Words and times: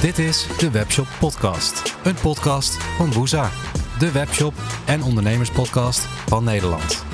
Dit 0.00 0.18
is 0.18 0.46
de 0.58 0.70
Webshop 0.70 1.06
Podcast. 1.20 1.96
Een 2.04 2.14
podcast 2.14 2.82
van 2.82 3.12
Woeza. 3.12 3.50
De 3.98 4.12
webshop 4.12 4.54
en 4.86 5.02
ondernemerspodcast 5.02 6.00
van 6.04 6.44
Nederland. 6.44 7.04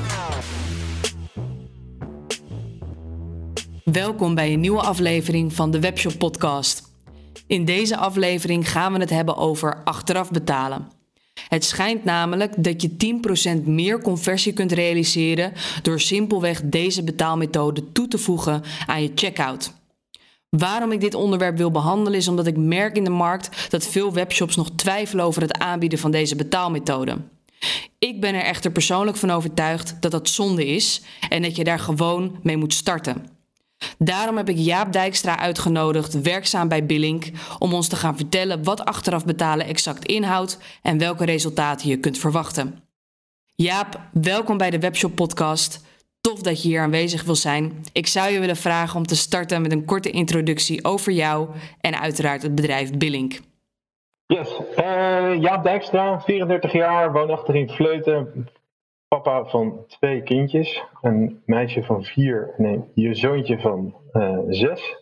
Welkom 3.85 4.35
bij 4.35 4.53
een 4.53 4.61
nieuwe 4.61 4.81
aflevering 4.81 5.53
van 5.53 5.71
de 5.71 5.81
Webshop 5.81 6.19
Podcast. 6.19 6.83
In 7.47 7.65
deze 7.65 7.97
aflevering 7.97 8.71
gaan 8.71 8.93
we 8.93 8.99
het 8.99 9.11
hebben 9.11 9.37
over 9.37 9.83
achteraf 9.85 10.31
betalen. 10.31 10.89
Het 11.49 11.65
schijnt 11.65 12.05
namelijk 12.05 12.65
dat 12.65 12.83
je 12.83 13.21
10% 13.61 13.65
meer 13.65 14.01
conversie 14.01 14.53
kunt 14.53 14.73
realiseren 14.73 15.53
door 15.83 16.01
simpelweg 16.01 16.61
deze 16.65 17.05
betaalmethode 17.05 17.93
toe 17.93 18.09
te 18.09 18.19
voegen 18.19 18.63
aan 18.87 19.03
je 19.03 19.13
checkout. 19.15 19.82
Waarom 20.59 20.93
ik 20.93 21.01
dit 21.01 21.15
onderwerp 21.15 21.57
wil 21.57 21.71
behandelen 21.71 22.19
is 22.19 22.29
omdat 22.29 22.47
ik 22.47 22.57
merk 22.57 22.97
in 22.97 23.05
de 23.05 23.11
markt 23.11 23.71
dat 23.71 23.87
veel 23.87 24.13
webshops 24.13 24.57
nog 24.57 24.71
twijfelen 24.71 25.25
over 25.25 25.43
het 25.43 25.59
aanbieden 25.59 25.99
van 25.99 26.11
deze 26.11 26.37
betaalmethode. 26.37 27.17
Ik 27.99 28.21
ben 28.21 28.35
er 28.35 28.43
echter 28.43 28.71
persoonlijk 28.71 29.17
van 29.17 29.31
overtuigd 29.31 29.97
dat 30.01 30.11
dat 30.11 30.29
zonde 30.29 30.67
is 30.67 31.03
en 31.29 31.43
dat 31.43 31.57
je 31.57 31.65
daar 31.65 31.79
gewoon 31.79 32.39
mee 32.43 32.57
moet 32.57 32.75
starten. 32.75 33.27
Daarom 33.99 34.37
heb 34.37 34.49
ik 34.49 34.57
Jaap 34.57 34.93
Dijkstra 34.93 35.39
uitgenodigd, 35.39 36.21
werkzaam 36.21 36.69
bij 36.69 36.87
Billink, 36.87 37.31
om 37.59 37.75
ons 37.75 37.89
te 37.89 37.97
gaan 37.97 38.17
vertellen 38.17 38.65
wat 38.65 38.85
achteraf 38.85 39.25
betalen 39.25 39.67
exact 39.67 40.07
inhoudt 40.07 40.59
en 40.83 40.99
welke 40.99 41.25
resultaten 41.25 41.89
je 41.89 41.97
kunt 41.97 42.19
verwachten. 42.19 42.83
Jaap, 43.55 44.01
welkom 44.13 44.57
bij 44.57 44.71
de 44.71 44.79
Webshop 44.79 45.15
Podcast. 45.15 45.81
Tof 46.29 46.43
dat 46.43 46.63
je 46.63 46.69
hier 46.69 46.81
aanwezig 46.81 47.25
wil 47.25 47.35
zijn. 47.35 47.73
Ik 47.93 48.07
zou 48.07 48.33
je 48.33 48.41
willen 48.41 48.57
vragen 48.57 48.97
om 48.97 49.07
te 49.07 49.17
starten 49.17 49.63
met 49.63 49.73
een 49.73 49.85
korte 49.85 50.11
introductie 50.11 50.85
over 50.85 51.13
jou 51.13 51.49
en 51.81 52.01
uiteraard 52.01 52.43
het 52.43 52.55
bedrijf 52.55 52.99
Billink. 52.99 53.41
Yes, 54.27 54.61
uh, 54.79 55.41
Jaap 55.41 55.65
Dijkstra, 55.65 56.21
34 56.21 56.73
jaar, 56.73 57.13
woonachtig 57.13 57.55
in 57.55 57.69
Vleuten. 57.69 58.49
Papa 59.09 59.45
van 59.45 59.85
twee 59.87 60.23
kindjes, 60.23 60.85
een 61.01 61.43
meisje 61.47 61.83
van 61.83 62.05
vier 62.05 62.55
en 62.57 62.91
je 62.95 63.15
zoontje 63.15 63.59
van 63.59 63.95
uh, 64.13 64.39
zes. 64.49 64.97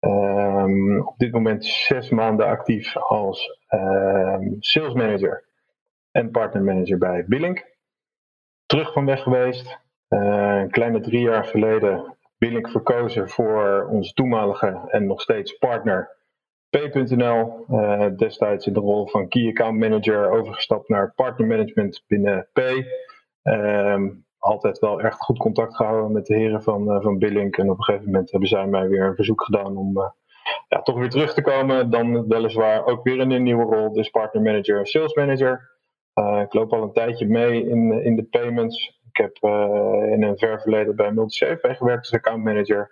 Um, 0.00 1.06
op 1.06 1.18
dit 1.18 1.32
moment 1.32 1.64
zes 1.64 2.10
maanden 2.10 2.46
actief 2.46 2.96
als 2.96 3.58
uh, 3.70 4.36
sales 4.58 4.94
manager 4.94 5.44
en 6.10 6.30
partner 6.30 6.62
manager 6.62 6.98
bij 6.98 7.24
Billink. 7.26 7.66
Terug 8.66 8.92
van 8.92 9.04
weg 9.04 9.22
geweest, 9.22 9.78
een 10.20 10.70
kleine 10.70 11.00
drie 11.00 11.20
jaar 11.20 11.44
geleden 11.44 12.16
Billink 12.38 12.68
verkozen 12.70 13.28
voor 13.28 13.88
onze 13.90 14.12
toenmalige 14.12 14.88
en 14.88 15.06
nog 15.06 15.20
steeds 15.20 15.58
partner 15.58 16.16
P.nl. 16.70 17.64
Uh, 17.70 18.06
destijds 18.16 18.66
in 18.66 18.72
de 18.72 18.80
rol 18.80 19.06
van 19.06 19.28
Key 19.28 19.48
Account 19.48 19.78
Manager 19.78 20.30
overgestapt 20.30 20.88
naar 20.88 21.12
partner 21.14 21.46
management 21.46 22.04
binnen 22.06 22.48
P. 22.52 22.60
Um, 23.42 24.24
altijd 24.38 24.78
wel 24.78 25.00
echt 25.00 25.20
goed 25.20 25.38
contact 25.38 25.76
gehouden 25.76 26.12
met 26.12 26.26
de 26.26 26.34
heren 26.34 26.62
van, 26.62 26.92
uh, 26.92 27.02
van 27.02 27.18
Billink. 27.18 27.56
En 27.56 27.70
op 27.70 27.78
een 27.78 27.84
gegeven 27.84 28.06
moment 28.06 28.30
hebben 28.30 28.48
zij 28.48 28.66
mij 28.66 28.88
weer 28.88 29.06
een 29.06 29.14
verzoek 29.14 29.44
gedaan 29.44 29.76
om 29.76 30.12
ja, 30.68 30.82
toch 30.82 30.98
weer 30.98 31.10
terug 31.10 31.34
te 31.34 31.42
komen. 31.42 31.90
Dan 31.90 32.28
weliswaar 32.28 32.86
ook 32.86 33.04
weer 33.04 33.18
in 33.18 33.30
een 33.30 33.42
nieuwe 33.42 33.64
rol, 33.64 33.92
dus 33.92 34.10
partner 34.10 34.42
manager, 34.42 34.86
sales 34.86 35.14
manager. 35.14 35.74
Ik 36.42 36.52
loop 36.52 36.72
al 36.72 36.82
een 36.82 36.92
tijdje 36.92 37.26
mee 37.26 37.68
in, 37.68 37.92
in 38.04 38.16
de 38.16 38.24
payments. 38.24 38.95
Ik 39.16 39.22
heb 39.22 39.36
uh, 39.40 40.12
in 40.12 40.22
een 40.22 40.38
ver 40.38 40.60
verleden 40.60 40.96
bij 40.96 41.12
MultiSafe 41.12 41.74
gewerkt 41.74 42.02
als 42.02 42.14
account 42.14 42.44
manager. 42.44 42.90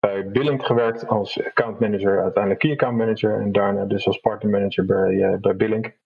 Bij 0.00 0.30
Billink 0.30 0.64
gewerkt 0.64 1.08
als 1.08 1.44
account 1.44 1.78
manager, 1.78 2.22
uiteindelijk 2.22 2.62
key 2.62 2.72
account 2.72 2.96
manager. 2.96 3.40
En 3.40 3.52
daarna 3.52 3.84
dus 3.84 4.06
als 4.06 4.18
partner 4.18 4.50
manager 4.50 4.84
bij, 4.84 5.10
uh, 5.10 5.36
bij 5.40 5.56
Billink. 5.56 5.96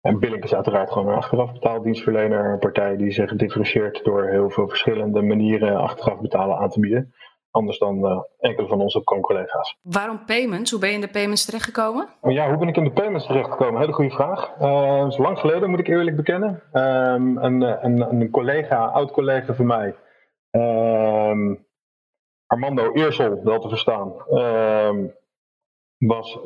En 0.00 0.18
Billink 0.18 0.44
is 0.44 0.54
uiteraard 0.54 0.90
gewoon 0.90 1.08
een 1.08 1.16
achteraf 1.16 1.52
betaaldienstverlener. 1.52 2.52
Een 2.52 2.58
partij 2.58 2.96
die 2.96 3.10
zich 3.10 3.36
differentieert 3.36 4.04
door 4.04 4.28
heel 4.28 4.50
veel 4.50 4.68
verschillende 4.68 5.22
manieren 5.22 5.76
achteraf 5.76 6.20
betalen 6.20 6.56
aan 6.58 6.70
te 6.70 6.80
bieden. 6.80 7.14
Anders 7.50 7.78
dan 7.78 8.04
uh, 8.04 8.20
enkele 8.38 8.68
van 8.68 8.80
onze 8.80 9.04
collega's. 9.04 9.76
Waarom 9.82 10.24
payments? 10.24 10.70
Hoe 10.70 10.80
ben 10.80 10.88
je 10.88 10.94
in 10.94 11.00
de 11.00 11.08
payments 11.08 11.44
terechtgekomen? 11.44 12.08
Ja, 12.22 12.48
hoe 12.48 12.58
ben 12.58 12.68
ik 12.68 12.76
in 12.76 12.84
de 12.84 12.92
payments 12.92 13.26
terechtgekomen? 13.26 13.80
Hele 13.80 13.92
goede 13.92 14.10
vraag. 14.10 14.54
Uh, 14.60 15.04
is 15.08 15.16
lang 15.16 15.38
geleden, 15.38 15.70
moet 15.70 15.78
ik 15.78 15.88
eerlijk 15.88 16.16
bekennen. 16.16 16.62
Um, 16.72 17.38
een, 17.38 17.62
een, 17.84 18.00
een, 18.00 18.30
collega, 18.30 18.84
oud-collega 18.84 19.54
van 19.54 19.66
mij, 19.66 19.94
um, 20.50 21.66
Armando 22.46 22.92
Eersel, 22.92 23.40
wel 23.44 23.58
te 23.60 23.68
verstaan, 23.68 24.12
um, 24.30 25.14
was 25.98 26.38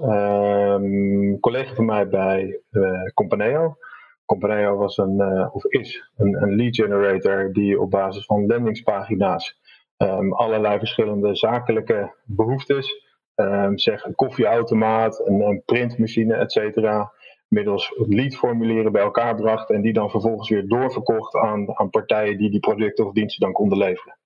collega 1.40 1.74
van 1.74 1.84
mij 1.84 2.08
bij 2.08 2.60
uh, 2.70 3.02
Companeo. 3.14 3.76
Companeo 4.24 4.76
was 4.76 4.96
een, 4.98 5.16
uh, 5.18 5.54
of 5.54 5.64
is 5.64 6.10
een, 6.16 6.42
een 6.42 6.56
lead 6.56 6.76
generator 6.76 7.52
die 7.52 7.80
op 7.80 7.90
basis 7.90 8.24
van 8.24 8.46
landingspagina's 8.46 9.60
Um, 10.02 10.32
allerlei 10.32 10.78
verschillende 10.78 11.34
zakelijke 11.34 12.14
behoeftes. 12.24 13.10
Um, 13.34 13.78
zeg 13.78 14.04
een 14.04 14.14
koffieautomaat, 14.14 15.26
een, 15.26 15.40
een 15.40 15.62
printmachine, 15.64 16.34
et 16.34 16.52
cetera. 16.52 17.12
Middels 17.48 17.92
leadformulieren 17.96 18.92
bij 18.92 19.02
elkaar 19.02 19.34
bracht 19.34 19.70
en 19.70 19.80
die 19.80 19.92
dan 19.92 20.10
vervolgens 20.10 20.48
weer 20.48 20.68
doorverkocht 20.68 21.34
aan, 21.34 21.78
aan 21.78 21.90
partijen 21.90 22.38
die 22.38 22.50
die 22.50 22.60
producten 22.60 23.06
of 23.06 23.12
diensten 23.12 23.40
dan 23.40 23.52
konden 23.52 23.78
leveren. 23.78 24.16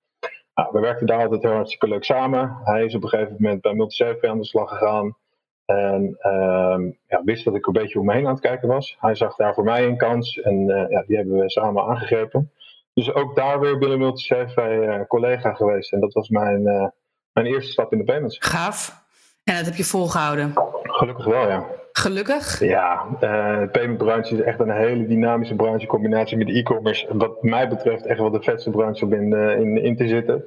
Nou, 0.53 0.69
we 0.71 0.79
werkten 0.79 1.07
daar 1.07 1.21
altijd 1.21 1.41
heel 1.41 1.51
hartstikke 1.51 1.87
leuk 1.87 2.03
samen. 2.03 2.57
Hij 2.63 2.85
is 2.85 2.95
op 2.95 3.03
een 3.03 3.09
gegeven 3.09 3.35
moment 3.39 3.61
bij 3.61 3.73
Multiserve 3.73 4.27
aan 4.27 4.37
de 4.37 4.45
slag 4.45 4.69
gegaan. 4.69 5.17
En 5.65 6.17
um, 6.21 6.97
ja, 7.07 7.21
wist 7.23 7.45
dat 7.45 7.55
ik 7.55 7.67
een 7.67 7.73
beetje 7.73 7.99
om 7.99 8.05
me 8.05 8.13
heen 8.13 8.25
aan 8.25 8.31
het 8.31 8.41
kijken 8.41 8.67
was. 8.67 8.97
Hij 8.99 9.15
zag 9.15 9.35
daar 9.35 9.53
voor 9.53 9.63
mij 9.63 9.87
een 9.87 9.97
kans 9.97 10.37
en 10.37 10.67
uh, 10.67 10.89
ja, 10.89 11.03
die 11.07 11.17
hebben 11.17 11.37
we 11.37 11.49
samen 11.49 11.83
aangegrepen. 11.83 12.51
Dus 12.97 13.13
ook 13.13 13.35
daar 13.35 13.59
weer 13.59 13.77
binnen 13.77 13.97
Multichef 13.97 14.53
bij 14.53 14.77
uh, 14.77 15.05
collega 15.07 15.53
geweest. 15.53 15.93
En 15.93 15.99
dat 15.99 16.13
was 16.13 16.29
mijn, 16.29 16.61
uh, 16.61 16.87
mijn 17.33 17.45
eerste 17.45 17.71
stap 17.71 17.91
in 17.91 17.97
de 17.97 18.03
payments. 18.03 18.37
Gaaf. 18.39 19.05
En 19.43 19.55
dat 19.55 19.65
heb 19.65 19.75
je 19.75 19.83
volgehouden? 19.83 20.53
Gelukkig 20.81 21.25
wel, 21.25 21.47
ja. 21.47 21.65
Gelukkig? 21.91 22.59
Ja, 22.59 23.05
uh, 23.13 23.59
de 23.59 23.69
paymentbranche 23.71 24.35
is 24.35 24.41
echt 24.41 24.59
een 24.59 24.71
hele 24.71 25.07
dynamische 25.07 25.55
branche 25.55 25.81
in 25.81 25.87
combinatie 25.87 26.37
met 26.37 26.49
e-commerce. 26.49 27.17
Wat 27.17 27.43
mij 27.43 27.67
betreft 27.67 28.05
echt 28.05 28.19
wel 28.19 28.31
de 28.31 28.41
vetste 28.41 28.69
branche 28.69 29.05
om 29.05 29.13
in, 29.13 29.33
in, 29.33 29.83
in 29.83 29.95
te 29.95 30.07
zitten. 30.07 30.43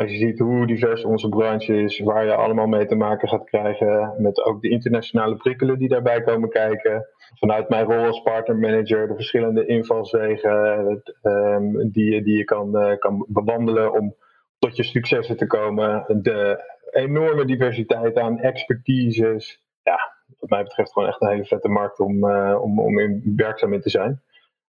Als 0.00 0.10
je 0.10 0.16
ziet 0.16 0.38
hoe 0.38 0.66
divers 0.66 1.04
onze 1.04 1.28
branche 1.28 1.82
is, 1.82 1.98
waar 1.98 2.24
je 2.24 2.34
allemaal 2.34 2.66
mee 2.66 2.86
te 2.86 2.94
maken 2.94 3.28
gaat 3.28 3.44
krijgen, 3.44 4.14
met 4.18 4.44
ook 4.44 4.62
de 4.62 4.68
internationale 4.68 5.36
prikkelen 5.36 5.78
die 5.78 5.88
daarbij 5.88 6.22
komen 6.22 6.48
kijken. 6.48 7.06
Vanuit 7.34 7.68
mijn 7.68 7.84
rol 7.84 8.06
als 8.06 8.22
partnermanager, 8.22 9.08
de 9.08 9.14
verschillende 9.14 9.66
invalswegen 9.66 11.02
um, 11.22 11.90
die, 11.90 12.22
die 12.22 12.36
je 12.36 12.44
kan, 12.44 12.76
uh, 12.76 12.98
kan 12.98 13.26
bewandelen 13.28 13.92
om 13.92 14.14
tot 14.58 14.76
je 14.76 14.82
successen 14.82 15.36
te 15.36 15.46
komen. 15.46 16.04
De 16.22 16.64
enorme 16.90 17.44
diversiteit 17.44 18.18
aan 18.18 18.38
expertises. 18.38 19.62
Ja, 19.82 19.98
wat 20.38 20.50
mij 20.50 20.62
betreft 20.62 20.92
gewoon 20.92 21.08
echt 21.08 21.22
een 21.22 21.28
hele 21.28 21.44
vette 21.44 21.68
markt 21.68 21.98
om, 21.98 22.24
uh, 22.24 22.58
om, 22.62 22.80
om 22.80 22.98
in 22.98 23.32
werkzaam 23.36 23.72
in 23.72 23.80
te 23.80 23.90
zijn. 23.90 24.22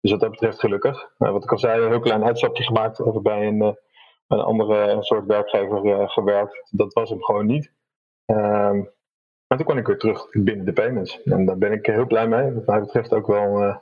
Dus 0.00 0.10
wat 0.10 0.20
dat 0.20 0.30
betreft 0.30 0.60
gelukkig. 0.60 1.10
Uh, 1.18 1.30
wat 1.30 1.44
ik 1.44 1.52
al 1.52 1.58
zei, 1.58 1.82
een 1.82 1.90
heel 1.90 2.00
klein 2.00 2.24
uitstapje 2.24 2.62
gemaakt 2.62 3.00
over 3.00 3.22
bij 3.22 3.46
een 3.46 3.76
een 4.28 4.40
andere 4.40 4.96
soort 5.02 5.26
werkgever 5.26 6.08
gewerkt. 6.08 6.68
Dat 6.70 6.92
was 6.92 7.10
hem 7.10 7.22
gewoon 7.22 7.46
niet. 7.46 7.72
Um, 8.26 8.96
maar 9.46 9.58
toen 9.58 9.66
kwam 9.66 9.78
ik 9.78 9.86
weer 9.86 9.98
terug 9.98 10.28
binnen 10.30 10.64
de 10.64 10.72
payments. 10.72 11.22
En 11.22 11.44
daar 11.44 11.58
ben 11.58 11.72
ik 11.72 11.86
heel 11.86 12.06
blij 12.06 12.28
mee. 12.28 12.52
Wat 12.52 12.66
mij 12.66 12.80
betreft 12.80 13.12
ook 13.12 13.26
wel 13.26 13.62
uh, 13.62 13.76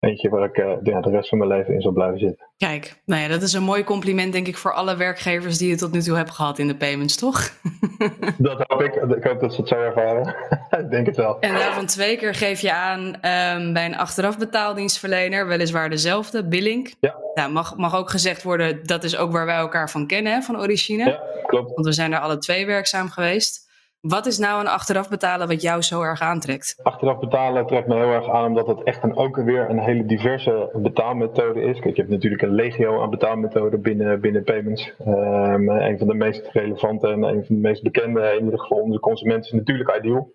eentje 0.00 0.28
waar 0.28 0.44
ik 0.44 0.56
uh, 0.58 0.72
de, 0.82 1.00
de 1.00 1.10
rest 1.10 1.28
van 1.28 1.38
mijn 1.38 1.50
leven 1.50 1.74
in 1.74 1.80
zal 1.80 1.92
blijven 1.92 2.18
zitten. 2.18 2.46
Kijk, 2.56 3.02
nou 3.04 3.22
ja, 3.22 3.28
dat 3.28 3.42
is 3.42 3.52
een 3.52 3.62
mooi 3.62 3.84
compliment 3.84 4.32
denk 4.32 4.46
ik 4.46 4.56
voor 4.56 4.72
alle 4.72 4.96
werkgevers 4.96 5.58
die 5.58 5.68
je 5.68 5.76
tot 5.76 5.92
nu 5.92 6.00
toe 6.00 6.16
hebt 6.16 6.30
gehad 6.30 6.58
in 6.58 6.66
de 6.66 6.76
payments, 6.76 7.16
toch? 7.16 7.50
dat 8.38 8.64
hoop 8.66 8.82
ik. 8.82 8.94
Ik 8.94 9.24
hoop 9.24 9.40
dat 9.40 9.54
ze 9.54 9.60
het 9.60 9.68
zo 9.68 9.74
ervaren. 9.74 10.34
ik 10.84 10.90
denk 10.90 11.06
het 11.06 11.16
wel. 11.16 11.40
En 11.40 11.54
daarvan 11.54 11.86
twee 11.86 12.16
keer 12.16 12.34
geef 12.34 12.60
je 12.60 12.72
aan 12.72 13.06
um, 13.06 13.72
bij 13.72 13.84
een 13.84 13.96
achteraf 13.96 14.38
betaaldienstverlener, 14.38 15.46
weliswaar 15.46 15.90
dezelfde, 15.90 16.48
Billink. 16.48 16.92
Ja. 17.00 17.16
Nou, 17.34 17.52
mag, 17.52 17.76
mag 17.76 17.96
ook 17.96 18.10
gezegd 18.10 18.42
worden, 18.42 18.86
dat 18.86 19.04
is 19.04 19.16
ook 19.16 19.32
waar 19.32 19.46
wij 19.46 19.56
elkaar 19.56 19.90
van 19.90 20.06
kennen, 20.06 20.32
hè, 20.32 20.40
van 20.40 20.58
origine. 20.58 21.04
Ja, 21.04 21.20
klopt. 21.46 21.74
Want 21.74 21.86
we 21.86 21.92
zijn 21.92 22.10
daar 22.10 22.20
alle 22.20 22.38
twee 22.38 22.66
werkzaam 22.66 23.08
geweest. 23.08 23.65
Wat 24.00 24.26
is 24.26 24.38
nou 24.38 24.60
een 24.60 24.68
achteraf 24.68 25.08
betalen 25.08 25.48
wat 25.48 25.62
jou 25.62 25.82
zo 25.82 26.02
erg 26.02 26.20
aantrekt? 26.20 26.80
Achteraf 26.82 27.18
betalen 27.18 27.66
trekt 27.66 27.88
me 27.88 27.94
heel 27.94 28.12
erg 28.12 28.28
aan 28.28 28.46
omdat 28.46 28.66
het 28.66 28.82
echt 28.82 29.02
een, 29.02 29.16
ook 29.16 29.36
weer 29.36 29.70
een 29.70 29.78
hele 29.78 30.04
diverse 30.04 30.70
betaalmethode 30.74 31.60
is. 31.60 31.80
Kijk, 31.80 31.94
je 31.96 32.00
hebt 32.00 32.12
natuurlijk 32.12 32.42
een 32.42 32.54
legio 32.54 33.02
aan 33.02 33.10
betaalmethoden 33.10 33.82
binnen, 33.82 34.20
binnen 34.20 34.44
payments. 34.44 34.94
Um, 35.06 35.68
een 35.68 35.98
van 35.98 36.06
de 36.06 36.14
meest 36.14 36.46
relevante 36.46 37.08
en 37.08 37.22
een 37.22 37.44
van 37.44 37.54
de 37.54 37.60
meest 37.60 37.82
bekende, 37.82 38.34
in 38.38 38.44
ieder 38.44 38.60
geval 38.60 38.78
onder 38.78 38.94
de 38.94 39.02
consument, 39.02 39.44
is 39.44 39.52
natuurlijk 39.52 39.96
Ideal. 39.96 40.32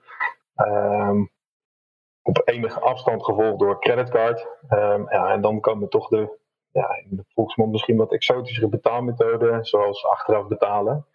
Um, 0.55 1.29
op 2.21 2.41
enige 2.45 2.79
afstand 2.79 3.23
gevolgd 3.23 3.59
door 3.59 3.79
creditcard. 3.79 4.47
Um, 4.69 5.07
ja, 5.09 5.31
en 5.31 5.41
dan 5.41 5.59
komen 5.59 5.89
toch 5.89 6.07
de, 6.07 6.37
ja, 6.71 6.87
in 7.09 7.25
volksmond 7.33 7.71
misschien 7.71 7.97
wat 7.97 8.13
exotischere 8.13 8.67
betaalmethoden, 8.67 9.65
zoals 9.65 10.05
achteraf 10.05 10.47
betalen. 10.47 11.05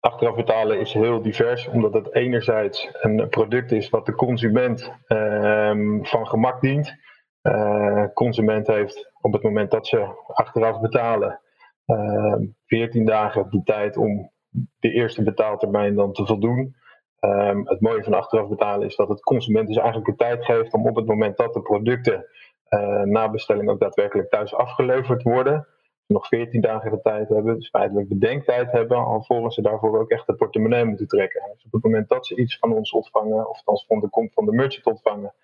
Achteraf 0.00 0.34
betalen 0.34 0.80
is 0.80 0.92
heel 0.92 1.22
divers, 1.22 1.68
omdat 1.68 1.94
het 1.94 2.14
enerzijds 2.14 2.88
een 2.92 3.28
product 3.28 3.72
is 3.72 3.88
wat 3.88 4.06
de 4.06 4.14
consument 4.14 4.92
ehm, 5.06 6.02
van 6.02 6.26
gemak 6.26 6.60
dient. 6.60 6.94
Uh, 7.42 8.04
consument 8.14 8.66
heeft 8.66 9.12
op 9.20 9.32
het 9.32 9.42
moment 9.42 9.70
dat 9.70 9.86
ze 9.86 10.24
achteraf 10.26 10.80
betalen, 10.80 11.40
uh, 11.86 12.34
14 12.66 13.04
dagen 13.04 13.46
de 13.50 13.62
tijd 13.64 13.96
om 13.96 14.30
de 14.78 14.92
eerste 14.92 15.22
betaaltermijn 15.22 15.94
dan 15.94 16.12
te 16.12 16.26
voldoen. 16.26 16.74
Um, 17.20 17.68
het 17.68 17.80
mooie 17.80 18.04
van 18.04 18.14
achteraf 18.14 18.48
betalen 18.48 18.86
is 18.86 18.96
dat 18.96 19.08
het 19.08 19.20
consument 19.20 19.66
dus 19.66 19.76
eigenlijk 19.76 20.06
de 20.06 20.24
tijd 20.24 20.44
geeft 20.44 20.72
om 20.72 20.86
op 20.86 20.96
het 20.96 21.06
moment 21.06 21.36
dat 21.36 21.54
de 21.54 21.62
producten 21.62 22.26
uh, 22.68 23.02
na 23.02 23.30
bestelling 23.30 23.68
ook 23.68 23.80
daadwerkelijk 23.80 24.30
thuis 24.30 24.54
afgeleverd 24.54 25.22
worden, 25.22 25.66
nog 26.10 26.26
14 26.26 26.60
dagen 26.60 26.90
de 26.90 27.00
tijd 27.00 27.28
hebben, 27.28 27.54
dus 27.54 27.68
feitelijk 27.68 28.08
bedenktijd 28.08 28.72
hebben, 28.72 28.96
alvorens 28.96 29.54
ze 29.54 29.62
daarvoor 29.62 30.00
ook 30.00 30.10
echt 30.10 30.26
de 30.26 30.34
portemonnee 30.34 30.84
moeten 30.84 31.06
trekken. 31.06 31.42
Dus 31.52 31.64
op 31.64 31.72
het 31.72 31.82
moment 31.82 32.08
dat 32.08 32.26
ze 32.26 32.36
iets 32.36 32.58
van 32.58 32.72
ons 32.72 32.92
ontvangen, 32.92 33.48
of 33.48 33.56
althans 33.56 33.86
van 33.86 34.00
de, 34.00 34.28
van 34.32 34.44
de 34.44 34.52
merchant 34.52 34.86
ontvangen, 34.86 35.34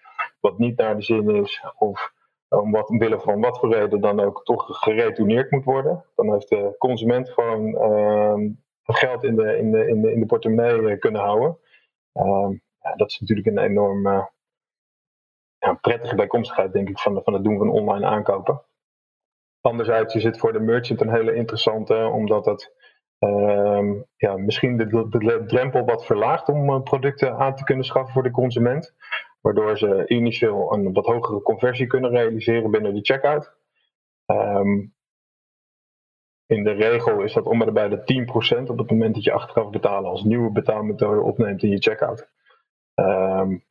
wat 0.41 0.59
niet 0.59 0.77
naar 0.77 0.97
de 0.97 1.03
zin 1.03 1.31
is, 1.31 1.65
of 1.79 2.13
om 2.49 2.71
wat, 2.71 2.89
omwille 2.89 3.21
van 3.21 3.41
wat 3.41 3.59
voor 3.59 3.73
reden 3.73 4.01
dan 4.01 4.21
ook 4.21 4.45
toch 4.45 4.65
geretourneerd 4.69 5.51
moet 5.51 5.65
worden, 5.65 6.05
dan 6.15 6.33
heeft 6.33 6.49
de 6.49 6.75
consument 6.79 7.31
gewoon 7.31 7.67
uh, 7.67 8.51
geld 8.83 9.25
in 9.25 9.37
de, 9.37 9.59
in, 9.59 9.71
de, 9.71 9.89
in, 9.89 10.03
de, 10.03 10.13
in 10.13 10.21
de 10.21 10.27
portemonnee 10.27 10.91
eh, 10.91 10.99
kunnen 10.99 11.21
houden. 11.21 11.59
Uh, 12.15 12.49
ja, 12.81 12.95
dat 12.97 13.11
is 13.11 13.21
natuurlijk 13.21 13.47
een 13.47 13.59
enorm 13.59 14.03
ja, 15.59 15.75
prettige 15.81 16.15
bijkomstigheid, 16.15 16.73
denk 16.73 16.89
ik, 16.89 16.99
van, 16.99 17.21
van 17.25 17.33
het 17.33 17.45
doen 17.45 17.59
van 17.59 17.71
online 17.71 18.07
aankopen. 18.07 18.63
Anderzijds 19.67 20.15
is 20.15 20.25
het 20.25 20.39
voor 20.39 20.53
de 20.53 20.61
merchant 20.61 21.01
een 21.01 21.11
hele 21.11 21.35
interessante, 21.35 21.95
omdat 21.95 22.45
het 22.45 22.75
uh, 23.19 23.93
ja, 24.17 24.37
misschien 24.37 24.77
de, 24.77 25.45
drempel 25.47 25.85
wat 25.85 26.07
verlaagt 26.07 26.49
om 26.49 26.71
uh, 26.71 26.83
producten 26.83 27.37
aan 27.37 27.57
te 27.57 27.65
kunnen 27.65 27.85
schaffen 27.85 28.13
voor 28.13 28.23
de 28.23 28.31
consument. 28.31 28.95
Waardoor 29.41 29.79
ze 29.79 30.05
initieel 30.07 30.73
een 30.73 30.93
wat 30.93 31.07
hogere 31.07 31.43
conversie 31.43 31.87
kunnen 31.87 32.11
realiseren 32.11 32.71
binnen 32.71 32.95
de 32.95 33.01
checkout. 33.03 33.55
Um, 34.27 34.95
in 36.47 36.65
de 36.65 36.73
regel 36.73 37.23
is 37.23 37.33
dat 37.33 37.47
om 37.47 37.59
de 37.59 38.27
10% 38.67 38.71
op 38.71 38.79
het 38.79 38.91
moment 38.91 39.15
dat 39.15 39.25
je 39.25 39.33
achteraf 39.33 39.71
betalen 39.71 40.11
als 40.11 40.25
nieuwe 40.25 40.51
betaalmethode 40.51 41.21
opneemt 41.21 41.63
in 41.63 41.71
je 41.71 41.79
checkout. 41.79 42.29
Um, 42.95 43.65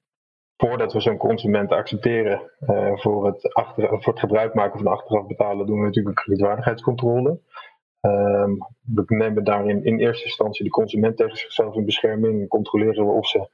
voordat 0.57 0.93
we 0.93 0.99
zo'n 0.99 1.17
consument 1.17 1.71
accepteren 1.71 2.51
uh, 2.67 2.97
voor, 2.97 3.25
het 3.25 3.53
achter, 3.53 3.87
voor 3.87 4.13
het 4.13 4.19
gebruik 4.19 4.53
maken 4.53 4.79
van 4.79 4.91
achteraf 4.91 5.27
betalen, 5.27 5.65
doen 5.65 5.79
we 5.79 5.85
natuurlijk 5.85 6.17
een 6.17 6.23
kredietwaardigheidscontrole. 6.23 7.39
Um, 8.01 8.57
we 8.81 9.03
nemen 9.07 9.43
daarin 9.43 9.83
in 9.83 9.99
eerste 9.99 10.25
instantie 10.25 10.63
de 10.63 10.71
consument 10.71 11.17
tegen 11.17 11.37
zichzelf 11.37 11.75
in 11.75 11.85
bescherming 11.85 12.41
en 12.41 12.47
controleren 12.47 13.05
we 13.05 13.11
of 13.11 13.27
ze 13.27 13.47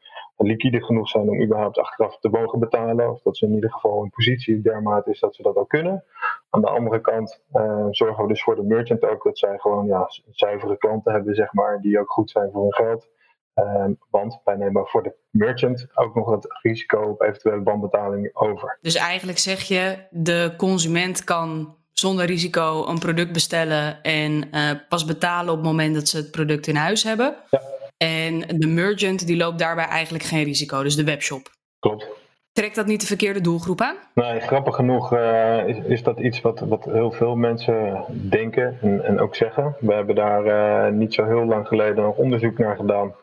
liquide 0.43 0.83
genoeg 0.83 1.09
zijn 1.09 1.29
om 1.29 1.41
überhaupt 1.41 1.77
achteraf 1.77 2.19
te 2.19 2.29
mogen 2.29 2.59
betalen. 2.59 3.09
Of 3.09 3.21
dat 3.21 3.37
ze 3.37 3.45
in 3.45 3.53
ieder 3.53 3.71
geval 3.71 4.03
een 4.03 4.09
positie 4.09 4.61
dermate 4.61 5.09
is 5.09 5.19
dat 5.19 5.35
ze 5.35 5.41
dat 5.41 5.55
ook 5.55 5.69
kunnen. 5.69 6.03
Aan 6.49 6.61
de 6.61 6.69
andere 6.69 7.01
kant 7.01 7.41
uh, 7.53 7.87
zorgen 7.89 8.23
we 8.23 8.29
dus 8.29 8.43
voor 8.43 8.55
de 8.55 8.63
merchant 8.63 9.05
ook 9.05 9.23
dat 9.23 9.37
zij 9.37 9.57
gewoon 9.57 9.85
ja, 9.85 10.07
zuivere 10.29 10.77
klanten 10.77 11.11
hebben, 11.11 11.35
zeg 11.35 11.53
maar, 11.53 11.81
die 11.81 11.99
ook 11.99 12.11
goed 12.11 12.29
zijn 12.29 12.51
voor 12.51 12.61
hun 12.61 12.73
geld. 12.73 13.09
Uh, 13.55 13.85
want 14.09 14.39
wij 14.43 14.55
nemen 14.55 14.87
voor 14.87 15.03
de 15.03 15.15
merchant 15.29 15.87
ook 15.93 16.15
nog 16.15 16.31
het 16.31 16.47
risico 16.61 17.01
op 17.01 17.21
eventuele 17.21 17.61
bandbetaling 17.61 18.29
over. 18.33 18.77
Dus 18.81 18.95
eigenlijk 18.95 19.37
zeg 19.37 19.61
je, 19.61 19.97
de 20.09 20.53
consument 20.57 21.23
kan 21.23 21.75
zonder 21.91 22.25
risico 22.25 22.87
een 22.87 22.99
product 22.99 23.31
bestellen 23.31 24.01
en 24.01 24.47
uh, 24.51 24.71
pas 24.89 25.05
betalen 25.05 25.51
op 25.51 25.57
het 25.57 25.67
moment 25.67 25.95
dat 25.95 26.07
ze 26.07 26.17
het 26.17 26.31
product 26.31 26.67
in 26.67 26.75
huis 26.75 27.03
hebben. 27.03 27.35
Ja. 27.49 27.61
En 27.97 28.39
de 28.39 28.67
merchant 28.67 29.27
die 29.27 29.37
loopt 29.37 29.59
daarbij 29.59 29.85
eigenlijk 29.85 30.23
geen 30.23 30.43
risico, 30.43 30.83
dus 30.83 30.95
de 30.95 31.03
webshop. 31.03 31.49
Klopt. 31.79 32.07
Trekt 32.53 32.75
dat 32.75 32.85
niet 32.85 33.01
de 33.01 33.07
verkeerde 33.07 33.41
doelgroep 33.41 33.81
aan? 33.81 33.95
Nee, 34.13 34.39
grappig 34.39 34.75
genoeg 34.75 35.13
uh, 35.13 35.67
is, 35.67 35.77
is, 35.77 36.03
dat 36.03 36.19
iets 36.19 36.41
wat, 36.41 36.59
wat 36.59 36.85
heel 36.85 37.11
veel 37.11 37.35
mensen 37.35 38.05
denken 38.29 38.77
en, 38.81 39.03
en 39.03 39.19
ook 39.19 39.35
zeggen. 39.35 39.75
We 39.79 39.93
hebben 39.93 40.15
daar 40.15 40.45
uh, 40.45 40.93
niet 40.97 41.13
zo 41.13 41.25
heel 41.25 41.45
lang 41.45 41.67
geleden 41.67 42.03
nog 42.03 42.17
onderzoek 42.17 42.57
naar 42.57 42.75
gedaan. 42.75 43.15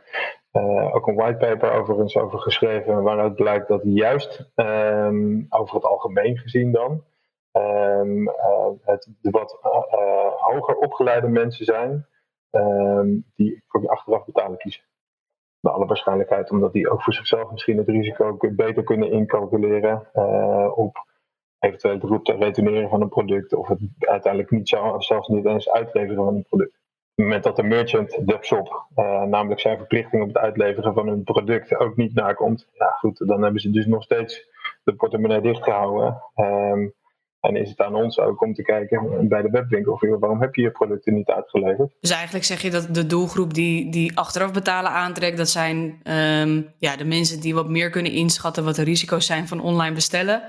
Uh, 0.53 0.95
ook 0.95 1.07
een 1.07 1.15
whitepaper 1.15 1.73
overigens 1.73 2.17
over 2.17 2.39
geschreven, 2.39 3.03
waaruit 3.03 3.35
blijkt 3.35 3.69
dat 3.69 3.81
juist 3.85 4.51
um, 4.55 5.47
over 5.49 5.75
het 5.75 5.85
algemeen 5.85 6.39
gezien 6.39 6.73
dan 6.73 7.05
um, 7.53 8.31
het 8.83 9.09
de 9.21 9.31
wat 9.31 9.59
hoger 10.37 10.77
opgeleide 10.77 11.29
mensen 11.29 11.65
zijn 11.65 12.07
um, 12.51 13.25
die 13.37 13.65
voor 13.67 13.81
die 13.81 13.91
achteraf 13.91 14.25
betalen 14.25 14.59
kiezen. 14.59 14.83
Naar 15.61 15.73
alle 15.73 15.87
waarschijnlijkheid, 15.87 16.51
omdat 16.51 16.73
die 16.73 16.91
ook 16.91 17.03
voor 17.03 17.13
zichzelf 17.13 17.51
misschien 17.51 17.77
het 17.77 17.89
risico 17.89 18.37
beter 18.51 18.83
kunnen 18.83 19.13
incalculeren 19.13 20.09
uh, 20.15 20.73
op 20.75 21.07
eventueel 21.59 22.19
het 22.23 22.29
retourneren 22.29 22.89
van 22.89 23.01
een 23.01 23.09
product 23.09 23.55
of 23.55 23.69
het 23.69 23.81
uiteindelijk 23.99 24.53
niet 24.53 24.69
zelf, 24.69 25.05
zelfs 25.05 25.29
niet 25.29 25.47
eens 25.47 25.71
uitleveren 25.71 26.25
van 26.25 26.35
een 26.35 26.45
product. 26.49 26.73
Het 27.15 27.27
moment 27.27 27.45
dat 27.45 27.57
de 27.57 27.63
merchant, 27.63 28.11
de 28.11 28.25
webshop, 28.25 28.87
uh, 28.97 29.23
namelijk 29.23 29.61
zijn 29.61 29.77
verplichting 29.77 30.23
op 30.23 30.29
het 30.29 30.39
uitleveren 30.39 30.95
van 30.95 31.09
hun 31.09 31.23
product 31.23 31.77
ook 31.77 31.97
niet 31.97 32.15
nakomt, 32.15 32.69
ja 32.73 32.91
goed, 32.91 33.27
dan 33.27 33.43
hebben 33.43 33.61
ze 33.61 33.71
dus 33.71 33.87
nog 33.87 34.03
steeds 34.03 34.49
de 34.85 34.95
portemonnee 34.95 35.41
dichtgehouden. 35.41 36.23
Um, 36.37 36.95
en 37.41 37.57
is 37.57 37.69
het 37.69 37.81
aan 37.81 37.95
ons 37.95 38.19
ook 38.19 38.43
om 38.43 38.55
te 38.55 38.63
kijken 38.63 39.29
bij 39.29 39.43
de 39.43 39.51
webwinkel, 39.51 39.99
waarom 40.19 40.41
heb 40.41 40.55
je 40.55 40.63
je 40.63 40.71
producten 40.71 41.15
niet 41.15 41.29
uitgeleverd? 41.29 41.97
Dus 42.01 42.11
eigenlijk 42.11 42.45
zeg 42.45 42.63
je 42.63 42.71
dat 42.71 42.95
de 42.95 43.07
doelgroep 43.07 43.55
die, 43.55 43.91
die 43.91 44.19
achteraf 44.19 44.53
betalen 44.53 44.91
aantrekt, 44.91 45.37
dat 45.37 45.49
zijn 45.49 46.01
um, 46.05 46.75
ja, 46.79 46.97
de 46.97 47.05
mensen 47.05 47.41
die 47.41 47.55
wat 47.55 47.69
meer 47.69 47.91
kunnen 47.91 48.13
inschatten 48.13 48.65
wat 48.65 48.77
de 48.77 48.85
risico's 48.85 49.27
zijn 49.27 49.49
van 49.49 49.61
online 49.61 49.95
bestellen. 49.95 50.43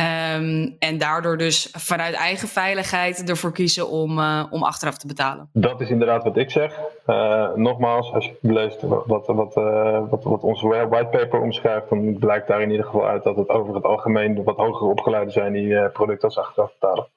Um, 0.00 0.76
en 0.78 0.98
daardoor 0.98 1.36
dus 1.36 1.68
vanuit 1.72 2.14
eigen 2.14 2.48
veiligheid 2.48 3.28
ervoor 3.28 3.52
kiezen 3.52 3.88
om, 3.88 4.18
uh, 4.18 4.44
om 4.50 4.62
achteraf 4.62 4.98
te 4.98 5.06
betalen. 5.06 5.48
Dat 5.52 5.80
is 5.80 5.90
inderdaad 5.90 6.24
wat 6.24 6.36
ik 6.36 6.50
zeg. 6.50 6.80
Uh, 7.06 7.54
nogmaals, 7.54 8.12
als 8.12 8.26
je 8.26 8.36
leest 8.40 8.82
wat, 8.82 9.06
wat, 9.06 9.26
wat, 9.26 10.24
wat 10.24 10.42
onze 10.42 10.66
whitepaper 10.66 11.40
omschrijft, 11.40 11.88
dan 11.88 12.18
blijkt 12.18 12.48
daar 12.48 12.62
in 12.62 12.70
ieder 12.70 12.86
geval 12.86 13.06
uit 13.06 13.22
dat 13.22 13.36
het 13.36 13.48
over 13.48 13.74
het 13.74 13.84
algemeen 13.84 14.44
wat 14.44 14.56
hoger 14.56 14.86
opgeleiden 14.86 15.32
zijn 15.32 15.52
die 15.52 15.88
producten 15.88 16.28
als 16.28 16.38
achteraf 16.38 16.72
betalen. 16.72 17.08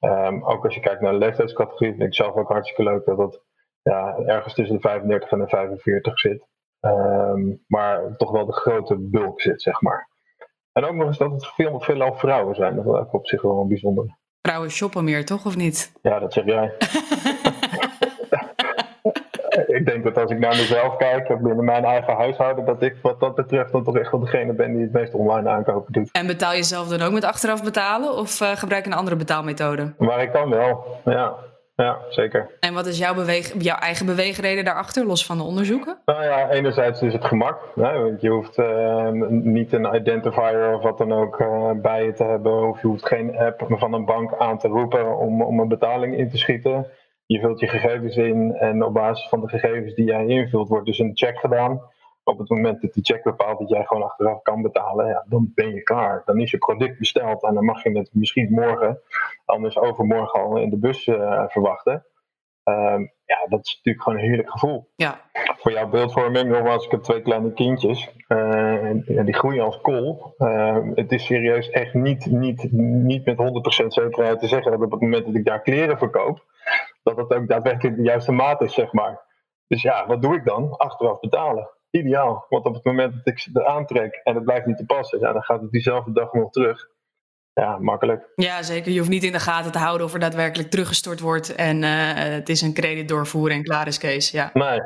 Um, 0.00 0.44
ook 0.44 0.64
als 0.64 0.74
je 0.74 0.80
kijkt 0.80 1.00
naar 1.00 1.12
de 1.12 1.18
leeftijdscategorie, 1.18 1.94
vind 1.94 2.02
ik 2.02 2.14
zelf 2.14 2.34
ook 2.34 2.48
hartstikke 2.48 2.82
leuk 2.82 3.04
dat 3.04 3.18
het 3.18 3.40
ja, 3.82 4.16
ergens 4.26 4.54
tussen 4.54 4.76
de 4.76 4.80
35 4.80 5.30
en 5.30 5.38
de 5.38 5.48
45 5.48 6.18
zit. 6.18 6.46
Um, 6.80 7.64
maar 7.66 8.16
toch 8.16 8.30
wel 8.30 8.46
de 8.46 8.52
grote 8.52 8.96
bulk 8.98 9.40
zit, 9.40 9.62
zeg 9.62 9.80
maar. 9.80 10.08
En 10.76 10.84
ook 10.84 10.94
nog 10.94 11.06
eens 11.06 11.18
dat 11.18 11.30
het 11.30 11.46
veel, 11.46 11.80
veelal 11.80 12.14
vrouwen 12.14 12.54
zijn. 12.54 12.74
Dat 12.74 12.84
is 12.84 13.10
op 13.10 13.26
zich 13.26 13.42
wel 13.42 13.66
bijzonder. 13.66 14.16
Vrouwen 14.42 14.70
shoppen 14.70 15.04
meer, 15.04 15.24
toch? 15.24 15.46
Of 15.46 15.56
niet? 15.56 15.92
Ja, 16.02 16.18
dat 16.18 16.32
zeg 16.32 16.44
jij. 16.44 16.66
ik 19.78 19.86
denk 19.86 20.04
dat 20.04 20.18
als 20.18 20.30
ik 20.30 20.38
naar 20.38 20.56
mezelf 20.56 20.96
kijk, 20.96 21.28
binnen 21.28 21.64
mijn 21.64 21.84
eigen 21.84 22.14
huishouden, 22.14 22.64
dat 22.64 22.82
ik 22.82 22.96
wat 23.02 23.20
dat 23.20 23.34
betreft 23.34 23.72
dan 23.72 23.84
toch 23.84 23.96
echt 23.96 24.10
wel 24.10 24.20
degene 24.20 24.52
ben 24.52 24.72
die 24.72 24.82
het 24.82 24.92
meest 24.92 25.14
online 25.14 25.48
aankopen 25.48 25.92
doet. 25.92 26.08
En 26.12 26.26
betaal 26.26 26.52
je 26.52 26.62
zelf 26.62 26.88
dan 26.88 27.02
ook 27.02 27.12
met 27.12 27.24
achteraf 27.24 27.64
betalen 27.64 28.12
of 28.12 28.40
uh, 28.40 28.50
gebruik 28.50 28.84
je 28.84 28.90
een 28.90 28.96
andere 28.96 29.16
betaalmethode? 29.16 29.94
Maar 29.98 30.22
ik 30.22 30.32
kan 30.32 30.50
wel, 30.50 31.00
ja. 31.04 31.34
Ja, 31.76 31.98
zeker. 32.08 32.50
En 32.60 32.74
wat 32.74 32.86
is 32.86 32.98
jouw, 32.98 33.14
beweeg, 33.14 33.62
jouw 33.62 33.76
eigen 33.76 34.06
beweegreden 34.06 34.64
daarachter, 34.64 35.06
los 35.06 35.26
van 35.26 35.36
de 35.36 35.42
onderzoeken? 35.42 35.98
Nou 36.04 36.22
ja, 36.22 36.50
enerzijds 36.50 37.02
is 37.02 37.12
het 37.12 37.24
gemak. 37.24 37.58
Hè, 37.74 38.02
want 38.02 38.20
je 38.20 38.30
hoeft 38.30 38.58
uh, 38.58 39.10
niet 39.28 39.72
een 39.72 39.94
identifier 39.94 40.74
of 40.74 40.82
wat 40.82 40.98
dan 40.98 41.12
ook 41.12 41.40
uh, 41.40 41.70
bij 41.72 42.04
je 42.04 42.12
te 42.12 42.24
hebben. 42.24 42.68
Of 42.68 42.80
je 42.80 42.86
hoeft 42.86 43.06
geen 43.06 43.36
app 43.36 43.64
van 43.68 43.92
een 43.92 44.04
bank 44.04 44.34
aan 44.38 44.58
te 44.58 44.68
roepen 44.68 45.18
om, 45.18 45.42
om 45.42 45.60
een 45.60 45.68
betaling 45.68 46.16
in 46.16 46.30
te 46.30 46.38
schieten. 46.38 46.86
Je 47.26 47.40
vult 47.40 47.60
je 47.60 47.68
gegevens 47.68 48.16
in 48.16 48.54
en 48.54 48.84
op 48.84 48.94
basis 48.94 49.28
van 49.28 49.40
de 49.40 49.48
gegevens 49.48 49.94
die 49.94 50.06
jij 50.06 50.26
invult 50.26 50.68
wordt 50.68 50.86
dus 50.86 50.98
een 50.98 51.16
check 51.16 51.38
gedaan 51.38 51.80
op 52.26 52.38
het 52.38 52.48
moment 52.48 52.80
dat 52.80 52.92
die 52.92 53.04
check 53.04 53.22
bepaalt 53.22 53.58
dat 53.58 53.68
jij 53.68 53.84
gewoon 53.84 54.02
achteraf 54.02 54.42
kan 54.42 54.62
betalen, 54.62 55.06
ja, 55.06 55.24
dan 55.28 55.52
ben 55.54 55.74
je 55.74 55.82
klaar. 55.82 56.22
Dan 56.24 56.40
is 56.40 56.50
je 56.50 56.58
product 56.58 56.98
besteld 56.98 57.42
en 57.42 57.54
dan 57.54 57.64
mag 57.64 57.82
je 57.82 57.98
het 57.98 58.10
misschien 58.12 58.50
morgen, 58.50 59.00
anders 59.44 59.78
overmorgen 59.78 60.40
al 60.40 60.56
in 60.56 60.70
de 60.70 60.78
bus 60.78 61.06
uh, 61.06 61.44
verwachten. 61.48 62.06
Um, 62.64 63.12
ja, 63.24 63.46
dat 63.48 63.66
is 63.66 63.74
natuurlijk 63.76 64.04
gewoon 64.04 64.18
een 64.18 64.24
heerlijk 64.24 64.50
gevoel. 64.50 64.88
Ja. 64.96 65.20
Voor 65.58 65.72
jouw 65.72 65.88
beeldvorming, 65.88 66.48
nogmaals, 66.48 66.84
ik 66.84 66.90
heb 66.90 67.02
twee 67.02 67.22
kleine 67.22 67.52
kindjes. 67.52 68.10
Uh, 68.28 68.84
en 68.84 69.24
die 69.24 69.34
groeien 69.34 69.64
als 69.64 69.80
kool. 69.80 70.34
Uh, 70.38 70.78
het 70.94 71.12
is 71.12 71.26
serieus 71.26 71.70
echt 71.70 71.94
niet, 71.94 72.26
niet, 72.26 72.72
niet 72.72 73.24
met 73.24 73.36
100% 73.84 73.86
zekerheid 73.86 74.40
te 74.40 74.46
zeggen 74.46 74.70
dat 74.70 74.82
op 74.82 74.90
het 74.90 75.00
moment 75.00 75.24
dat 75.26 75.34
ik 75.34 75.44
daar 75.44 75.62
kleren 75.62 75.98
verkoop, 75.98 76.44
dat 77.02 77.16
het 77.16 77.34
ook 77.34 77.48
daadwerkelijk 77.48 77.96
de 77.96 78.02
juiste 78.02 78.32
maat 78.32 78.60
is, 78.60 78.74
zeg 78.74 78.92
maar. 78.92 79.24
Dus 79.66 79.82
ja, 79.82 80.06
wat 80.06 80.22
doe 80.22 80.34
ik 80.34 80.44
dan? 80.44 80.76
Achteraf 80.76 81.20
betalen 81.20 81.74
ideaal. 81.96 82.46
Want 82.48 82.64
op 82.64 82.74
het 82.74 82.84
moment 82.84 83.12
dat 83.12 83.26
ik 83.26 83.38
ze 83.38 83.66
aantrek 83.66 84.20
en 84.24 84.34
het 84.34 84.44
blijft 84.44 84.66
niet 84.66 84.76
te 84.76 84.84
passen, 84.86 85.20
ja, 85.20 85.32
dan 85.32 85.42
gaat 85.42 85.60
het 85.60 85.70
diezelfde 85.70 86.12
dag 86.12 86.32
nog 86.32 86.50
terug. 86.50 86.88
ja, 87.52 87.78
makkelijk. 87.78 88.28
Ja, 88.34 88.62
zeker. 88.62 88.92
Je 88.92 88.98
hoeft 88.98 89.10
niet 89.10 89.24
in 89.24 89.32
de 89.32 89.40
gaten 89.40 89.72
te 89.72 89.78
houden 89.78 90.06
of 90.06 90.12
er 90.12 90.20
daadwerkelijk 90.20 90.70
teruggestort 90.70 91.20
wordt. 91.20 91.54
En 91.54 91.82
uh, 91.82 91.90
het 92.14 92.48
is 92.48 92.62
een 92.62 92.74
credit 92.74 93.08
doorvoeren 93.08 93.56
en 93.56 93.62
klaar 93.62 93.86
is 93.86 93.98
Kees. 93.98 94.30
Ja. 94.30 94.50
Nee, 94.52 94.80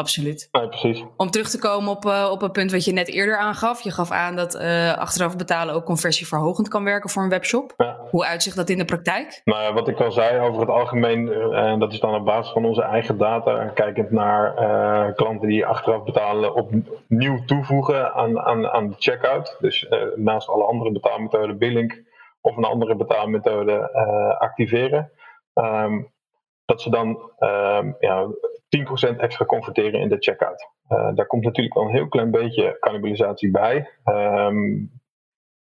Absoluut. 0.00 0.48
Nee, 0.52 0.68
precies. 0.68 1.04
Om 1.16 1.30
terug 1.30 1.48
te 1.48 1.58
komen 1.58 1.90
op, 1.90 2.04
uh, 2.04 2.28
op 2.30 2.42
een 2.42 2.50
punt 2.50 2.70
wat 2.72 2.84
je 2.84 2.92
net 2.92 3.08
eerder 3.08 3.36
aangaf. 3.36 3.80
Je 3.80 3.90
gaf 3.90 4.10
aan 4.10 4.36
dat 4.36 4.54
uh, 4.54 4.96
achteraf 4.96 5.36
betalen 5.36 5.74
ook 5.74 5.84
conversieverhogend 5.84 6.68
kan 6.68 6.84
werken 6.84 7.10
voor 7.10 7.22
een 7.22 7.28
webshop. 7.28 7.74
Ja. 7.76 7.96
Hoe 8.10 8.26
uitzicht 8.26 8.56
dat 8.56 8.68
in 8.68 8.78
de 8.78 8.84
praktijk? 8.84 9.40
Nou 9.44 9.62
ja, 9.62 9.72
wat 9.72 9.88
ik 9.88 10.00
al 10.00 10.12
zei 10.12 10.40
over 10.40 10.60
het 10.60 10.70
algemeen, 10.70 11.26
uh, 11.26 11.58
en 11.58 11.78
dat 11.78 11.92
is 11.92 12.00
dan 12.00 12.14
op 12.14 12.24
basis 12.24 12.52
van 12.52 12.64
onze 12.64 12.82
eigen 12.82 13.18
data, 13.18 13.66
kijkend 13.74 14.10
naar 14.10 14.54
klanten 15.14 15.48
die 15.48 15.66
achteraf 15.66 16.04
betalen 16.04 16.54
opnieuw 16.54 17.44
toevoegen 17.44 18.12
aan, 18.14 18.40
aan, 18.40 18.68
aan 18.68 18.88
de 18.88 18.94
checkout. 18.98 19.56
Dus 19.60 19.86
naast 20.14 20.48
alle 20.48 20.64
andere 20.64 20.92
betaalmethoden, 20.92 21.58
Billink 21.58 22.02
of 22.40 22.56
een 22.56 22.64
andere 22.64 22.96
betaalmethode 22.96 23.92
activeren. 24.38 25.10
Um, 25.54 26.12
dat 26.64 26.80
ze 26.80 26.90
dan 26.90 27.08
um, 27.38 27.96
ja, 27.98 28.26
10% 29.14 29.16
extra 29.16 29.44
converteren 29.44 30.00
in 30.00 30.08
de 30.08 30.16
checkout. 30.18 30.68
Uh, 30.88 31.14
daar 31.14 31.26
komt 31.26 31.44
natuurlijk 31.44 31.74
wel 31.74 31.84
een 31.84 31.94
heel 31.94 32.08
klein 32.08 32.30
beetje 32.30 32.76
cannibalisatie 32.80 33.50
bij. 33.50 33.90
Um, 34.04 35.00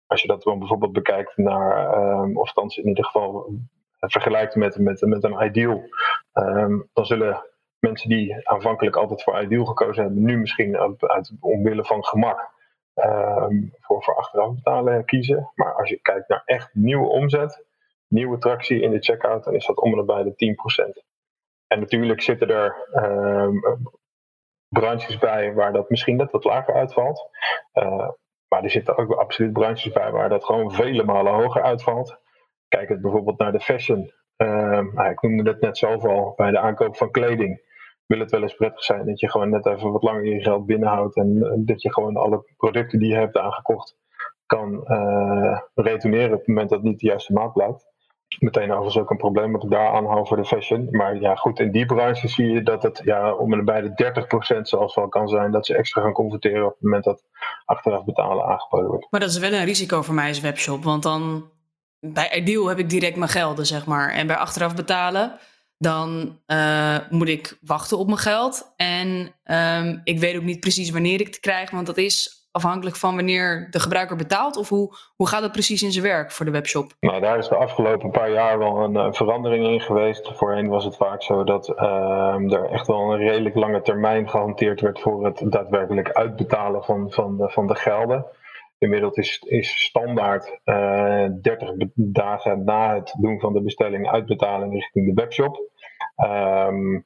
als 0.07 0.21
je 0.21 0.27
dat 0.27 0.43
dan 0.43 0.59
bijvoorbeeld 0.59 0.91
bekijkt 0.91 1.37
naar, 1.37 1.97
um, 2.21 2.37
of 2.37 2.47
althans 2.47 2.77
in 2.77 2.87
ieder 2.87 3.05
geval 3.05 3.53
vergelijkt 3.99 4.55
met, 4.55 4.77
met, 4.77 5.01
een 5.01 5.45
ideal, 5.45 5.83
um, 6.33 6.89
dan 6.93 7.05
zullen 7.05 7.45
mensen 7.79 8.09
die 8.09 8.47
aanvankelijk 8.47 8.95
altijd 8.95 9.23
voor 9.23 9.41
ideal 9.41 9.65
gekozen 9.65 10.03
hebben, 10.03 10.23
nu 10.23 10.37
misschien 10.37 10.77
uit, 10.77 11.33
omwille 11.39 11.85
van 11.85 12.05
gemak 12.05 12.49
voor, 13.79 14.03
voor 14.03 14.15
achteraf 14.15 14.53
betalen 14.53 15.05
kiezen. 15.05 15.51
Maar 15.55 15.73
als 15.73 15.89
je 15.89 16.01
kijkt 16.01 16.29
naar 16.29 16.41
echt 16.45 16.69
nieuwe 16.73 17.07
omzet, 17.07 17.65
nieuwe 18.07 18.37
tractie 18.37 18.81
in 18.81 18.91
de 18.91 19.01
checkout, 19.01 19.43
dan 19.43 19.53
is 19.53 19.65
dat 19.65 19.81
om 19.81 19.99
en 19.99 20.05
bij 20.05 20.23
de 20.23 20.55
10%. 20.99 21.10
En 21.71 21.79
natuurlijk 21.79 22.21
zitten 22.21 22.49
er 22.49 22.87
um, 22.93 23.61
branches 24.67 25.17
bij 25.17 25.53
waar 25.53 25.73
dat 25.73 25.89
misschien 25.89 26.15
net 26.15 26.31
wat 26.31 26.43
lager 26.43 26.73
uitvalt. 26.73 27.29
Uh, 27.73 28.09
maar 28.47 28.63
er 28.63 28.69
zitten 28.69 28.97
ook 28.97 29.11
absoluut 29.11 29.53
branches 29.53 29.91
bij 29.91 30.11
waar 30.11 30.29
dat 30.29 30.45
gewoon 30.45 30.71
vele 30.71 31.03
malen 31.03 31.33
hoger 31.33 31.61
uitvalt. 31.61 32.17
Kijk 32.67 32.89
het 32.89 33.01
bijvoorbeeld 33.01 33.37
naar 33.37 33.51
de 33.51 33.59
fashion. 33.59 34.11
Uh, 34.37 34.79
nou, 34.93 35.09
ik 35.09 35.21
noemde 35.21 35.49
het 35.49 35.61
net 35.61 35.77
zelf 35.77 36.05
al 36.05 36.33
bij 36.35 36.51
de 36.51 36.59
aankoop 36.59 36.97
van 36.97 37.11
kleding. 37.11 37.61
Wil 38.05 38.19
het 38.19 38.31
wel 38.31 38.41
eens 38.41 38.55
prettig 38.55 38.83
zijn 38.83 39.05
dat 39.05 39.19
je 39.19 39.29
gewoon 39.29 39.49
net 39.49 39.65
even 39.65 39.91
wat 39.91 40.03
langer 40.03 40.25
je 40.25 40.41
geld 40.41 40.65
binnenhoudt. 40.65 41.15
En 41.15 41.35
uh, 41.35 41.51
dat 41.55 41.81
je 41.81 41.93
gewoon 41.93 42.15
alle 42.15 42.45
producten 42.57 42.99
die 42.99 43.09
je 43.09 43.15
hebt 43.15 43.37
aangekocht 43.37 43.97
kan 44.45 44.83
uh, 44.87 45.59
retourneren 45.73 46.31
op 46.31 46.37
het 46.37 46.47
moment 46.47 46.69
dat 46.69 46.83
niet 46.83 46.99
de 46.99 47.07
juiste 47.07 47.33
maat 47.33 47.53
blijkt 47.53 47.90
meteen 48.39 48.71
overigens 48.71 48.97
ook 48.97 49.09
een 49.09 49.17
probleem 49.17 49.51
wat 49.51 49.63
ik 49.63 49.69
daar 49.69 49.93
aanhoud 49.93 50.27
voor 50.27 50.37
de 50.37 50.45
fashion. 50.45 50.87
Maar 50.91 51.19
ja, 51.19 51.35
goed, 51.35 51.59
in 51.59 51.71
die 51.71 51.85
branche 51.85 52.27
zie 52.27 52.47
je 52.47 52.63
dat 52.63 52.83
het 52.83 53.01
ja, 53.03 53.33
om 53.33 53.53
en 53.53 53.65
bij 53.65 53.81
de 53.81 54.13
30% 54.57 54.61
zelfs 54.61 54.95
wel 54.95 55.07
kan 55.07 55.27
zijn 55.27 55.51
dat 55.51 55.65
ze 55.65 55.75
extra 55.75 56.01
gaan 56.01 56.13
converteren 56.13 56.65
op 56.65 56.73
het 56.73 56.81
moment 56.81 57.03
dat 57.03 57.23
achteraf 57.65 58.05
betalen 58.05 58.45
aangeboden 58.45 58.89
wordt. 58.89 59.07
Maar 59.09 59.19
dat 59.19 59.29
is 59.29 59.37
wel 59.37 59.53
een 59.53 59.65
risico 59.65 60.01
voor 60.01 60.15
mij 60.15 60.27
als 60.27 60.39
webshop, 60.39 60.83
want 60.83 61.03
dan 61.03 61.49
bij 61.99 62.35
Ideal 62.35 62.67
heb 62.67 62.79
ik 62.79 62.89
direct 62.89 63.15
mijn 63.15 63.29
gelden, 63.29 63.65
zeg 63.65 63.85
maar. 63.85 64.09
En 64.09 64.27
bij 64.27 64.35
achteraf 64.35 64.75
betalen, 64.75 65.39
dan 65.77 66.39
uh, 66.47 66.97
moet 67.09 67.27
ik 67.27 67.57
wachten 67.61 67.97
op 67.97 68.07
mijn 68.07 68.17
geld. 68.17 68.73
En 68.75 69.33
um, 69.45 70.01
ik 70.03 70.19
weet 70.19 70.35
ook 70.35 70.43
niet 70.43 70.59
precies 70.59 70.89
wanneer 70.89 71.19
ik 71.19 71.27
het 71.27 71.39
krijg, 71.39 71.71
want 71.71 71.85
dat 71.85 71.97
is 71.97 72.40
afhankelijk 72.51 72.95
van 72.95 73.15
wanneer 73.15 73.67
de 73.69 73.79
gebruiker 73.79 74.15
betaalt? 74.15 74.57
Of 74.57 74.69
hoe, 74.69 74.95
hoe 75.15 75.27
gaat 75.27 75.41
het 75.41 75.51
precies 75.51 75.83
in 75.83 75.91
zijn 75.91 76.05
werk 76.05 76.31
voor 76.31 76.45
de 76.45 76.51
webshop? 76.51 76.93
Nou, 76.99 77.21
daar 77.21 77.37
is 77.37 77.47
de 77.47 77.55
afgelopen 77.55 78.11
paar 78.11 78.31
jaar 78.31 78.57
wel 78.57 78.83
een 78.83 78.93
uh, 78.93 79.07
verandering 79.11 79.67
in 79.67 79.81
geweest. 79.81 80.31
Voorheen 80.33 80.67
was 80.67 80.85
het 80.85 80.95
vaak 80.95 81.23
zo 81.23 81.43
dat 81.43 81.69
uh, 81.69 82.53
er 82.53 82.65
echt 82.65 82.87
wel 82.87 83.13
een 83.13 83.19
redelijk 83.19 83.55
lange 83.55 83.81
termijn 83.81 84.29
gehanteerd 84.29 84.81
werd 84.81 84.99
voor 84.99 85.25
het 85.25 85.41
daadwerkelijk 85.45 86.11
uitbetalen 86.11 86.83
van, 86.83 87.11
van, 87.11 87.37
de, 87.37 87.49
van 87.49 87.67
de 87.67 87.75
gelden. 87.75 88.25
Inmiddels 88.77 89.15
is, 89.15 89.43
is 89.45 89.83
standaard 89.83 90.59
uh, 90.65 91.23
eh, 91.23 91.31
30 91.41 91.73
dagen 91.93 92.63
na 92.63 92.95
het 92.95 93.15
doen 93.19 93.39
van 93.39 93.53
de 93.53 93.61
bestelling 93.61 94.09
uitbetalen 94.09 94.69
richting 94.69 95.05
de 95.05 95.21
webshop. 95.21 95.69
Um, 96.23 97.05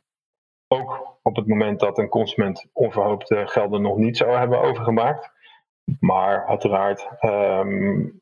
ook 0.68 1.18
op 1.22 1.36
het 1.36 1.48
moment 1.48 1.80
dat 1.80 1.98
een 1.98 2.10
consument 2.10 2.66
onverhoopte 2.74 3.44
gelden 3.46 3.82
nog 3.82 3.98
niet 3.98 4.18
zou 4.18 4.38
hebben 4.38 4.62
overgemaakt. 4.62 5.32
Maar 6.00 6.46
uiteraard 6.46 7.10
um, 7.22 8.22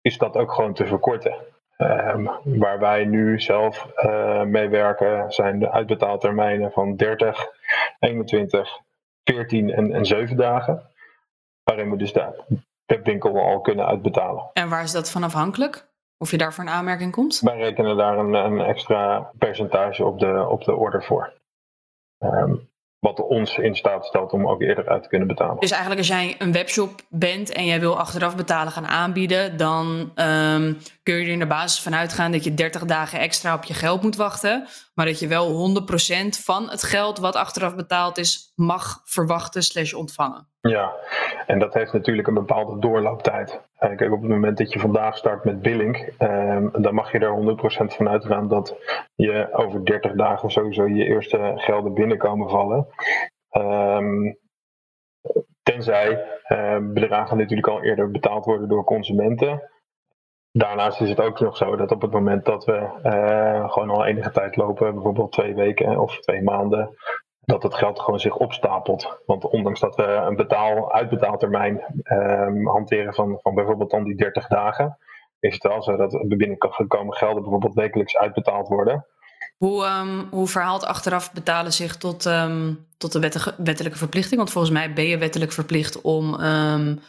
is 0.00 0.18
dat 0.18 0.36
ook 0.36 0.52
gewoon 0.52 0.74
te 0.74 0.86
verkorten. 0.86 1.34
Um, 1.78 2.30
waar 2.44 2.78
wij 2.78 3.04
nu 3.04 3.40
zelf 3.40 3.86
uh, 3.96 4.42
mee 4.42 4.68
werken 4.68 5.32
zijn 5.32 5.58
de 5.58 5.70
uitbetaaltermijnen 5.70 6.72
van 6.72 6.96
30, 6.96 7.46
21, 7.98 8.80
14 9.24 9.70
en, 9.70 9.92
en 9.92 10.04
7 10.04 10.36
dagen. 10.36 10.82
Waarin 11.62 11.90
we 11.90 11.96
dus 11.96 12.12
de 12.12 12.44
webwinkel 12.86 13.40
al 13.40 13.60
kunnen 13.60 13.86
uitbetalen. 13.86 14.50
En 14.52 14.68
waar 14.68 14.82
is 14.82 14.92
dat 14.92 15.10
van 15.10 15.22
afhankelijk? 15.22 15.86
Of 16.18 16.30
je 16.30 16.38
daarvoor 16.38 16.64
een 16.64 16.70
aanmerking 16.70 17.12
komt? 17.12 17.40
Wij 17.40 17.56
rekenen 17.56 17.96
daar 17.96 18.18
een, 18.18 18.34
een 18.34 18.60
extra 18.60 19.30
percentage 19.38 20.04
op 20.04 20.18
de, 20.18 20.46
op 20.48 20.64
de 20.64 20.74
order 20.74 21.04
voor. 21.04 21.32
Um, 22.18 22.68
wat 23.00 23.20
ons 23.20 23.58
in 23.58 23.76
staat 23.76 24.06
stelt 24.06 24.32
om 24.32 24.48
ook 24.48 24.60
eerder 24.62 24.88
uit 24.88 25.02
te 25.02 25.08
kunnen 25.08 25.28
betalen. 25.28 25.60
Dus 25.60 25.70
eigenlijk 25.70 26.00
als 26.00 26.08
jij 26.08 26.34
een 26.38 26.52
webshop 26.52 26.90
bent 27.08 27.52
en 27.52 27.64
jij 27.64 27.80
wil 27.80 27.98
achteraf 27.98 28.36
betalen 28.36 28.72
gaan 28.72 28.86
aanbieden, 28.86 29.56
dan 29.56 30.12
um, 30.14 30.78
kun 31.08 31.16
je 31.16 31.24
er 31.24 31.40
in 31.40 31.48
basis 31.48 31.82
van 31.82 31.94
uitgaan 31.94 32.32
dat 32.32 32.44
je 32.44 32.54
30 32.54 32.84
dagen 32.84 33.18
extra 33.20 33.54
op 33.54 33.64
je 33.64 33.74
geld 33.74 34.02
moet 34.02 34.16
wachten. 34.16 34.66
Maar 34.94 35.06
dat 35.06 35.18
je 35.18 35.26
wel 35.26 35.72
100% 35.80 36.44
van 36.44 36.70
het 36.70 36.82
geld 36.82 37.18
wat 37.18 37.36
achteraf 37.36 37.74
betaald 37.76 38.18
is, 38.18 38.52
mag 38.54 39.00
verwachten 39.04 39.62
slash 39.62 39.92
ontvangen. 39.92 40.48
Ja, 40.60 40.92
en 41.46 41.58
dat 41.58 41.74
heeft 41.74 41.92
natuurlijk 41.92 42.28
een 42.28 42.34
bepaalde 42.34 42.78
doorlooptijd. 42.78 43.60
Kijk, 43.78 44.12
op 44.12 44.20
het 44.20 44.30
moment 44.30 44.58
dat 44.58 44.72
je 44.72 44.78
vandaag 44.78 45.16
start 45.16 45.44
met 45.44 45.62
billing, 45.62 46.12
um, 46.18 46.70
dan 46.82 46.94
mag 46.94 47.12
je 47.12 47.18
er 47.18 47.56
100% 47.90 47.94
van 47.94 48.08
uitgaan 48.08 48.48
dat 48.48 48.76
je 49.14 49.48
over 49.52 49.84
30 49.84 50.12
dagen 50.12 50.50
sowieso 50.50 50.86
je 50.86 51.04
eerste 51.04 51.52
gelden 51.56 51.94
binnenkomen 51.94 52.50
vallen. 52.50 52.86
Um, 53.52 54.38
tenzij 55.62 56.24
uh, 56.48 56.76
bedragen 56.80 57.36
natuurlijk 57.36 57.68
al 57.68 57.82
eerder 57.82 58.10
betaald 58.10 58.44
worden 58.44 58.68
door 58.68 58.84
consumenten. 58.84 59.62
Daarnaast 60.52 61.00
is 61.00 61.08
het 61.08 61.20
ook 61.20 61.40
nog 61.40 61.56
zo 61.56 61.76
dat 61.76 61.90
op 61.90 62.02
het 62.02 62.10
moment 62.10 62.44
dat 62.44 62.64
we 62.64 62.88
uh, 63.04 63.70
gewoon 63.70 63.90
al 63.90 64.04
enige 64.04 64.30
tijd 64.30 64.56
lopen, 64.56 64.94
bijvoorbeeld 64.94 65.32
twee 65.32 65.54
weken 65.54 65.98
of 65.98 66.20
twee 66.20 66.42
maanden, 66.42 66.96
dat 67.40 67.62
het 67.62 67.74
geld 67.74 68.00
gewoon 68.00 68.20
zich 68.20 68.36
opstapelt. 68.36 69.22
Want 69.26 69.44
ondanks 69.44 69.80
dat 69.80 69.96
we 69.96 70.02
een 70.02 70.36
betaal, 70.36 70.92
uitbetaaltermijn 70.92 72.02
um, 72.04 72.66
hanteren 72.66 73.14
van, 73.14 73.38
van 73.42 73.54
bijvoorbeeld 73.54 73.90
dan 73.90 74.04
die 74.04 74.16
30 74.16 74.46
dagen, 74.46 74.98
is 75.40 75.54
het 75.54 75.62
wel 75.62 75.82
zo 75.82 75.96
dat 75.96 76.24
binnengekomen 76.28 77.14
gelden 77.14 77.42
bijvoorbeeld 77.42 77.74
wekelijks 77.74 78.16
uitbetaald 78.16 78.68
worden. 78.68 79.06
Hoe, 79.56 79.84
um, 79.84 80.28
hoe 80.30 80.46
verhaalt 80.46 80.84
achteraf 80.84 81.32
betalen 81.32 81.72
zich 81.72 81.96
tot, 81.96 82.24
um, 82.24 82.86
tot 82.96 83.12
de 83.12 83.20
wettelijke 83.56 83.98
verplichting? 83.98 84.36
Want 84.36 84.50
volgens 84.50 84.72
mij 84.72 84.92
ben 84.92 85.04
je 85.04 85.18
wettelijk 85.18 85.52
verplicht 85.52 86.00
om 86.00 86.36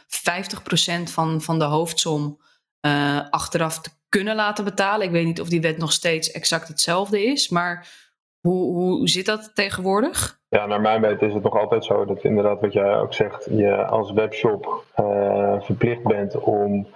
50% 0.07 1.11
van, 1.11 1.41
van 1.41 1.59
de 1.59 1.65
hoofdsom 1.65 2.39
uh, 2.85 3.29
achteraf 3.29 3.79
te 3.79 3.89
kunnen 4.09 4.35
laten 4.35 4.63
betalen. 4.63 5.05
Ik 5.05 5.11
weet 5.11 5.25
niet 5.25 5.41
of 5.41 5.49
die 5.49 5.61
wet 5.61 5.77
nog 5.77 5.91
steeds 5.91 6.31
exact 6.31 6.67
hetzelfde 6.67 7.23
is, 7.23 7.49
maar 7.49 7.87
hoe, 8.39 8.73
hoe 8.73 9.09
zit 9.09 9.25
dat 9.25 9.51
tegenwoordig? 9.53 10.39
Ja, 10.49 10.65
naar 10.65 10.81
mijn 10.81 11.01
weten 11.01 11.27
is 11.27 11.33
het 11.33 11.43
nog 11.43 11.57
altijd 11.57 11.85
zo 11.85 12.05
dat 12.05 12.23
inderdaad 12.23 12.61
wat 12.61 12.73
jij 12.73 12.99
ook 12.99 13.13
zegt, 13.13 13.47
je 13.51 13.85
als 13.85 14.11
webshop 14.11 14.85
uh, 14.99 15.61
verplicht 15.61 16.03
bent 16.03 16.39
om 16.39 16.87
50% 16.87 16.89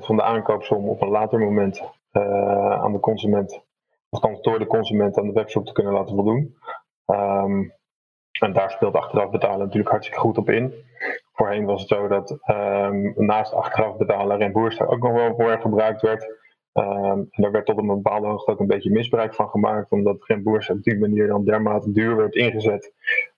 van 0.00 0.16
de 0.16 0.22
aankoopsom 0.22 0.88
op 0.88 1.02
een 1.02 1.08
later 1.08 1.38
moment 1.38 1.82
uh, 2.12 2.82
aan 2.82 2.92
de 2.92 3.00
consument, 3.00 3.60
althans 4.08 4.40
door 4.40 4.58
de 4.58 4.66
consument 4.66 5.18
aan 5.18 5.26
de 5.26 5.32
webshop 5.32 5.66
te 5.66 5.72
kunnen 5.72 5.92
laten 5.92 6.14
voldoen. 6.14 6.56
Um, 7.06 7.72
en 8.40 8.52
daar 8.52 8.70
speelt 8.70 8.94
achteraf 8.94 9.30
betalen 9.30 9.58
natuurlijk 9.58 9.90
hartstikke 9.90 10.20
goed 10.20 10.38
op 10.38 10.50
in. 10.50 10.74
Voorheen 11.34 11.64
was 11.64 11.80
het 11.80 11.88
zo 11.88 12.08
dat 12.08 12.38
um, 12.46 13.12
naast 13.16 13.52
achteraf 13.52 13.96
betalen 13.96 14.36
reimboerster 14.36 14.88
ook 14.88 15.02
nog 15.02 15.12
wel 15.12 15.34
voor 15.34 15.60
gebruikt 15.60 16.00
werd. 16.00 16.42
Um, 16.72 17.28
en 17.30 17.42
daar 17.42 17.50
werd 17.50 17.66
tot 17.66 17.78
een 17.78 17.86
bepaalde 17.86 18.26
hoogte 18.26 18.50
ook 18.50 18.60
een 18.60 18.66
beetje 18.66 18.90
misbruik 18.90 19.34
van 19.34 19.48
gemaakt, 19.48 19.90
omdat 19.90 20.24
Remboers 20.26 20.70
op 20.70 20.82
die 20.82 20.98
manier 20.98 21.26
dan 21.26 21.44
dermate 21.44 21.92
duur 21.92 22.16
werd 22.16 22.34
ingezet 22.34 22.92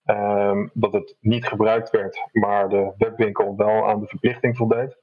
um, 0.04 0.70
dat 0.72 0.92
het 0.92 1.16
niet 1.20 1.46
gebruikt 1.46 1.90
werd, 1.90 2.28
maar 2.32 2.68
de 2.68 2.92
webwinkel 2.98 3.56
wel 3.56 3.88
aan 3.88 4.00
de 4.00 4.06
verplichting 4.06 4.56
voldeed. 4.56 4.98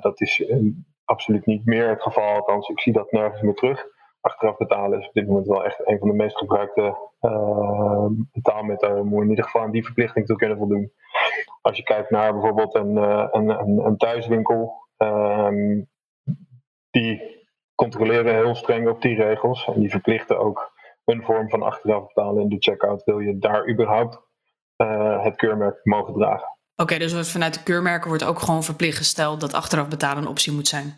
Dat 0.00 0.20
is 0.20 0.50
um, 0.50 0.86
absoluut 1.04 1.46
niet 1.46 1.64
meer 1.64 1.88
het 1.88 2.02
geval, 2.02 2.34
althans 2.34 2.68
ik 2.68 2.80
zie 2.80 2.92
dat 2.92 3.12
nergens 3.12 3.42
meer 3.42 3.54
terug. 3.54 3.86
Achteraf 4.20 4.56
betalen 4.56 4.98
is 4.98 5.06
op 5.06 5.14
dit 5.14 5.26
moment 5.26 5.46
wel 5.46 5.64
echt 5.64 5.88
een 5.88 5.98
van 5.98 6.08
de 6.08 6.14
meest 6.14 6.36
gebruikte 6.36 6.96
uh, 7.20 8.06
betaalmethoden 8.32 9.12
om 9.12 9.22
in 9.22 9.28
ieder 9.28 9.44
geval 9.44 9.62
aan 9.62 9.70
die 9.70 9.84
verplichting 9.84 10.26
te 10.26 10.36
kunnen 10.36 10.56
voldoen. 10.56 10.92
Als 11.66 11.76
je 11.76 11.82
kijkt 11.82 12.10
naar 12.10 12.32
bijvoorbeeld 12.32 12.74
een, 12.74 12.96
uh, 12.96 13.26
een, 13.30 13.48
een, 13.48 13.78
een 13.86 13.96
thuiswinkel, 13.96 14.88
ehm, 14.96 15.82
die 16.90 17.44
controleren 17.74 18.34
heel 18.34 18.54
streng 18.54 18.88
op 18.88 19.02
die 19.02 19.14
regels. 19.16 19.66
En 19.66 19.80
die 19.80 19.90
verplichten 19.90 20.38
ook 20.38 20.72
een 21.04 21.22
vorm 21.22 21.48
van 21.48 21.62
achteraf 21.62 22.06
betalen 22.06 22.42
in 22.42 22.48
de 22.48 22.56
checkout. 22.58 23.04
Wil 23.04 23.18
je 23.18 23.38
daar 23.38 23.68
überhaupt 23.68 24.18
uh, 24.76 25.24
het 25.24 25.36
keurmerk 25.36 25.80
mogen 25.82 26.14
dragen? 26.14 26.48
Oké, 26.76 26.98
dus 26.98 27.30
vanuit 27.30 27.54
de 27.54 27.62
keurmerken 27.62 28.08
wordt 28.08 28.24
ook 28.24 28.38
gewoon 28.38 28.64
verplicht 28.64 28.96
gesteld 28.96 29.40
dat 29.40 29.54
achteraf 29.54 29.88
betalen 29.88 30.22
een 30.22 30.28
optie 30.28 30.52
moet 30.52 30.68
zijn. 30.68 30.96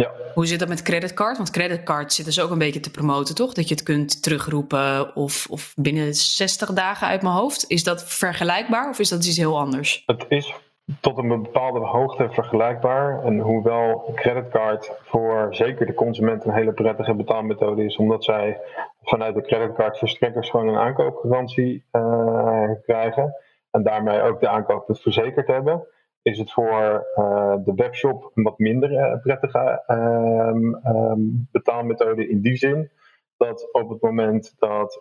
Ja. 0.00 0.12
Hoe 0.34 0.46
zit 0.46 0.58
dat 0.58 0.68
met 0.68 0.82
creditcard? 0.82 1.36
Want 1.36 1.50
creditcard 1.50 2.12
zit 2.12 2.24
dus 2.24 2.40
ook 2.40 2.50
een 2.50 2.58
beetje 2.58 2.80
te 2.80 2.90
promoten, 2.90 3.34
toch? 3.34 3.52
Dat 3.52 3.68
je 3.68 3.74
het 3.74 3.84
kunt 3.84 4.22
terugroepen 4.22 5.16
of, 5.16 5.46
of 5.50 5.72
binnen 5.76 6.14
60 6.14 6.72
dagen 6.72 7.06
uit 7.06 7.22
mijn 7.22 7.34
hoofd. 7.34 7.64
Is 7.68 7.84
dat 7.84 8.04
vergelijkbaar 8.04 8.88
of 8.88 8.98
is 8.98 9.08
dat 9.08 9.24
iets 9.24 9.36
heel 9.36 9.58
anders? 9.58 10.02
Het 10.06 10.24
is 10.28 10.54
tot 11.00 11.18
een 11.18 11.42
bepaalde 11.42 11.78
hoogte 11.78 12.28
vergelijkbaar. 12.30 13.24
En 13.24 13.38
hoewel 13.38 14.12
creditcard 14.14 14.92
voor 15.02 15.48
zeker 15.50 15.86
de 15.86 15.94
consument 15.94 16.44
een 16.44 16.52
hele 16.52 16.72
prettige 16.72 17.14
betaalmethode 17.14 17.84
is, 17.84 17.96
omdat 17.96 18.24
zij 18.24 18.60
vanuit 19.02 19.34
de 19.34 19.42
creditcardverstrekkers 19.42 20.50
gewoon 20.50 20.68
een 20.68 20.78
aankoopgarantie 20.78 21.84
uh, 21.92 22.70
krijgen 22.82 23.34
en 23.70 23.82
daarmee 23.82 24.22
ook 24.22 24.40
de 24.40 24.48
aankoop 24.48 24.84
verzekerd 24.88 25.46
hebben, 25.46 25.86
is 26.22 26.38
het 26.38 26.52
voor 26.52 27.06
uh, 27.16 27.54
de 27.64 27.72
webshop 27.74 28.30
een 28.34 28.42
wat 28.42 28.58
minder 28.58 28.92
uh, 28.92 29.20
prettige 29.22 29.82
um, 29.86 31.48
betaalmethode 31.52 32.28
in 32.28 32.40
die 32.40 32.56
zin 32.56 32.90
dat 33.36 33.68
op 33.72 33.88
het 33.88 34.00
moment 34.00 34.54
dat 34.58 35.00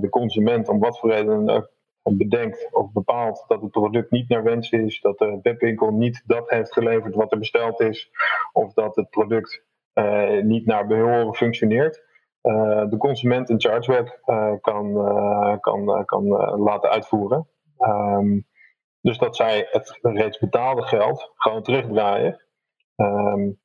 de 0.00 0.08
consument 0.10 0.68
om 0.68 0.78
wat 0.78 0.98
voor 0.98 1.10
reden 1.10 1.48
ook 1.50 1.70
bedenkt 2.02 2.68
of 2.72 2.92
bepaalt 2.92 3.44
dat 3.46 3.62
het 3.62 3.70
product 3.70 4.10
niet 4.10 4.28
naar 4.28 4.42
wens 4.42 4.70
is, 4.70 5.00
dat 5.00 5.18
de 5.18 5.38
webwinkel 5.42 5.90
niet 5.90 6.22
dat 6.26 6.50
heeft 6.50 6.72
geleverd 6.72 7.14
wat 7.14 7.32
er 7.32 7.38
besteld 7.38 7.80
is, 7.80 8.10
of 8.52 8.72
dat 8.72 8.96
het 8.96 9.10
product 9.10 9.64
niet 10.42 10.66
naar 10.66 10.86
behoren 10.86 11.34
functioneert, 11.34 12.02
de 12.90 12.96
consument 12.98 13.50
een 13.50 13.60
chargeback 13.60 14.20
kan, 14.60 14.92
kan, 15.60 16.04
kan 16.04 16.26
laten 16.60 16.90
uitvoeren. 16.90 17.48
Um, 17.78 18.47
dus 19.00 19.18
dat 19.18 19.36
zij 19.36 19.66
het 19.70 19.98
reeds 20.02 20.38
betaalde 20.38 20.82
geld 20.82 21.32
gewoon 21.34 21.62
terugdraaien. 21.62 22.42
Um, 22.96 23.60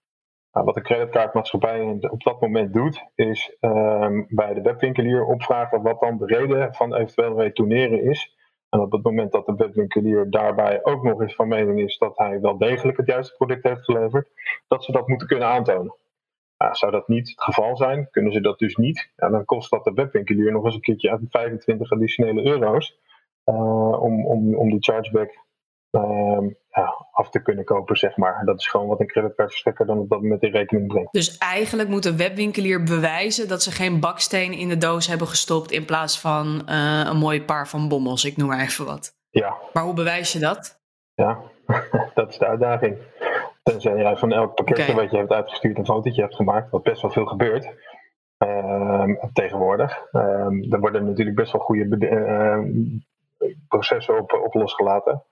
nou, 0.52 0.66
wat 0.66 0.76
de 0.76 0.82
creditcardmaatschappij 0.82 1.98
op 2.10 2.24
dat 2.24 2.42
moment 2.42 2.74
doet, 2.74 3.04
is 3.16 3.58
um, 3.62 4.26
bij 4.30 4.54
de 4.54 4.62
webwinkelier 4.62 5.26
opvragen 5.26 5.82
wat 5.82 6.00
dan 6.00 6.18
de 6.18 6.26
reden 6.26 6.74
van 6.74 6.96
eventueel 6.96 7.40
retourneren 7.40 8.04
is. 8.04 8.36
En 8.70 8.80
op 8.80 8.92
het 8.92 9.04
moment 9.04 9.32
dat 9.32 9.46
de 9.46 9.56
webwinkelier 9.56 10.30
daarbij 10.30 10.80
ook 10.84 11.04
nog 11.04 11.22
eens 11.22 11.36
van 11.36 11.48
mening 11.48 11.80
is 11.80 11.98
dat 11.98 12.18
hij 12.18 12.42
wel 12.42 12.58
degelijk 12.58 12.98
het 12.98 13.08
juiste 13.08 13.36
product 13.36 13.64
heeft 13.64 13.84
geleverd, 13.84 14.28
dat 14.68 14.84
ze 14.84 14.92
dat 14.92 15.08
moeten 15.08 15.28
kunnen 15.28 15.48
aantonen. 15.48 15.96
Zou 16.72 16.92
dat 16.92 17.08
niet 17.08 17.30
het 17.30 17.42
geval 17.42 17.78
zijn, 17.78 18.08
kunnen 18.12 18.34
ze 18.34 18.42
dat 18.42 18.60
dus 18.60 18.76
niet, 18.76 19.12
dan 19.16 19.46
kost 19.46 19.70
dat 19.70 19.84
de 19.84 19.94
webwinkelier 19.94 20.52
nog 20.52 20.66
eens 20.66 20.76
een 20.76 20.82
keertje 20.82 21.20
25 21.30 21.92
additionele 21.92 22.46
euro's 22.46 23.00
om, 23.44 24.26
om, 24.26 24.56
om 24.56 24.70
die 24.70 24.84
chargeback 24.84 25.44
uh, 25.98 26.50
ja, 26.70 27.06
af 27.12 27.30
te 27.30 27.42
kunnen 27.42 27.66
kopen, 27.66 27.96
zeg 27.96 28.18
maar. 28.18 28.46
Dat 28.46 28.60
is 28.60 28.68
gewoon 28.68 28.88
wat 28.88 29.00
een 29.00 29.08
creditcardverstrekker 29.08 29.86
dan 29.86 29.98
op 29.98 30.10
dat 30.10 30.22
moment 30.22 30.44
in 30.44 30.52
rekening 30.52 30.88
brengt. 30.88 31.12
Dus 31.12 31.38
eigenlijk 31.38 31.90
moet 31.90 32.04
de 32.04 32.16
webwinkelier 32.16 32.84
bewijzen 32.84 33.48
dat 33.48 33.64
ze 33.64 33.72
geen 33.72 34.00
baksteen 34.00 34.52
in 34.52 34.70
de 34.70 34.78
doos 34.78 35.08
hebben 35.08 35.28
gestopt 35.28 35.72
in 35.72 35.86
plaats 35.86 36.20
van 36.20 36.62
uh, 36.70 37.06
een 37.06 37.18
mooi 37.18 37.44
paar 37.44 37.68
van 37.68 37.88
bommels, 37.88 38.26
ik 38.26 38.38
noem 38.38 38.48
maar 38.48 38.60
even 38.60 38.86
wat. 38.86 39.16
Ja. 39.30 39.58
Maar 39.74 39.84
hoe 39.84 39.94
bewijs 39.94 40.34
je 40.34 40.40
dat? 40.40 40.82
Ja, 41.14 41.40
dat 42.16 42.30
is 42.30 42.38
de 42.38 42.48
uitdaging. 42.48 42.98
Tenzij 43.64 43.98
jij 43.98 44.18
van 44.18 44.34
elk 44.34 44.56
pakketje 44.56 44.84
okay. 44.84 44.96
wat 44.96 45.12
je 45.12 45.18
hebt 45.18 45.32
uitgestuurd 45.32 45.78
een 45.78 45.86
fotootje 45.86 46.22
hebt 46.22 46.36
gemaakt, 46.36 46.72
wat 46.72 46.84
best 46.84 47.02
wel 47.02 47.12
veel 47.12 47.26
gebeurt. 47.26 47.70
Uh, 48.46 49.04
tegenwoordig. 49.34 50.08
er 50.12 50.80
worden 50.80 51.06
natuurlijk 51.06 51.36
best 51.36 51.52
wel 51.52 51.62
goede 51.62 51.88
processen 53.76 54.18
op, 54.18 54.34
op 54.34 54.54
losgelaten 54.54 55.26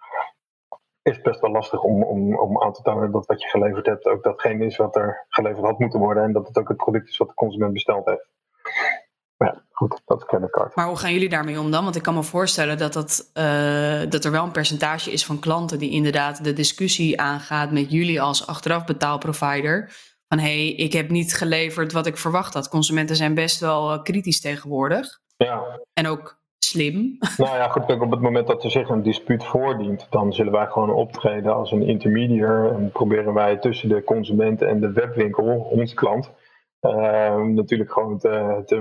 is 1.01 1.21
best 1.21 1.39
wel 1.39 1.51
lastig 1.51 1.81
om, 1.83 2.03
om, 2.03 2.39
om 2.39 2.61
aan 2.61 2.73
te 2.73 2.81
tonen 2.81 3.11
dat 3.11 3.25
wat 3.25 3.41
je 3.41 3.47
geleverd 3.47 3.85
hebt 3.85 4.05
ook 4.05 4.23
datgene 4.23 4.65
is 4.65 4.77
wat 4.77 4.95
er 4.95 5.25
geleverd 5.29 5.65
had 5.65 5.79
moeten 5.79 5.99
worden 5.99 6.23
en 6.23 6.33
dat 6.33 6.47
het 6.47 6.57
ook 6.57 6.67
het 6.67 6.77
product 6.77 7.09
is 7.09 7.17
wat 7.17 7.27
de 7.27 7.33
consument 7.33 7.73
besteld 7.73 8.05
heeft. 8.05 8.29
Maar 9.37 9.53
ja, 9.53 9.61
goed, 9.71 10.01
dat 10.05 10.17
is 10.17 10.27
creditcard. 10.27 10.75
Maar 10.75 10.87
hoe 10.87 10.97
gaan 10.97 11.13
jullie 11.13 11.29
daarmee 11.29 11.59
om 11.59 11.71
dan? 11.71 11.83
Want 11.83 11.95
ik 11.95 12.01
kan 12.01 12.13
me 12.13 12.23
voorstellen 12.23 12.77
dat, 12.77 12.93
dat, 12.93 13.31
uh, 13.33 14.01
dat 14.09 14.25
er 14.25 14.31
wel 14.31 14.43
een 14.43 14.51
percentage 14.51 15.11
is 15.11 15.25
van 15.25 15.39
klanten 15.39 15.79
die 15.79 15.91
inderdaad 15.91 16.43
de 16.43 16.53
discussie 16.53 17.21
aangaat 17.21 17.71
met 17.71 17.91
jullie 17.91 18.21
als 18.21 18.47
achteraf 18.47 18.85
betaalprovider. 18.85 19.91
Van 20.27 20.39
hé, 20.39 20.65
hey, 20.65 20.75
ik 20.75 20.93
heb 20.93 21.09
niet 21.09 21.35
geleverd 21.35 21.91
wat 21.91 22.05
ik 22.05 22.17
verwacht 22.17 22.53
had. 22.53 22.69
Consumenten 22.69 23.15
zijn 23.15 23.33
best 23.33 23.59
wel 23.59 23.93
uh, 23.93 24.01
kritisch 24.01 24.41
tegenwoordig. 24.41 25.19
Ja. 25.37 25.79
En 25.93 26.07
ook 26.07 26.40
Nou 27.37 27.55
ja, 27.57 27.67
goed, 27.67 27.85
kijk, 27.85 28.01
op 28.01 28.11
het 28.11 28.21
moment 28.21 28.47
dat 28.47 28.63
er 28.63 28.71
zich 28.71 28.89
een 28.89 29.03
dispuut 29.03 29.43
voordient, 29.43 30.07
dan 30.09 30.33
zullen 30.33 30.51
wij 30.51 30.67
gewoon 30.67 30.89
optreden 30.89 31.53
als 31.55 31.71
een 31.71 31.81
intermediair 31.81 32.71
en 32.73 32.91
proberen 32.91 33.33
wij 33.33 33.57
tussen 33.57 33.89
de 33.89 34.03
consument 34.03 34.61
en 34.61 34.79
de 34.79 34.91
webwinkel, 34.91 35.59
onze 35.59 35.95
klant, 35.95 36.31
uh, 36.81 37.43
natuurlijk 37.43 37.91
gewoon 37.91 38.17
te, 38.17 38.61
te 38.65 38.75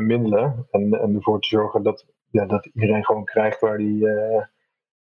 en, 0.70 1.00
en 1.00 1.14
ervoor 1.14 1.40
te 1.40 1.48
zorgen 1.48 1.82
dat, 1.82 2.06
ja, 2.30 2.46
dat 2.46 2.66
iedereen 2.66 3.04
gewoon 3.04 3.24
krijgt 3.24 3.60
waar 3.60 3.76
hij 3.76 3.84
uh, 3.86 4.42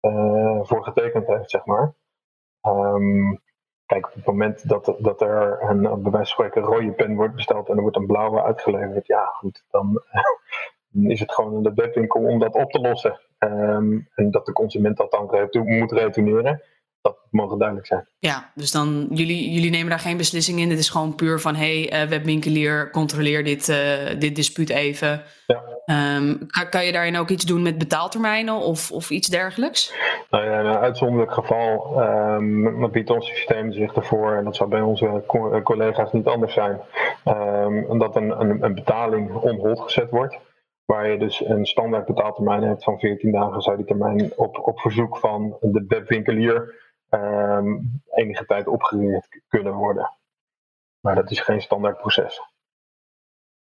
uh, 0.00 0.58
voor 0.62 0.84
getekend 0.84 1.26
heeft, 1.26 1.50
zeg 1.50 1.64
maar. 1.64 1.94
Um, 2.66 3.40
kijk, 3.86 4.06
op 4.06 4.14
het 4.14 4.24
moment 4.24 4.68
dat, 4.68 4.94
dat 4.98 5.20
er 5.20 5.62
een, 5.62 5.80
bij 5.82 5.92
wijze 5.92 6.10
van 6.10 6.26
spreken 6.26 6.62
rode 6.62 6.92
pen 6.92 7.14
wordt 7.14 7.34
besteld 7.34 7.68
en 7.68 7.76
er 7.76 7.82
wordt 7.82 7.96
een 7.96 8.06
blauwe 8.06 8.42
uitgeleverd, 8.42 9.06
ja 9.06 9.24
goed, 9.24 9.64
dan 9.70 10.02
is 11.02 11.20
het 11.20 11.32
gewoon 11.32 11.54
in 11.54 11.62
de 11.62 11.72
webwinkel 11.74 12.20
om 12.20 12.38
dat 12.38 12.54
op 12.54 12.70
te 12.70 12.78
lossen. 12.78 13.20
Um, 13.38 14.08
en 14.14 14.30
dat 14.30 14.46
de 14.46 14.52
consument 14.52 14.96
dat 14.96 15.10
dan 15.10 15.48
moet 15.64 15.92
retourneren. 15.92 16.62
Dat 17.00 17.16
mogen 17.30 17.58
duidelijk 17.58 17.86
zijn. 17.86 18.08
Ja, 18.18 18.50
dus 18.54 18.72
dan 18.72 19.06
jullie, 19.10 19.52
jullie 19.52 19.70
nemen 19.70 19.90
daar 19.90 19.98
geen 19.98 20.16
beslissing 20.16 20.60
in. 20.60 20.70
Het 20.70 20.78
is 20.78 20.88
gewoon 20.88 21.14
puur 21.14 21.40
van: 21.40 21.54
hey, 21.54 22.02
uh, 22.02 22.08
webwinkelier, 22.08 22.90
controleer 22.90 23.44
dit, 23.44 23.68
uh, 23.68 23.76
dit 24.18 24.36
dispuut 24.36 24.70
even. 24.70 25.22
Ja. 25.46 25.62
Um, 26.16 26.46
kan, 26.46 26.68
kan, 26.68 26.84
je 26.84 26.92
daarin 26.92 27.16
ook 27.16 27.28
iets 27.28 27.44
doen 27.44 27.62
met 27.62 27.78
betaaltermijnen 27.78 28.54
of, 28.54 28.92
of 28.92 29.10
iets 29.10 29.28
dergelijks? 29.28 29.94
Nou 30.30 30.44
ja, 30.44 30.60
in 30.60 30.66
een 30.66 30.76
uitzonderlijk 30.76 31.32
geval 31.32 32.00
um, 32.02 32.90
biedt 32.90 33.10
ons 33.10 33.26
systeem 33.26 33.72
zich 33.72 33.94
ervoor, 33.94 34.36
en 34.36 34.44
dat 34.44 34.56
zou 34.56 34.68
bij 34.68 34.80
onze 34.80 35.22
co 35.26 35.62
collega's 35.62 36.12
niet 36.12 36.26
anders 36.26 36.54
zijn, 36.54 36.80
um, 37.24 37.98
dat 37.98 38.16
een, 38.16 38.40
een, 38.40 38.62
een 38.62 38.74
betaling 38.74 39.32
on 39.32 39.56
hold 39.56 39.80
gezet 39.80 40.10
wordt. 40.10 40.38
Waar 40.84 41.08
je 41.08 41.18
dus 41.18 41.44
een 41.44 41.66
standaard 41.66 42.06
betaaltermijn 42.06 42.62
hebt 42.62 42.84
van 42.84 42.98
14 42.98 43.32
dagen, 43.32 43.60
zou 43.60 43.76
die 43.76 43.86
termijn 43.86 44.32
op, 44.36 44.58
op 44.58 44.80
verzoek 44.80 45.18
van 45.18 45.56
de 45.60 45.84
webwinkelier 45.88 46.82
um, 47.10 48.02
enige 48.10 48.44
tijd 48.44 48.66
opgereerd 48.66 49.42
kunnen 49.48 49.74
worden. 49.74 50.12
Maar 51.00 51.14
dat 51.14 51.30
is 51.30 51.40
geen 51.40 51.60
standaard 51.60 51.98
proces. 51.98 52.42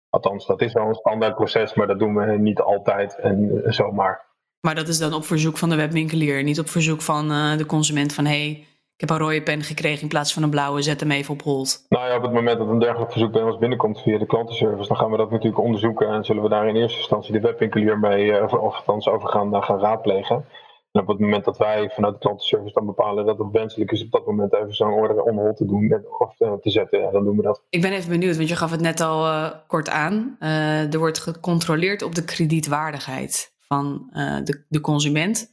Althans, 0.09 0.45
dat 0.45 0.61
is 0.61 0.73
wel 0.73 0.87
een 0.87 0.95
standaard 0.95 1.35
proces, 1.35 1.73
maar 1.73 1.87
dat 1.87 1.99
doen 1.99 2.15
we 2.15 2.37
niet 2.37 2.59
altijd 2.59 3.15
en 3.15 3.61
zomaar. 3.65 4.25
Maar 4.59 4.75
dat 4.75 4.87
is 4.87 4.97
dan 4.97 5.13
op 5.13 5.25
verzoek 5.25 5.57
van 5.57 5.69
de 5.69 5.75
webwinkelier, 5.75 6.43
niet 6.43 6.59
op 6.59 6.69
verzoek 6.69 7.01
van 7.01 7.31
uh, 7.31 7.57
de 7.57 7.65
consument 7.65 8.13
van 8.13 8.25
hé, 8.25 8.51
hey, 8.51 8.67
heb 9.09 9.19
een 9.19 9.25
rode 9.25 9.43
pen 9.43 9.63
gekregen 9.63 10.01
in 10.01 10.07
plaats 10.07 10.33
van 10.33 10.43
een 10.43 10.49
blauwe, 10.49 10.81
zet 10.81 10.99
hem 10.99 11.11
even 11.11 11.33
op 11.33 11.41
hold. 11.41 11.85
Nou 11.89 12.07
ja, 12.07 12.15
op 12.15 12.21
het 12.21 12.33
moment 12.33 12.57
dat 12.57 12.67
een 12.67 12.79
dergelijk 12.79 13.11
verzoek 13.11 13.31
bij 13.31 13.43
ons 13.43 13.57
binnenkomt 13.57 14.01
via 14.01 14.17
de 14.17 14.25
klantenservice, 14.25 14.87
dan 14.87 14.97
gaan 14.97 15.11
we 15.11 15.17
dat 15.17 15.31
natuurlijk 15.31 15.63
onderzoeken 15.63 16.07
en 16.07 16.25
zullen 16.25 16.43
we 16.43 16.49
daar 16.49 16.67
in 16.67 16.75
eerste 16.75 16.97
instantie 16.97 17.33
de 17.33 17.39
webwinkelier 17.39 17.99
mee, 17.99 18.43
of, 18.43 18.53
of 18.53 18.75
althans 18.75 19.07
over 19.07 19.29
gaan, 19.29 19.63
gaan 19.63 19.79
raadplegen. 19.79 20.45
En 20.91 21.01
op 21.01 21.07
het 21.07 21.19
moment 21.19 21.45
dat 21.45 21.57
wij 21.57 21.89
vanuit 21.89 22.13
de 22.13 22.19
klantenservice 22.19 22.73
dan 22.73 22.85
bepalen 22.85 23.25
dat 23.25 23.37
het 23.37 23.51
wenselijk 23.51 23.91
is 23.91 24.03
op 24.03 24.11
dat 24.11 24.25
moment 24.25 24.53
even 24.53 24.75
zo'n 24.75 24.91
order 24.91 25.21
on 25.21 25.53
te 25.53 25.65
doen 25.65 26.05
of 26.17 26.35
te 26.61 26.69
zetten, 26.69 26.99
ja, 26.99 27.11
dan 27.11 27.23
doen 27.23 27.37
we 27.37 27.43
dat. 27.43 27.61
Ik 27.69 27.81
ben 27.81 27.91
even 27.91 28.09
benieuwd, 28.09 28.35
want 28.35 28.49
je 28.49 28.55
gaf 28.55 28.71
het 28.71 28.81
net 28.81 29.01
al 29.01 29.25
uh, 29.25 29.51
kort 29.67 29.89
aan. 29.89 30.35
Uh, 30.39 30.93
er 30.93 30.99
wordt 30.99 31.19
gecontroleerd 31.19 32.01
op 32.01 32.15
de 32.15 32.25
kredietwaardigheid 32.25 33.53
van 33.59 34.09
uh, 34.13 34.37
de, 34.43 34.63
de 34.67 34.81
consument. 34.81 35.52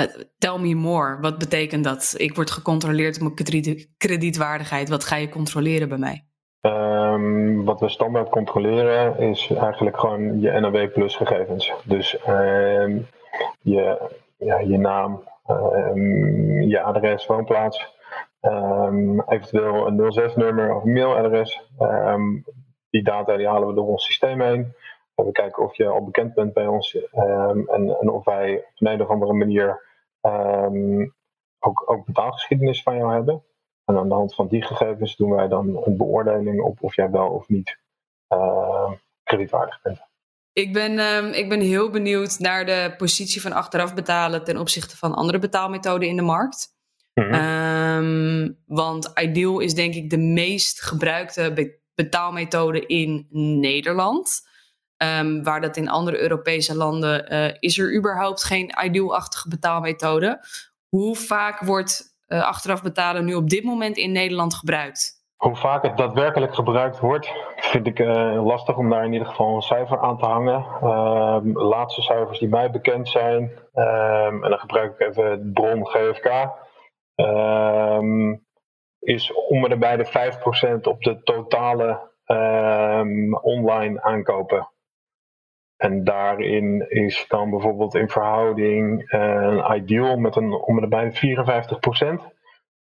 Uh, 0.00 0.06
tell 0.38 0.58
me 0.58 0.74
more. 0.74 1.18
Wat 1.20 1.38
betekent 1.38 1.84
dat? 1.84 2.14
Ik 2.16 2.34
word 2.34 2.50
gecontroleerd 2.50 3.16
op 3.16 3.22
mijn 3.22 3.34
krediet, 3.34 3.88
kredietwaardigheid. 3.96 4.88
Wat 4.88 5.04
ga 5.04 5.16
je 5.16 5.28
controleren 5.28 5.88
bij 5.88 5.98
mij? 5.98 6.24
Um, 6.60 7.64
wat 7.64 7.80
we 7.80 7.88
standaard 7.88 8.28
controleren 8.28 9.18
is 9.18 9.50
eigenlijk 9.50 9.98
gewoon 10.00 10.40
je 10.40 10.60
NAW 10.60 10.92
plus 10.92 11.16
gegevens. 11.16 11.72
Dus 11.84 12.18
um, 12.28 13.06
je, 13.60 14.10
ja, 14.36 14.58
je 14.58 14.78
naam, 14.78 15.22
um, 15.50 16.62
je 16.62 16.80
adres, 16.80 17.26
woonplaats, 17.26 17.96
eventueel 19.26 19.86
een 19.86 20.30
06-nummer 20.30 20.74
of 20.74 20.84
mailadres. 20.84 21.62
die 22.90 23.02
data 23.02 23.36
die 23.36 23.48
halen 23.48 23.68
we 23.68 23.74
door 23.74 23.86
ons 23.86 24.04
systeem 24.04 24.40
heen. 24.40 24.72
We 25.14 25.32
kijken 25.32 25.62
of 25.62 25.76
je 25.76 25.86
al 25.86 26.04
bekend 26.04 26.34
bent 26.34 26.52
bij 26.52 26.66
ons 26.66 26.98
en, 27.66 27.68
en 28.00 28.10
of 28.10 28.24
wij 28.24 28.56
op 28.56 28.86
een 28.86 29.02
of 29.02 29.08
andere 29.08 29.32
manier 29.32 29.86
um, 30.32 31.14
ook, 31.58 31.90
ook 31.90 32.06
betaalgeschiedenis 32.06 32.82
van 32.82 32.96
jou 32.96 33.12
hebben. 33.12 33.42
En 33.84 33.96
aan 33.96 34.08
de 34.08 34.14
hand 34.14 34.34
van 34.34 34.48
die 34.48 34.62
gegevens 34.62 35.16
doen 35.16 35.30
wij 35.30 35.48
dan 35.48 35.82
een 35.84 35.96
beoordeling 35.96 36.60
op 36.60 36.82
of 36.82 36.94
jij 36.94 37.10
wel 37.10 37.28
of 37.28 37.48
niet 37.48 37.78
uh, 38.34 38.92
kredietwaardig 39.22 39.82
bent. 39.82 40.06
Ik 40.52 40.72
ben, 40.72 40.98
ehm, 40.98 41.26
ik 41.26 41.48
ben 41.48 41.60
heel 41.60 41.90
benieuwd 41.90 42.38
naar 42.38 42.66
de 42.66 42.94
positie 42.96 43.40
van 43.40 43.52
achteraf 43.52 43.94
betalen 43.94 44.44
ten 44.44 44.56
opzichte 44.56 44.96
van 44.96 45.14
andere 45.14 45.38
betaalmethoden 45.38 46.08
in 46.08 46.16
de 46.16 46.22
markt. 46.22 46.76
Mhm. 47.14 47.32
Ehm, 47.32 48.52
want 48.66 49.12
Ideal 49.14 49.60
is 49.60 49.74
denk 49.74 49.94
ik 49.94 50.10
de 50.10 50.18
meest 50.18 50.82
gebruikte 50.82 51.72
betaalmethode 51.94 52.86
in 52.86 53.26
Nederland. 53.60 54.47
Um, 55.04 55.42
waar 55.44 55.60
dat 55.60 55.76
in 55.76 55.88
andere 55.88 56.20
Europese 56.20 56.76
landen 56.76 57.32
uh, 57.32 57.54
is 57.58 57.78
er 57.78 57.96
überhaupt 57.96 58.44
geen 58.44 58.72
Ideal-achtige 58.84 59.48
betaalmethode. 59.48 60.40
Hoe 60.88 61.16
vaak 61.16 61.60
wordt 61.60 62.16
uh, 62.28 62.42
achteraf 62.42 62.82
betalen 62.82 63.24
nu 63.24 63.34
op 63.34 63.48
dit 63.48 63.64
moment 63.64 63.96
in 63.96 64.12
Nederland 64.12 64.54
gebruikt? 64.54 65.16
Hoe 65.36 65.56
vaak 65.56 65.82
het 65.82 65.96
daadwerkelijk 65.96 66.54
gebruikt 66.54 67.00
wordt, 67.00 67.32
vind 67.56 67.86
ik 67.86 67.98
uh, 67.98 68.44
lastig 68.46 68.76
om 68.76 68.90
daar 68.90 69.04
in 69.04 69.12
ieder 69.12 69.28
geval 69.28 69.54
een 69.54 69.62
cijfer 69.62 69.98
aan 69.98 70.18
te 70.18 70.24
hangen. 70.24 70.66
Uh, 70.82 71.38
laatste 71.54 72.02
cijfers 72.02 72.38
die 72.38 72.48
mij 72.48 72.70
bekend 72.70 73.08
zijn, 73.08 73.42
um, 73.74 74.44
en 74.44 74.50
dan 74.50 74.58
gebruik 74.58 74.92
ik 74.92 75.08
even 75.08 75.30
het 75.30 75.52
bron 75.52 75.86
GFK, 75.86 76.50
is 78.98 79.32
om 79.32 79.64
en 79.64 79.78
bij 79.78 79.96
de 79.96 80.06
5% 80.78 80.80
op 80.82 81.02
de 81.02 81.22
totale 81.22 82.06
online 83.42 84.02
aankopen. 84.02 84.68
En 85.78 86.04
daarin 86.04 86.86
is 86.88 87.24
dan 87.28 87.50
bijvoorbeeld 87.50 87.94
in 87.94 88.08
verhouding 88.08 89.12
uh, 89.12 89.20
een 89.20 89.76
ideal 89.76 90.16
met 90.16 90.36
een 90.36 90.52
om 90.52 90.82
en 90.82 90.88
bij 90.88 91.10
de 91.10 91.36
54% 92.26 92.36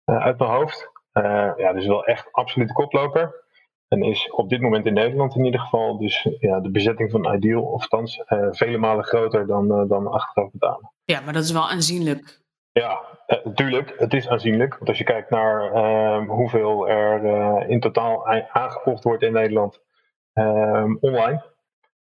uit 0.04 0.38
mijn 0.38 0.50
hoofd. 0.50 0.90
Uh, 1.12 1.52
ja, 1.56 1.72
dus 1.72 1.86
wel 1.86 2.04
echt 2.04 2.32
absolute 2.32 2.72
koploper. 2.72 3.44
En 3.88 4.02
is 4.02 4.30
op 4.30 4.48
dit 4.48 4.60
moment 4.60 4.86
in 4.86 4.94
Nederland 4.94 5.36
in 5.36 5.44
ieder 5.44 5.60
geval 5.60 5.98
dus 5.98 6.28
ja, 6.38 6.60
de 6.60 6.70
bezetting 6.70 7.10
van 7.10 7.34
Ideal, 7.34 7.62
of 7.62 7.88
vele 8.50 8.78
malen 8.78 9.04
groter 9.04 9.46
dan, 9.46 9.88
dan 9.88 10.06
achteraf 10.06 10.50
betalen. 10.50 10.92
Ja, 11.04 11.20
maar 11.20 11.32
dat 11.32 11.42
is 11.42 11.52
wel 11.52 11.68
aanzienlijk. 11.68 12.40
Ja, 12.72 13.00
natuurlijk. 13.44 13.94
Het 13.96 14.14
is 14.14 14.28
aanzienlijk. 14.28 14.74
Want 14.74 14.88
als 14.88 14.98
je 14.98 15.04
kijkt 15.04 15.30
naar 15.30 15.72
ehm, 15.72 16.26
hoeveel 16.26 16.88
er 16.88 17.68
in 17.68 17.80
totaal 17.80 18.26
aangekocht 18.52 19.04
wordt 19.04 19.22
in 19.22 19.32
Nederland 19.32 19.80
ehm, 20.32 20.96
online. 21.00 21.44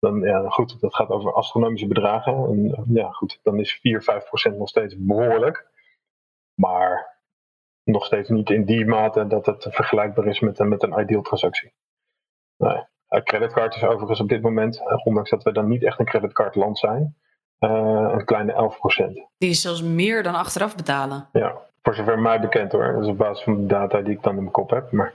Dan, 0.06 0.20
ja, 0.20 0.48
goed, 0.48 0.80
dat 0.80 0.94
gaat 0.94 1.08
over 1.08 1.32
astronomische 1.32 1.86
bedragen. 1.86 2.34
En 2.34 2.84
ja, 2.92 3.10
goed, 3.10 3.40
dan 3.42 3.58
is 3.58 3.72
4, 3.72 4.02
5 4.02 4.24
procent 4.24 4.58
nog 4.58 4.68
steeds 4.68 4.94
behoorlijk. 4.98 5.66
Maar 6.54 7.16
nog 7.84 8.04
steeds 8.04 8.28
niet 8.28 8.50
in 8.50 8.64
die 8.64 8.86
mate 8.86 9.26
dat 9.26 9.46
het 9.46 9.66
vergelijkbaar 9.70 10.26
is 10.26 10.40
met, 10.40 10.58
met 10.58 10.82
een 10.82 11.00
ideal 11.00 11.22
transactie. 11.22 11.72
Nee. 12.56 12.84
Een 13.08 13.24
creditcard 13.24 13.74
is 13.74 13.82
overigens 13.82 14.20
op 14.20 14.28
dit 14.28 14.42
moment, 14.42 14.80
eh, 14.80 15.06
ondanks 15.06 15.30
dat 15.30 15.42
we 15.42 15.52
dan 15.52 15.68
niet 15.68 15.84
echt 15.84 15.98
een 15.98 16.04
creditcardland 16.04 16.78
zijn, 16.78 17.16
uh, 17.60 18.12
een 18.12 18.24
kleine 18.24 18.52
11%. 18.52 19.28
Die 19.38 19.50
is 19.50 19.60
zelfs 19.60 19.82
meer 19.82 20.22
dan 20.22 20.34
achteraf 20.34 20.76
betalen. 20.76 21.28
Ja, 21.32 21.56
voor 21.82 21.94
zover 21.94 22.18
mij 22.18 22.40
bekend 22.40 22.72
hoor. 22.72 22.92
Dat 22.92 23.02
is 23.02 23.08
op 23.08 23.18
basis 23.18 23.44
van 23.44 23.56
de 23.56 23.66
data 23.66 24.00
die 24.00 24.14
ik 24.14 24.22
dan 24.22 24.32
in 24.32 24.40
mijn 24.40 24.50
kop 24.50 24.70
heb. 24.70 24.92
Maar... 24.92 25.14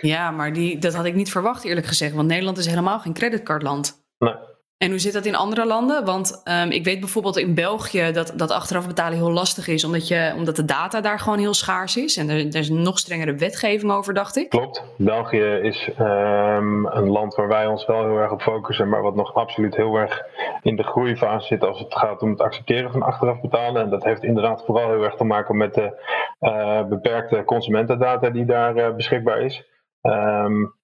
Ja, 0.00 0.30
maar 0.30 0.52
die, 0.52 0.78
dat 0.78 0.94
had 0.94 1.04
ik 1.04 1.14
niet 1.14 1.30
verwacht 1.30 1.64
eerlijk 1.64 1.86
gezegd, 1.86 2.14
want 2.14 2.28
Nederland 2.28 2.58
is 2.58 2.66
helemaal 2.66 2.98
geen 2.98 3.12
creditcardland. 3.12 4.06
Nee. 4.18 4.34
En 4.78 4.90
hoe 4.90 4.98
zit 4.98 5.12
dat 5.12 5.24
in 5.24 5.34
andere 5.34 5.66
landen? 5.66 6.04
Want 6.04 6.42
um, 6.44 6.70
ik 6.70 6.84
weet 6.84 7.00
bijvoorbeeld 7.00 7.36
in 7.36 7.54
België 7.54 8.10
dat, 8.12 8.32
dat 8.36 8.50
achteraf 8.50 8.86
betalen 8.86 9.18
heel 9.18 9.32
lastig 9.32 9.68
is, 9.68 9.84
omdat, 9.84 10.08
je, 10.08 10.32
omdat 10.36 10.56
de 10.56 10.64
data 10.64 11.00
daar 11.00 11.18
gewoon 11.18 11.38
heel 11.38 11.54
schaars 11.54 11.96
is. 11.96 12.16
En 12.16 12.28
er, 12.28 12.36
er 12.36 12.56
is 12.56 12.68
nog 12.68 12.98
strengere 12.98 13.34
wetgeving 13.34 13.92
over, 13.92 14.14
dacht 14.14 14.36
ik. 14.36 14.48
Klopt. 14.48 14.84
België 14.96 15.44
is 15.62 15.90
um, 15.98 16.86
een 16.86 17.08
land 17.08 17.34
waar 17.34 17.48
wij 17.48 17.66
ons 17.66 17.86
wel 17.86 18.04
heel 18.04 18.16
erg 18.16 18.32
op 18.32 18.42
focussen, 18.42 18.88
maar 18.88 19.02
wat 19.02 19.14
nog 19.14 19.34
absoluut 19.34 19.76
heel 19.76 19.96
erg 19.96 20.22
in 20.62 20.76
de 20.76 20.82
groeifase 20.82 21.46
zit 21.46 21.64
als 21.64 21.78
het 21.78 21.94
gaat 21.94 22.22
om 22.22 22.30
het 22.30 22.40
accepteren 22.40 22.92
van 22.92 23.02
achteraf 23.02 23.40
betalen. 23.40 23.82
En 23.82 23.90
dat 23.90 24.04
heeft 24.04 24.22
inderdaad 24.22 24.64
vooral 24.64 24.90
heel 24.90 25.04
erg 25.04 25.14
te 25.14 25.24
maken 25.24 25.56
met 25.56 25.74
de 25.74 26.02
uh, 26.40 26.84
beperkte 26.84 27.42
consumentendata 27.44 28.30
die 28.30 28.44
daar 28.44 28.76
uh, 28.76 28.94
beschikbaar 28.94 29.40
is. 29.40 29.64
Um, 30.02 30.76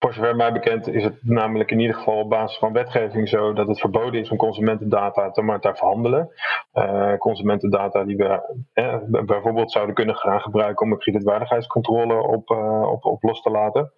voor 0.00 0.12
zover 0.12 0.36
mij 0.36 0.52
bekend 0.52 0.88
is 0.88 1.04
het 1.04 1.18
namelijk 1.22 1.70
in 1.70 1.80
ieder 1.80 1.96
geval 1.96 2.18
op 2.18 2.30
basis 2.30 2.58
van 2.58 2.72
wetgeving 2.72 3.28
zo 3.28 3.52
dat 3.52 3.68
het 3.68 3.80
verboden 3.80 4.20
is 4.20 4.30
om 4.30 4.36
consumentendata 4.36 5.30
te 5.30 5.42
maar 5.42 5.60
te 5.60 5.74
verhandelen. 5.74 6.30
Uh, 6.74 7.16
consumentendata 7.16 8.04
die 8.04 8.16
we 8.16 8.56
eh, 8.72 8.96
bijvoorbeeld 9.08 9.72
zouden 9.72 9.94
kunnen 9.94 10.16
gaan 10.16 10.40
gebruiken 10.40 10.86
om 10.86 10.92
een 10.92 10.98
kredietwaardigheidscontrole 10.98 12.22
op, 12.22 12.50
uh, 12.50 12.82
op, 12.90 13.04
op 13.04 13.22
los 13.22 13.42
te 13.42 13.50
laten. 13.50 13.92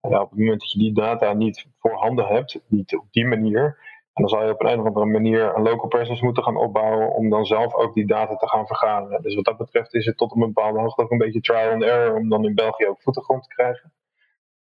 Op 0.00 0.30
het 0.30 0.38
moment 0.38 0.60
dat 0.60 0.72
je 0.72 0.78
die 0.78 0.94
data 0.94 1.32
niet 1.32 1.66
voorhanden 1.78 2.26
hebt, 2.26 2.60
niet 2.66 2.96
op 2.96 3.06
die 3.10 3.26
manier, 3.26 3.64
en 4.12 4.22
dan 4.22 4.28
zal 4.28 4.44
je 4.44 4.52
op 4.52 4.62
een 4.62 4.80
of 4.80 4.86
andere 4.86 5.06
manier 5.06 5.56
een 5.56 5.62
local 5.62 5.88
presence 5.88 6.24
moeten 6.24 6.42
gaan 6.42 6.56
opbouwen 6.56 7.14
om 7.14 7.30
dan 7.30 7.44
zelf 7.44 7.74
ook 7.74 7.94
die 7.94 8.06
data 8.06 8.36
te 8.36 8.48
gaan 8.48 8.66
vergaren. 8.66 9.22
Dus 9.22 9.34
wat 9.34 9.44
dat 9.44 9.56
betreft 9.56 9.94
is 9.94 10.06
het 10.06 10.16
tot 10.16 10.32
een 10.32 10.40
bepaalde 10.40 10.78
hoogte 10.78 11.02
ook 11.02 11.10
een 11.10 11.18
beetje 11.18 11.40
trial 11.40 11.72
and 11.72 11.82
error 11.82 12.16
om 12.16 12.28
dan 12.28 12.44
in 12.44 12.54
België 12.54 12.86
ook 12.86 13.02
voetengrond 13.02 13.42
te 13.42 13.54
krijgen. 13.54 13.92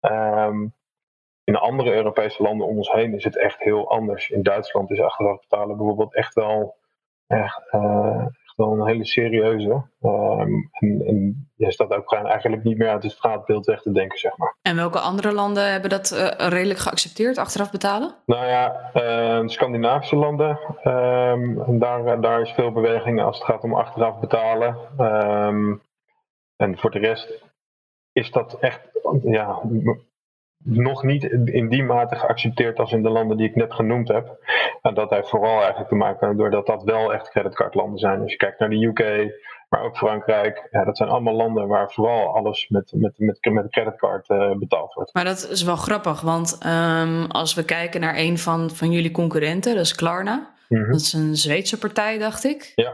Um, 0.01 0.75
in 1.47 1.57
andere 1.57 1.95
Europese 1.95 2.43
landen 2.43 2.67
om 2.67 2.77
ons 2.77 2.93
heen 2.93 3.15
is 3.15 3.25
het 3.25 3.39
echt 3.39 3.59
heel 3.59 3.91
anders. 3.91 4.31
In 4.31 4.43
Duitsland 4.43 4.91
is 4.91 5.01
achteraf 5.01 5.41
betalen 5.41 5.77
bijvoorbeeld 5.77 6.15
echt 6.15 6.35
wel, 6.35 6.77
echt, 7.27 7.63
uh, 7.73 8.25
echt 8.45 8.57
wel 8.57 8.73
een 8.73 8.87
hele 8.87 9.05
serieuze. 9.05 9.83
Um, 10.03 10.69
en, 10.73 11.03
en 11.07 11.49
je 11.57 11.73
staat 11.73 11.95
ook 11.95 12.13
eigenlijk 12.13 12.63
niet 12.63 12.79
meer 12.79 12.89
uit 12.89 13.03
het 13.03 13.13
straatbeeld 13.13 13.67
weg 13.67 13.83
te 13.83 13.93
denken, 13.93 14.19
zeg 14.19 14.37
maar. 14.37 14.57
En 14.63 14.77
welke 14.77 14.99
andere 14.99 15.33
landen 15.33 15.71
hebben 15.71 15.91
dat 15.91 16.11
uh, 16.13 16.49
redelijk 16.49 16.79
geaccepteerd, 16.79 17.39
achteraf 17.39 17.71
betalen? 17.71 18.15
Nou 18.25 18.47
ja, 18.47 18.91
uh, 18.95 19.49
Scandinavische 19.49 20.17
landen. 20.17 20.59
Um, 20.85 21.79
daar, 21.79 22.21
daar 22.21 22.41
is 22.41 22.51
veel 22.51 22.73
beweging 22.73 23.23
als 23.23 23.39
het 23.39 23.47
gaat 23.47 23.63
om 23.63 23.75
achteraf 23.75 24.21
betalen. 24.21 24.77
Um, 24.99 25.83
en 26.57 26.79
voor 26.79 26.91
de 26.91 26.99
rest 26.99 27.45
is 28.13 28.31
dat 28.31 28.59
echt 28.61 28.81
ja, 29.23 29.61
nog 30.67 31.03
niet 31.03 31.25
in 31.45 31.69
die 31.69 31.83
mate 31.83 32.17
geaccepteerd 32.17 32.79
als 32.79 32.93
in 32.93 33.03
de 33.03 33.11
landen 33.11 33.37
die 33.37 33.49
ik 33.49 33.55
net 33.55 33.75
genoemd 33.75 34.09
heb. 34.09 34.39
En 34.83 34.95
dat 34.95 35.11
heeft 35.11 35.29
vooral 35.29 35.59
eigenlijk 35.59 35.89
te 35.89 35.95
maken 35.95 36.37
doordat 36.37 36.67
dat 36.67 36.83
wel 36.83 37.13
echt 37.13 37.31
creditcardlanden 37.31 37.99
zijn. 37.99 38.21
Als 38.21 38.31
je 38.31 38.37
kijkt 38.37 38.59
naar 38.59 38.71
de 38.71 38.85
UK, 38.85 39.33
maar 39.69 39.83
ook 39.83 39.97
Frankrijk. 39.97 40.69
Ja, 40.71 40.85
dat 40.85 40.97
zijn 40.97 41.09
allemaal 41.09 41.35
landen 41.35 41.69
waar 41.69 41.93
vooral 41.93 42.35
alles 42.35 42.69
met, 42.69 42.93
met, 42.95 43.19
met, 43.19 43.39
met 43.43 43.65
een 43.65 43.71
creditcard 43.71 44.29
uh, 44.29 44.57
betaald 44.57 44.95
wordt. 44.95 45.15
Maar 45.15 45.25
dat 45.25 45.49
is 45.51 45.63
wel 45.63 45.77
grappig, 45.77 46.21
want 46.21 46.59
um, 46.67 47.27
als 47.27 47.55
we 47.55 47.65
kijken 47.65 48.01
naar 48.01 48.17
een 48.17 48.39
van, 48.39 48.71
van 48.71 48.93
jullie 48.93 49.11
concurrenten, 49.11 49.75
dat 49.75 49.85
is 49.85 49.95
Klarna. 49.95 50.55
Mm 50.69 50.79
-hmm. 50.79 50.91
Dat 50.91 51.01
is 51.01 51.13
een 51.13 51.37
Zweedse 51.37 51.79
partij, 51.79 52.19
dacht 52.19 52.45
ik. 52.45 52.73
Ja. 52.75 52.93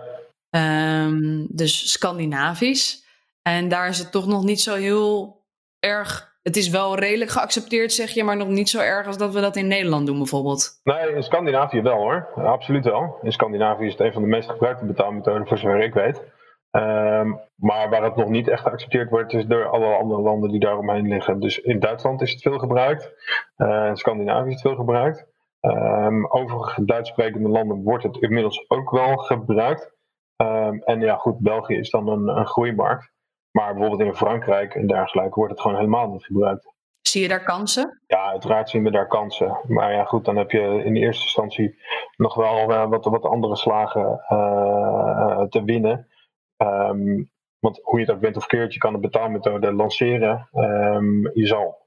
Um, 1.05 1.47
dus 1.51 1.91
Scandinavisch. 1.91 3.05
En 3.43 3.69
daar 3.69 3.89
is 3.89 3.99
het 3.99 4.13
toch 4.13 4.27
nog 4.27 4.45
niet 4.45 4.61
zo 4.61 4.75
heel 4.75 5.41
erg 5.79 6.32
het 6.43 6.57
is 6.57 6.69
wel 6.69 6.99
redelijk 6.99 7.31
geaccepteerd, 7.31 7.93
zeg 7.93 8.11
je, 8.11 8.25
maar 8.25 8.37
nog 8.37 8.49
niet 8.49 8.69
zo 8.69 8.81
erg 8.81 9.07
als 9.07 9.19
dat 9.19 9.35
we 9.35 9.41
dat 9.41 9.57
in 9.57 9.67
Nederland 9.67 10.07
doen, 10.07 10.19
bijvoorbeeld. 10.19 10.81
Nee, 10.85 11.15
in 11.15 11.23
Scandinavië 11.23 11.83
wel 11.83 11.97
hoor. 11.97 12.29
Absoluut 12.35 12.85
wel. 12.85 13.19
In 13.23 13.33
Scandinavië 13.33 13.87
is 13.87 13.93
het 13.93 14.01
een 14.01 14.13
van 14.13 14.23
de 14.23 14.29
meest 14.29 14.51
gebruikte 14.51 14.85
betaalmethoden, 14.85 15.47
voor 15.47 15.59
zover 15.59 15.81
ik 15.81 15.95
weet. 15.95 16.23
Um, 16.71 17.41
maar 17.55 17.91
waar 17.91 18.03
het 18.03 18.17
nog 18.17 18.29
niet 18.29 18.49
echt 18.49 18.63
geaccepteerd 18.63 19.11
wordt, 19.11 19.33
is 19.33 19.47
door 19.47 19.67
alle 19.67 19.95
andere 19.95 20.21
landen 20.21 20.51
die 20.51 20.61
daaromheen 20.61 21.09
liggen. 21.09 21.41
Dus 21.41 21.59
in 21.59 21.81
Duitsland 21.81 22.23
is 22.23 22.31
het 22.33 22.43
veel 22.43 22.59
gebruikt. 22.59 23.13
Uh, 23.57 23.87
in 23.87 23.97
Scandinavië 23.97 24.49
is 24.49 24.53
het 24.53 24.63
veel 24.63 24.77
gebruikt. 24.77 25.27
Um, 25.61 26.27
overige 26.31 26.85
Duits 26.85 27.11
sprekende 27.11 27.49
landen 27.49 27.83
wordt 27.83 28.03
het 28.03 28.17
inmiddels 28.17 28.65
ook 28.69 28.91
wel 28.91 29.17
gebruikt. 29.17 29.93
Um, 30.37 30.83
en 30.83 31.01
ja, 31.01 31.17
goed, 31.17 31.39
België 31.39 31.77
is 31.77 31.91
dan 31.91 32.09
een, 32.09 32.29
een 32.29 32.47
groeimarkt. 32.47 33.12
Maar 33.53 33.75
bijvoorbeeld 33.75 34.09
in 34.09 34.17
Frankrijk 34.17 34.75
en 34.75 34.87
dergelijke 34.87 35.35
wordt 35.35 35.53
het 35.53 35.61
gewoon 35.61 35.77
helemaal 35.77 36.09
niet 36.09 36.25
gebruikt. 36.25 36.73
Zie 37.01 37.23
je 37.23 37.29
daar 37.29 37.45
kansen? 37.45 38.01
Ja, 38.07 38.25
uiteraard 38.31 38.71
zien 38.71 38.85
we 38.85 38.91
daar 38.91 39.07
kansen. 39.07 39.61
Maar 39.67 39.93
ja, 39.93 40.05
goed, 40.05 40.25
dan 40.25 40.37
heb 40.37 40.51
je 40.51 40.83
in 40.85 40.97
eerste 40.97 41.23
instantie 41.23 41.83
nog 42.17 42.35
wel 42.35 42.71
uh, 42.71 42.89
wat, 42.89 43.05
wat 43.05 43.25
andere 43.25 43.57
slagen 43.57 44.25
uh, 44.29 45.43
te 45.43 45.65
winnen. 45.65 46.09
Um, 46.57 47.31
want 47.59 47.81
hoe 47.83 48.01
je 48.01 48.07
dat 48.07 48.21
bent 48.21 48.37
of 48.37 48.47
keert, 48.47 48.73
je 48.73 48.79
kan 48.79 48.95
een 48.95 49.01
betaalmethode 49.01 49.73
lanceren. 49.73 50.49
Um, 50.53 51.31
je 51.35 51.47
zal 51.47 51.87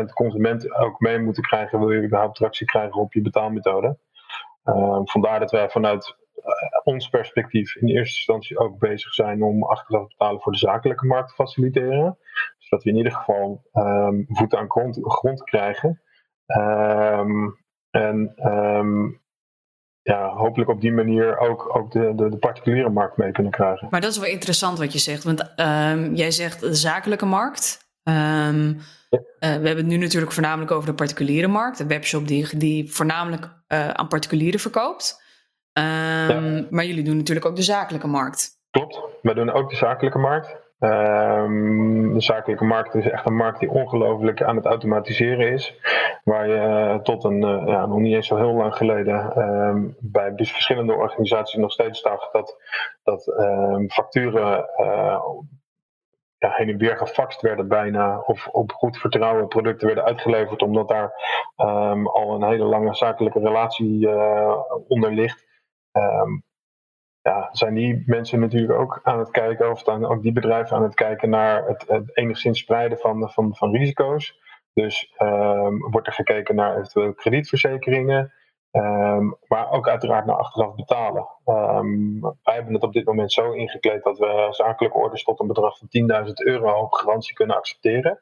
100% 0.00 0.04
de 0.04 0.12
consument 0.12 0.74
ook 0.74 1.00
mee 1.00 1.18
moeten 1.18 1.42
krijgen, 1.42 1.78
wil 1.78 1.90
je 1.90 2.02
überhaupt 2.02 2.36
tractie 2.36 2.66
krijgen 2.66 3.00
op 3.00 3.12
je 3.12 3.20
betaalmethode. 3.20 3.98
Um, 4.64 5.08
vandaar 5.08 5.40
dat 5.40 5.50
wij 5.50 5.70
vanuit 5.70 6.16
ons 6.84 7.08
perspectief 7.08 7.76
in 7.76 7.88
eerste 7.88 8.16
instantie 8.16 8.58
ook 8.58 8.78
bezig 8.78 9.14
zijn 9.14 9.42
om 9.42 9.64
achteraf 9.64 10.08
betalen 10.08 10.40
voor 10.40 10.52
de 10.52 10.58
zakelijke 10.58 11.06
markt 11.06 11.28
te 11.28 11.34
faciliteren. 11.34 12.18
Zodat 12.58 12.84
we 12.84 12.90
in 12.90 12.96
ieder 12.96 13.12
geval 13.12 13.62
um, 13.72 14.26
voeten 14.28 14.58
aan 14.58 14.70
grond, 14.70 14.98
grond 15.02 15.42
krijgen. 15.42 16.02
Um, 16.46 17.60
en 17.90 18.34
um, 18.36 19.20
ja, 20.02 20.28
hopelijk 20.28 20.70
op 20.70 20.80
die 20.80 20.92
manier 20.92 21.38
ook, 21.38 21.76
ook 21.76 21.92
de, 21.92 22.12
de, 22.14 22.28
de, 22.28 22.36
particuliere 22.36 22.90
markt 22.90 23.16
mee 23.16 23.32
kunnen 23.32 23.52
krijgen. 23.52 23.88
Maar 23.90 24.00
dat 24.00 24.10
is 24.10 24.18
wel 24.18 24.28
interessant 24.28 24.78
wat 24.78 24.92
je 24.92 24.98
zegt. 24.98 25.24
Want 25.24 25.52
jij 26.18 26.30
zegt 26.30 26.60
de 26.60 26.74
zakelijke 26.74 27.26
markt. 27.26 27.90
Um, 28.04 28.80
uh, 29.10 29.20
we 29.38 29.46
hebben 29.46 29.76
het 29.76 29.86
nu 29.86 29.96
natuurlijk 29.96 30.32
voornamelijk 30.32 30.70
over 30.70 30.88
de 30.88 30.94
particuliere 30.94 31.48
markt. 31.48 31.78
De 31.78 31.86
webshop 31.86 32.28
die, 32.28 32.58
die 32.58 32.92
voornamelijk 32.92 33.44
uh, 33.68 33.88
aan 33.88 34.08
particulieren 34.08 34.60
verkoopt. 34.60 35.21
Um, 35.78 35.84
ja. 35.84 36.66
Maar 36.70 36.84
jullie 36.84 37.04
doen 37.04 37.16
natuurlijk 37.16 37.46
ook 37.46 37.56
de 37.56 37.62
zakelijke 37.62 38.06
markt. 38.06 38.60
Klopt, 38.70 39.00
wij 39.22 39.34
doen 39.34 39.50
ook 39.50 39.70
de 39.70 39.76
zakelijke 39.76 40.18
markt. 40.18 40.60
Um, 40.78 42.14
de 42.14 42.20
zakelijke 42.20 42.64
markt 42.64 42.94
is 42.94 43.10
echt 43.10 43.26
een 43.26 43.36
markt 43.36 43.60
die 43.60 43.70
ongelooflijk 43.70 44.42
aan 44.42 44.56
het 44.56 44.64
automatiseren 44.64 45.52
is. 45.52 45.74
Waar 46.24 46.48
je 46.48 47.00
tot 47.02 47.24
een, 47.24 47.42
uh, 47.42 47.62
ja, 47.66 47.86
nog 47.86 47.98
niet 47.98 48.14
eens 48.14 48.26
zo 48.26 48.36
heel 48.36 48.52
lang 48.52 48.74
geleden 48.76 49.38
um, 49.38 49.96
bij 50.00 50.34
dus 50.34 50.52
verschillende 50.52 50.92
organisaties 50.92 51.58
nog 51.58 51.72
steeds 51.72 52.00
zag 52.00 52.30
dat, 52.30 52.56
dat 53.02 53.26
um, 53.26 53.90
facturen 53.90 54.68
uh, 54.80 55.18
ja, 56.38 56.50
heen 56.50 56.68
en 56.68 56.78
weer 56.78 56.96
gefaxt 56.96 57.40
werden 57.40 57.68
bijna. 57.68 58.22
Of 58.26 58.48
op 58.48 58.72
goed 58.72 58.98
vertrouwen 58.98 59.48
producten 59.48 59.86
werden 59.86 60.04
uitgeleverd 60.04 60.62
omdat 60.62 60.88
daar 60.88 61.12
al 62.04 62.34
een 62.34 62.48
hele 62.48 62.64
lange 62.64 62.94
zakelijke 62.94 63.38
relatie 63.38 64.08
uh, 64.08 64.56
onder 64.88 65.12
ligt. 65.12 65.50
Um, 65.92 66.44
ja, 67.22 67.48
zijn 67.52 67.74
die 67.74 68.02
mensen 68.06 68.40
natuurlijk 68.40 68.78
ook 68.78 69.00
aan 69.02 69.18
het 69.18 69.30
kijken, 69.30 69.70
of 69.70 69.82
dan 69.82 70.04
ook 70.04 70.22
die 70.22 70.32
bedrijven 70.32 70.76
aan 70.76 70.82
het 70.82 70.94
kijken 70.94 71.30
naar 71.30 71.66
het, 71.66 72.10
enigszins 72.12 72.58
spreiden 72.58 72.98
van, 72.98 73.30
van, 73.30 73.56
van 73.56 73.76
risico's. 73.76 74.40
Dus 74.72 75.14
um, 75.18 75.90
wordt 75.90 76.06
er 76.06 76.12
gekeken 76.12 76.54
naar 76.54 76.76
eventueel 76.76 77.14
kredietverzekeringen, 77.14 78.32
um, 78.70 79.36
maar 79.48 79.70
ook 79.70 79.88
uiteraard 79.88 80.26
naar 80.26 80.36
achteraf 80.36 80.74
betalen. 80.74 81.28
Um, 81.44 82.20
wij 82.20 82.54
hebben 82.54 82.74
het 82.74 82.82
op 82.82 82.92
dit 82.92 83.04
moment 83.04 83.32
zo 83.32 83.52
ingekleed 83.52 84.02
dat 84.02 84.18
we 84.18 84.46
zakelijke 84.50 84.98
orders 84.98 85.24
tot 85.24 85.40
een 85.40 85.46
bedrag 85.46 85.78
van 85.78 85.88
10.000 86.26 86.32
euro 86.32 86.80
op 86.80 86.92
garantie 86.92 87.34
kunnen 87.34 87.56
accepteren. 87.56 88.20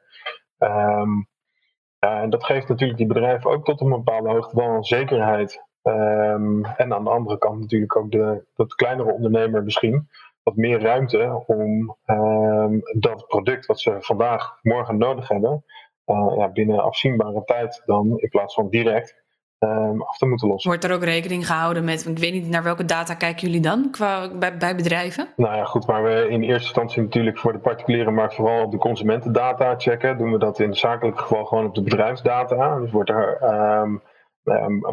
En 1.99 2.29
dat 2.29 2.43
geeft 2.43 2.67
natuurlijk 2.67 2.99
die 2.99 3.07
bedrijven 3.07 3.51
ook 3.51 3.65
tot 3.65 3.81
een 3.81 3.89
bepaalde 3.89 4.29
hoogte 4.29 4.55
wel 4.55 4.69
een 4.69 4.83
zekerheid 4.83 5.69
Um, 5.83 6.65
en 6.65 6.93
aan 6.93 7.03
de 7.03 7.09
andere 7.09 7.37
kant 7.37 7.59
natuurlijk 7.59 7.95
ook 7.95 8.11
de 8.11 8.43
wat 8.55 8.75
kleinere 8.75 9.11
ondernemer 9.11 9.63
misschien 9.63 10.09
wat 10.43 10.55
meer 10.55 10.81
ruimte 10.81 11.43
om 11.47 11.97
um, 12.05 12.81
dat 12.99 13.27
product 13.27 13.65
wat 13.65 13.79
ze 13.79 13.95
vandaag, 13.99 14.57
morgen 14.61 14.97
nodig 14.97 15.27
hebben, 15.27 15.63
uh, 16.05 16.33
ja, 16.37 16.49
binnen 16.49 16.83
afzienbare 16.83 17.43
tijd 17.45 17.81
dan 17.85 18.17
in 18.17 18.29
plaats 18.29 18.53
van 18.53 18.69
direct 18.69 19.15
um, 19.59 20.01
af 20.01 20.17
te 20.17 20.25
moeten 20.25 20.47
lossen. 20.47 20.69
Wordt 20.69 20.85
er 20.85 20.93
ook 20.93 21.03
rekening 21.03 21.47
gehouden 21.47 21.83
met, 21.83 22.07
ik 22.07 22.17
weet 22.17 22.33
niet 22.33 22.49
naar 22.49 22.63
welke 22.63 22.85
data 22.85 23.13
kijken 23.13 23.47
jullie 23.47 23.61
dan 23.61 23.87
qua, 23.91 24.37
bij, 24.37 24.57
bij 24.57 24.75
bedrijven? 24.75 25.27
Nou 25.35 25.55
ja, 25.55 25.63
goed, 25.63 25.85
waar 25.85 26.03
we 26.03 26.27
in 26.29 26.41
eerste 26.41 26.63
instantie 26.63 27.01
natuurlijk 27.01 27.37
voor 27.37 27.53
de 27.53 27.59
particuliere 27.59 28.11
markt 28.11 28.35
vooral 28.35 28.63
op 28.63 28.71
de 28.71 28.77
consumentendata 28.77 29.75
checken, 29.77 30.17
doen 30.17 30.31
we 30.31 30.37
dat 30.37 30.59
in 30.59 30.69
het 30.69 30.77
zakelijke 30.77 31.21
geval 31.21 31.45
gewoon 31.45 31.65
op 31.65 31.75
de 31.75 31.83
bedrijfsdata. 31.83 32.79
Dus 32.79 32.91
wordt 32.91 33.09
er 33.09 33.39
Um, 33.81 34.01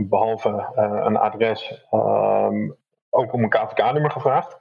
behalve 0.08 0.48
uh, 0.48 1.00
een 1.04 1.16
adres 1.16 1.86
um, 1.90 2.76
ook 3.10 3.32
om 3.32 3.42
een 3.42 3.48
KVK-nummer 3.48 4.10
gevraagd. 4.10 4.60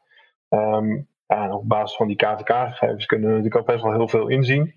Um, 0.50 1.08
ja, 1.28 1.56
op 1.56 1.67
basis 1.67 1.97
van 1.97 2.08
die 2.08 2.15
KVK-gegevens 2.15 3.06
kunnen 3.06 3.28
we 3.28 3.36
natuurlijk 3.36 3.62
ook 3.62 3.73
best 3.73 3.84
wel 3.84 3.93
heel 3.93 4.08
veel 4.08 4.28
inzien. 4.28 4.73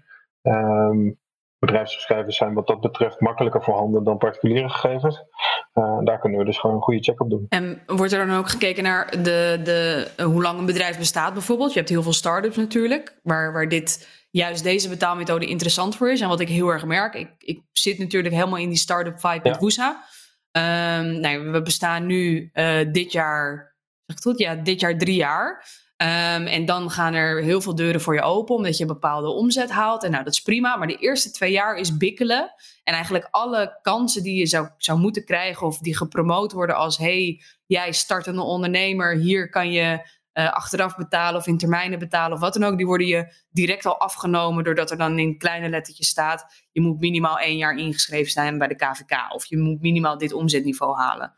bedrijfsgegevens 1.59 2.37
zijn 2.37 2.55
wat 2.55 2.67
dat 2.67 2.81
betreft 2.81 3.21
makkelijker 3.21 3.63
voorhanden 3.63 4.05
dan 4.05 4.19
particuliere 4.19 4.69
gegevens. 4.69 5.25
Uh, 5.75 5.99
daar 6.05 6.19
kunnen 6.19 6.39
we 6.39 6.45
dus 6.45 6.59
gewoon 6.59 6.77
een 6.77 6.83
goede 6.83 7.03
check 7.03 7.21
op 7.21 7.31
doen. 7.31 7.47
En 7.49 7.83
wordt 7.87 8.13
er 8.13 8.27
dan 8.27 8.37
ook 8.37 8.49
gekeken 8.49 8.83
naar 8.83 9.11
de, 9.11 9.61
de, 9.65 10.09
hoe 10.25 10.43
lang 10.43 10.59
een 10.59 10.67
bedrijf 10.67 10.99
bestaat 10.99 11.33
bijvoorbeeld? 11.33 11.73
Je 11.73 11.79
hebt 11.79 11.91
heel 11.91 12.03
veel 12.03 12.13
start-ups 12.13 12.57
natuurlijk, 12.57 13.19
waar, 13.23 13.53
waar 13.53 13.69
dit 13.69 14.20
juist 14.31 14.63
deze 14.63 14.89
betaalmethode 14.89 15.47
interessant 15.47 15.97
voor 15.97 16.11
is. 16.11 16.21
En 16.21 16.29
wat 16.29 16.41
ik 16.41 16.49
heel 16.49 16.69
erg 16.69 16.85
merk, 16.85 17.15
ik, 17.15 17.31
ik 17.39 17.61
zit 17.73 17.99
natuurlijk 17.99 18.35
helemaal 18.35 18.59
in 18.59 18.69
die 18.69 18.79
start-up 18.79 19.21
vibe 19.21 19.49
met 19.49 19.59
Woesa. 19.59 20.05
Um, 20.53 21.21
nou, 21.21 21.51
we 21.51 21.63
bestaan 21.63 22.07
nu 22.07 22.51
uh, 22.55 22.93
dit 22.93 23.13
jaar, 23.13 23.77
zeg 24.07 24.17
ik 24.17 24.23
goed? 24.23 24.39
Ja, 24.39 24.55
dit 24.55 24.81
jaar 24.81 24.99
drie 24.99 25.17
jaar. 25.17 25.65
Um, 26.03 26.47
en 26.47 26.65
dan 26.65 26.91
gaan 26.91 27.15
er 27.15 27.43
heel 27.43 27.61
veel 27.61 27.75
deuren 27.75 28.01
voor 28.01 28.15
je 28.15 28.23
open, 28.23 28.55
omdat 28.55 28.77
je 28.77 28.83
een 28.83 28.93
bepaalde 28.93 29.29
omzet 29.29 29.71
haalt. 29.71 30.05
En 30.05 30.11
nou, 30.11 30.25
dat 30.25 30.33
is 30.33 30.43
prima. 30.43 30.77
Maar 30.77 30.87
de 30.87 30.97
eerste 30.97 31.31
twee 31.31 31.53
jaar 31.53 31.77
is 31.77 31.97
bikkelen. 31.97 32.55
En 32.85 32.95
eigenlijk 32.95 33.29
alle 33.31 33.79
kansen 33.83 34.23
die 34.23 34.39
je 34.39 34.47
zou, 34.47 34.69
zou 34.77 34.99
moeten 34.99 35.25
krijgen, 35.25 35.67
of 35.67 35.79
die 35.79 35.97
gepromoot 35.97 36.53
worden 36.53 36.77
als: 36.77 36.99
hey, 36.99 37.43
jij 37.67 37.93
startende 37.93 38.43
ondernemer, 38.43 39.17
hier 39.17 39.49
kan 39.49 39.73
je 39.73 40.11
uh, 40.35 40.53
achteraf 40.53 40.97
betalen 40.97 41.41
of 41.41 41.47
in 41.47 41.59
termijnen 41.59 41.99
betalen 41.99 42.33
of 42.33 42.41
wat 42.41 42.55
dan 42.55 42.65
ook, 42.65 42.77
die 42.77 42.87
worden 42.87 43.07
je 43.07 43.33
direct 43.51 43.87
al 43.87 44.01
afgenomen 44.01 44.65
doordat 44.65 44.91
er 44.91 44.99
dan 44.99 45.19
in 45.19 45.39
kleine 45.39 45.69
lettertjes 45.69 46.09
staat, 46.09 46.67
je 46.73 46.81
moet 46.81 47.01
minimaal 47.01 47.39
één 47.39 47.57
jaar 47.57 47.77
ingeschreven 47.77 48.31
zijn 48.31 48.59
bij 48.59 48.69
de 48.69 48.77
KVK 48.77 49.35
of 49.35 49.45
je 49.45 49.59
moet 49.59 49.81
minimaal 49.81 50.19
dit 50.19 50.33
omzetniveau 50.33 50.97
halen. 50.97 51.33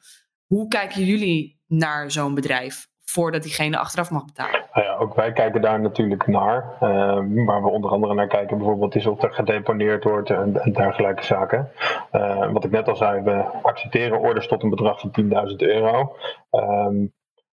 Hoe 0.47 0.69
kijken 0.69 1.05
jullie 1.05 1.61
naar 1.67 2.11
zo'n 2.11 2.35
bedrijf 2.35 2.91
voordat 3.05 3.43
diegene 3.43 3.79
achteraf 3.79 4.11
mag 4.11 4.25
betalen? 4.25 4.65
Nou 4.73 4.87
ja, 4.87 4.97
ook 4.97 5.15
wij 5.15 5.33
kijken 5.33 5.61
daar 5.61 5.81
natuurlijk 5.81 6.27
naar. 6.27 6.77
Uh, 6.83 7.47
waar 7.47 7.63
we 7.63 7.69
onder 7.69 7.91
andere 7.91 8.15
naar 8.15 8.27
kijken 8.27 8.57
bijvoorbeeld 8.57 8.95
is 8.95 9.07
of 9.07 9.23
er 9.23 9.33
gedeponeerd 9.33 10.05
wordt 10.05 10.31
en, 10.31 10.53
dergelijke 10.73 11.25
zaken. 11.25 11.71
Uh, 12.13 12.53
wat 12.53 12.65
ik 12.65 12.71
net 12.71 12.89
al 12.89 12.97
zei, 12.97 13.23
we 13.23 13.45
accepteren 13.63 14.21
orders 14.21 14.49
tot 14.49 14.63
een 14.63 14.71
bedrag 14.71 15.01
van 15.01 15.11
10.000 15.21 15.57
euro. 15.57 16.17
Um, 16.51 17.13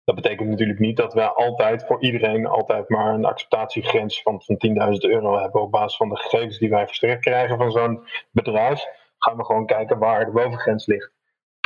dat 0.06 0.14
betekent 0.14 0.48
natuurlijk 0.48 0.78
niet 0.78 0.96
dat 0.96 1.14
wij 1.14 1.26
altijd 1.26 1.86
voor 1.86 2.02
iedereen 2.02 2.46
altijd 2.46 2.88
maar 2.88 3.14
een 3.14 3.24
acceptatiegrens 3.24 4.22
van, 4.22 4.42
van 4.42 4.56
10.000 4.68 4.74
euro 4.98 5.38
hebben 5.38 5.62
op 5.62 5.70
basis 5.70 5.96
van 5.96 6.08
de 6.08 6.16
gegevens 6.16 6.58
die 6.58 6.70
wij 6.70 6.86
verstrekt 6.86 7.20
krijgen 7.20 7.56
van 7.56 7.70
zo'n 7.70 8.06
bedrijf. 8.30 8.84
Gaan 9.18 9.36
we 9.36 9.44
gewoon 9.44 9.66
kijken 9.66 9.98
waar 9.98 10.24
de 10.24 10.30
bovengrens 10.30 10.86
ligt. 10.86 11.12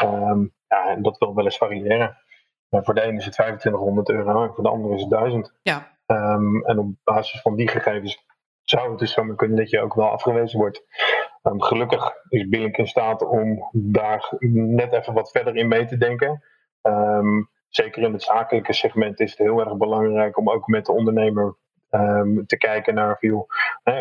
Um, 0.03 0.55
ja, 0.69 0.89
en 0.89 1.03
dat 1.03 1.19
wil 1.19 1.35
wel 1.35 1.45
eens 1.45 1.57
variëren. 1.57 2.17
Maar 2.69 2.85
voor 2.85 2.95
de 2.95 3.01
ene 3.01 3.19
is 3.19 3.25
het 3.25 3.35
2500 3.35 4.11
euro 4.11 4.43
en 4.43 4.55
voor 4.55 4.65
de 4.65 4.71
andere 4.71 4.95
is 4.95 5.01
het 5.01 5.11
1000. 5.11 5.53
Ja. 5.63 5.99
Um, 6.07 6.65
en 6.65 6.79
op 6.79 6.87
basis 7.05 7.41
van 7.41 7.57
die 7.57 7.69
gegevens 7.69 8.25
zou 8.63 8.91
het 8.91 8.99
dus 8.99 9.13
zo 9.13 9.35
kunnen 9.35 9.57
dat 9.57 9.71
je 9.71 9.81
ook 9.81 9.95
wel 9.95 10.11
afgewezen 10.11 10.59
wordt. 10.59 10.85
Um, 11.43 11.63
gelukkig 11.63 12.13
is 12.29 12.49
Billink 12.49 12.77
in 12.77 12.87
staat 12.87 13.23
om 13.23 13.69
daar 13.73 14.33
net 14.41 14.93
even 14.93 15.15
wat 15.15 15.31
verder 15.31 15.57
in 15.57 15.69
mee 15.69 15.85
te 15.85 15.97
denken. 15.97 16.45
Um, 16.83 17.51
zeker 17.71 18.03
in 18.03 18.13
het 18.13 18.23
zakelijke 18.23 18.73
segment 18.73 19.21
is 19.21 19.31
het 19.31 19.39
heel 19.39 19.61
erg 19.61 19.77
belangrijk 19.77 20.37
om 20.39 20.51
ook 20.51 20.67
met 20.67 20.87
de 20.87 20.93
ondernemer 20.93 21.57
um, 21.91 22.47
te 22.47 22.57
kijken 22.57 22.95
naar 22.95 23.19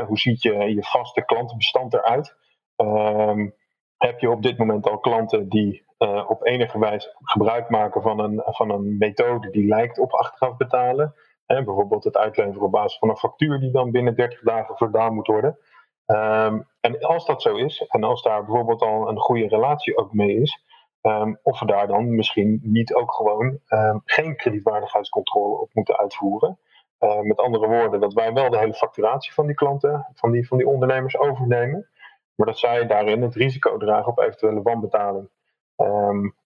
hoe 0.07 0.17
ziet 0.17 0.41
je, 0.41 0.53
je 0.53 0.83
vaste 0.83 1.25
klantenbestand 1.25 1.93
eruit. 1.93 2.35
Um, 2.75 3.53
heb 3.97 4.19
je 4.19 4.29
op 4.29 4.41
dit 4.41 4.57
moment 4.57 4.89
al 4.89 4.99
klanten 4.99 5.49
die 5.49 5.85
uh, 5.99 6.29
op 6.29 6.45
enige 6.45 6.79
wijze 6.79 7.15
gebruik 7.19 7.69
maken 7.69 8.01
van 8.01 8.19
een, 8.19 8.41
van 8.45 8.69
een 8.69 8.97
methode 8.97 9.49
die 9.49 9.67
lijkt 9.67 9.99
op 9.99 10.13
achteraf 10.13 10.57
betalen? 10.57 11.13
Hè, 11.45 11.63
bijvoorbeeld 11.63 12.03
het 12.03 12.17
uitleveren 12.17 12.61
op 12.61 12.71
basis 12.71 12.97
van 12.97 13.09
een 13.09 13.17
factuur 13.17 13.59
die 13.59 13.71
dan 13.71 13.91
binnen 13.91 14.15
30 14.15 14.41
dagen 14.41 14.77
voldaan 14.77 15.13
moet 15.13 15.27
worden. 15.27 15.57
Um, 16.05 16.67
en 16.81 16.99
als 16.99 17.25
dat 17.25 17.41
zo 17.41 17.55
is, 17.55 17.85
en 17.87 18.03
als 18.03 18.21
daar 18.23 18.45
bijvoorbeeld 18.45 18.81
al 18.81 19.09
een 19.09 19.19
goede 19.19 19.47
relatie 19.47 19.97
ook 19.97 20.13
mee 20.13 20.41
is, 20.41 20.63
Um, 21.01 21.39
of 21.43 21.59
we 21.59 21.65
daar 21.65 21.87
dan 21.87 22.15
misschien 22.15 22.59
niet 22.63 22.93
ook 22.93 23.13
gewoon 23.13 23.59
um, 23.69 24.01
geen 24.05 24.35
kredietwaardigheidscontrole 24.35 25.59
op 25.59 25.69
moeten 25.73 25.97
uitvoeren. 25.97 26.59
Uh, 26.99 27.19
met 27.19 27.39
andere 27.39 27.67
woorden, 27.67 27.99
dat 27.99 28.13
wij 28.13 28.33
wel 28.33 28.49
de 28.49 28.57
hele 28.57 28.73
facturatie 28.73 29.33
van 29.33 29.45
die 29.45 29.55
klanten, 29.55 30.07
van 30.13 30.31
die, 30.31 30.47
van 30.47 30.57
die 30.57 30.67
ondernemers 30.67 31.17
overnemen. 31.17 31.89
Maar 32.35 32.47
dat 32.47 32.57
zij 32.57 32.87
daarin 32.87 33.21
het 33.21 33.35
risico 33.35 33.77
dragen 33.77 34.11
op 34.11 34.19
eventuele 34.19 34.61
wanbetaling. 34.61 35.29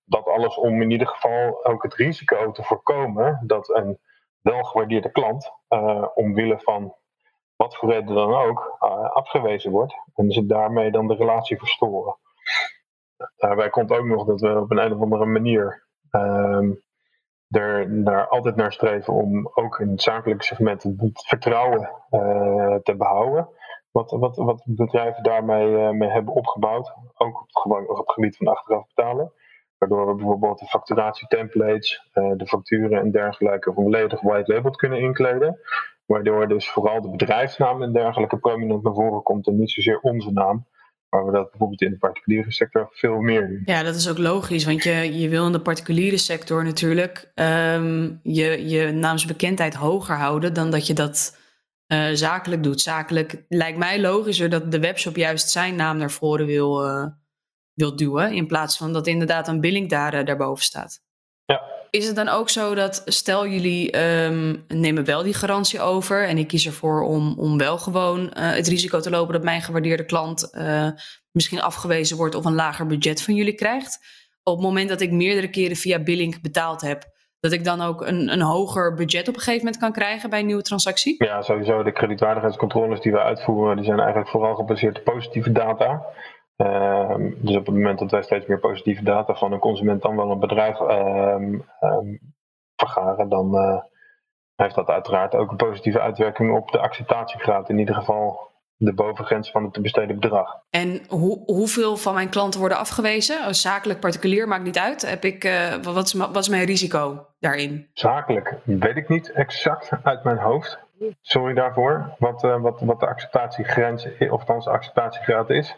Dat 0.06 0.28
alles 0.28 0.58
om 0.58 0.82
in 0.82 0.92
ieder 0.92 1.08
geval 1.08 1.66
ook 1.66 1.84
het 1.84 1.94
risico 1.94 2.52
te 2.52 2.64
voorkomen 2.64 3.44
dat 3.46 3.70
een 3.70 4.00
welgewaardeerde 4.42 5.12
klant, 5.12 5.52
uh, 5.70 6.08
omwille 6.14 6.60
van 6.60 6.96
wat 7.56 7.76
voor 7.76 7.90
reden 7.90 8.16
dan 8.16 8.34
ook, 8.34 8.78
uh, 8.80 9.10
afgewezen 9.10 9.72
wordt. 9.72 9.94
En 10.16 10.32
ze 10.32 10.46
daarmee 10.46 10.92
dan 10.92 11.08
de 11.08 11.16
relatie 11.16 11.58
verstoren. 11.58 12.16
Daarbij 13.36 13.70
komt 13.70 13.92
ook 13.92 14.06
nog 14.06 14.26
dat 14.26 14.42
we 14.42 14.60
op 14.60 14.72
een, 14.72 14.94
of 14.94 15.02
andere 15.02 15.26
manier 15.26 15.88
um, 16.12 16.84
er 17.54 18.28
altijd 18.28 18.56
naar 18.56 18.74
streven 18.74 19.14
om 19.14 19.50
ook 19.54 19.80
in 19.80 19.90
het 19.90 20.02
zakelijke 20.02 20.44
segment 20.44 20.84
het 20.84 21.26
vertrouwen 21.28 21.90
uh, 22.12 22.76
te 22.76 22.96
behouden. 22.96 23.50
Wat, 23.92 24.12
wat, 24.12 24.36
wat 24.36 24.64
bedrijven 24.66 25.24
daarmee 25.24 25.94
uh, 25.94 26.14
hebben 26.14 26.34
opgebouwd. 26.34 26.94
Ook 27.18 27.42
op, 27.42 27.50
gewoon 27.50 27.90
op 27.90 27.98
het 27.98 28.12
gebied 28.12 28.38
van 28.38 28.48
achteraf 28.48 28.88
betalen. 28.88 29.34
Waardoor 29.78 30.08
we 30.08 30.16
bijvoorbeeld 30.16 30.60
de 30.60 30.66
facturatietemplates, 30.66 32.10
uh, 32.14 32.32
de 32.38 32.48
facturen 32.48 33.00
en 33.00 33.12
dergelijke 33.12 33.74
volledig 33.74 34.22
white 34.22 34.54
labeled 34.54 34.76
kunnen 34.76 35.00
inkleden. 35.00 35.60
Waardoor 36.06 36.48
dus 36.48 36.72
vooral 36.72 37.02
de 37.02 37.10
bedrijfsnaam 37.10 37.82
en 37.82 37.94
dergelijke 37.94 38.38
prominent 38.38 38.84
naar 38.84 38.94
voren 38.94 39.24
komt 39.24 39.48
en 39.48 39.58
niet 39.58 39.72
zozeer 39.72 40.00
onze 40.00 40.32
naam. 40.32 40.66
Waar 41.14 41.26
we 41.26 41.32
dat 41.32 41.50
bijvoorbeeld 41.50 41.82
in 41.82 41.90
de 41.90 41.98
particuliere 41.98 42.52
sector 42.52 42.90
veel 42.92 43.20
meer 43.20 43.48
doen. 43.48 43.62
Ja, 43.66 43.84
dat 43.84 43.96
is 43.96 44.10
ook 44.10 44.18
logisch, 44.18 44.66
want 44.66 44.84
je, 44.84 45.20
je 45.20 45.30
wil 45.30 45.46
in 45.46 45.52
de 45.52 45.62
particuliere 45.62 46.18
sector 46.18 46.64
natuurlijk 46.64 47.32
um, 47.36 48.20
je, 48.24 48.68
je 48.68 48.92
naamsbekendheid 48.92 49.74
hoger 49.74 50.16
houden 50.16 50.54
dan 50.54 50.72
dat 50.72 50.88
je 50.88 50.94
dat 50.94 51.38
uh, 51.88 52.10
zakelijk 52.14 52.64
doet. 52.64 52.82
Zakelijk 52.82 53.46
lijkt 53.50 53.78
mij 53.78 54.02
logischer 54.02 54.50
dat 54.50 54.72
de 54.72 54.80
webshop 54.80 55.16
juist 55.16 55.50
zijn 55.50 55.76
naam 55.76 55.98
naar 55.98 56.12
voren 56.12 56.46
wil, 56.46 56.86
uh, 56.86 57.06
wil 57.74 57.96
duwen, 57.96 58.34
in 58.34 58.48
plaats 58.48 58.78
van 58.78 58.94
dat 58.94 59.08
inderdaad 59.08 59.48
een 59.48 59.62
billing 59.62 59.90
daar, 59.90 60.14
uh, 60.14 60.26
daarboven 60.26 60.64
staat. 60.64 61.02
Ja. 61.46 61.62
Is 61.96 62.08
het 62.08 62.16
dan 62.16 62.28
ook 62.30 62.50
zo 62.50 62.76
dat, 62.76 63.02
stel 63.06 63.48
jullie 63.48 64.00
um, 64.00 64.66
nemen 64.68 65.06
wel 65.06 65.24
die 65.24 65.34
garantie 65.34 65.82
over 65.82 66.28
en 66.28 66.38
ik 66.38 66.48
kies 66.48 66.66
ervoor 66.66 67.02
om, 67.02 67.34
om 67.38 67.58
wel 67.58 67.78
gewoon 67.78 68.32
het 68.34 68.68
risico 68.68 69.00
te 69.00 69.10
lopen 69.10 69.34
dat 69.34 69.44
mijn 69.44 69.62
gewaardeerde 69.62 70.06
klant 70.06 70.52
misschien 71.32 71.62
afgewezen 71.62 72.18
wordt 72.18 72.36
of 72.36 72.46
een 72.46 72.56
lager 72.56 72.86
budget 72.86 73.22
van 73.22 73.36
jullie 73.36 73.54
krijgt. 73.54 74.00
Op 74.44 74.54
het 74.54 74.66
moment 74.66 74.90
dat 74.90 75.02
ik 75.02 75.12
meerdere 75.12 75.50
keren 75.50 75.76
via 75.76 76.04
billing 76.04 76.42
betaald 76.42 76.82
heb, 76.82 77.04
dat 77.40 77.52
ik 77.52 77.64
dan 77.64 77.82
ook 77.82 78.02
een, 78.02 78.32
een 78.32 78.42
hoger 78.42 78.94
budget 78.94 79.28
op 79.28 79.34
een 79.34 79.40
gegeven 79.40 79.66
moment 79.66 79.82
kan 79.82 79.92
krijgen 79.92 80.30
bij 80.30 80.40
een 80.40 80.46
nieuwe 80.46 80.62
transactie? 80.62 81.24
Ja, 81.26 81.42
sowieso. 81.42 81.84
De 81.84 81.92
kredietwaardigheidscontroles 81.92 83.00
die 83.00 83.12
we 83.12 83.20
uitvoeren, 83.20 83.76
die 83.76 83.86
zijn 83.86 84.00
eigenlijk 84.00 84.30
vooral 84.30 84.56
gebaseerd 84.56 84.98
op 84.98 85.04
positieve 85.04 85.52
data. 85.52 86.06
Uh, 86.58 87.16
dus 87.18 87.56
op 87.56 87.66
het 87.66 87.76
moment 87.76 88.00
dat 88.00 88.12
wij 88.12 88.22
steeds 88.22 88.46
meer 88.46 88.60
positieve 88.60 89.04
data 89.04 89.36
van 89.36 89.52
een 89.52 89.60
consument 89.60 90.02
dan 90.02 90.16
wel 90.16 90.32
een 90.32 90.40
bedrijf 90.40 90.80
uh, 90.80 91.36
um, 91.82 92.20
vergaren, 92.76 93.30
dan 93.30 93.56
uh, 93.56 93.82
heeft 94.56 94.76
dat 94.76 94.88
uiteraard 94.88 95.36
ook 95.36 95.52
een 95.52 95.58
positieve 95.58 96.00
uitwerking 96.00 96.56
op 96.56 96.72
de 96.72 96.80
acceptatiegraad. 96.80 97.70
In 97.70 97.80
ieder 97.80 97.96
geval 97.96 98.52
de 98.78 98.94
bovengrens 98.94 99.52
van 99.52 99.64
het 99.64 99.74
te 99.74 99.82
besteden 99.82 100.20
bedrag. 100.20 100.60
En 100.70 101.02
hoe, 101.10 101.44
hoeveel 101.46 101.98
van 101.98 102.14
mijn 102.14 102.30
klanten 102.30 102.60
worden 102.60 102.78
afgewezen? 102.78 103.56
Zakelijk, 103.56 104.00
particulier, 104.00 104.48
maakt 104.48 104.64
niet 104.64 104.80
uit. 104.80 105.10
Heb 105.10 105.24
ik, 105.24 105.44
uh, 105.44 105.74
wat, 105.76 106.06
is, 106.06 106.14
wat 106.14 106.38
is 106.38 106.50
mijn 106.50 106.66
risico 106.66 107.28
daarin? 107.40 107.90
Zakelijk 107.94 108.58
weet 108.64 108.96
ik 108.96 109.10
niet 109.10 109.32
exact 109.32 109.90
uit 110.04 110.24
mijn 110.24 110.38
hoofd. 110.38 110.80
Sorry 111.22 111.54
daarvoor. 111.54 112.16
Wat, 112.20 112.44
uh, 112.44 112.62
wat, 112.62 112.82
wat 112.82 113.00
de 113.00 113.08
acceptatiegrens, 113.08 114.08
of 114.30 114.44
de 114.44 114.70
acceptatiegraad 114.70 115.50
is. 115.50 115.76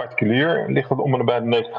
Particulier 0.00 0.64
ligt 0.68 0.88
dat 0.88 0.98
om 0.98 1.14
en 1.14 1.24
bij 1.24 1.40
de 1.40 1.70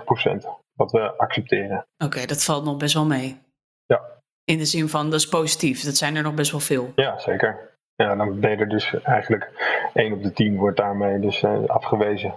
90% 0.43 0.47
wat 0.73 0.91
we 0.91 1.17
accepteren. 1.17 1.78
Oké, 1.78 2.06
okay, 2.06 2.25
dat 2.25 2.43
valt 2.43 2.65
nog 2.65 2.78
best 2.78 2.93
wel 2.93 3.06
mee. 3.06 3.38
Ja. 3.86 4.01
In 4.43 4.58
de 4.58 4.65
zin 4.65 4.89
van, 4.89 5.10
dat 5.10 5.19
is 5.19 5.30
positief. 5.30 5.82
Dat 5.82 5.95
zijn 5.95 6.15
er 6.15 6.23
nog 6.23 6.34
best 6.34 6.51
wel 6.51 6.60
veel. 6.60 6.91
Ja, 6.95 7.19
zeker. 7.19 7.73
Ja, 7.95 8.15
dan 8.15 8.39
ben 8.39 8.49
je 8.49 8.58
er 8.58 8.69
dus 8.69 9.01
eigenlijk 9.01 9.51
1 9.93 10.13
op 10.13 10.23
de 10.23 10.34
10 10.34 10.58
wordt 10.58 10.78
daarmee 10.78 11.19
dus 11.19 11.41
uh, 11.41 11.65
afgewezen. 11.65 12.36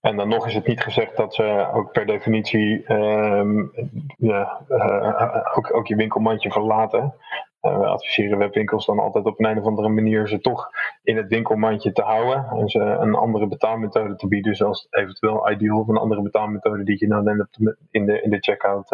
En 0.00 0.16
dan 0.16 0.28
nog 0.28 0.46
is 0.46 0.54
het 0.54 0.66
niet 0.66 0.80
gezegd 0.80 1.16
dat 1.16 1.34
ze 1.34 1.68
ook 1.72 1.92
per 1.92 2.06
definitie 2.06 2.92
um, 2.92 3.72
ja, 4.16 4.60
uh, 4.68 5.56
ook, 5.56 5.74
ook 5.74 5.86
je 5.86 5.96
winkelmandje 5.96 6.50
verlaten. 6.50 7.14
Uh, 7.66 7.78
we 7.78 7.86
adviseren 7.86 8.38
webwinkels 8.38 8.86
dan 8.86 8.98
altijd 8.98 9.24
op 9.24 9.40
een, 9.40 9.58
of 9.58 9.64
andere 9.64 9.88
manier 9.88 10.28
ze 10.28 10.40
toch 10.40 10.70
in 11.02 11.16
het 11.16 11.28
winkelmandje 11.28 11.92
te 11.92 12.02
houden. 12.02 12.46
En 12.58 12.68
ze 12.68 12.80
een 12.80 13.14
andere 13.14 13.46
betaalmethode 13.46 14.16
te 14.16 14.28
bieden, 14.28 14.54
zoals 14.54 14.86
eventueel 14.90 15.50
ideal 15.50 15.78
of 15.78 15.88
een 15.88 15.96
andere 15.96 16.22
betaalmethode 16.22 16.84
die 16.84 16.98
je 16.98 17.06
nou 17.06 17.22
net 17.22 17.46
in 17.90 18.06
de, 18.06 18.22
in 18.22 18.30
de 18.30 18.38
checkout 18.40 18.88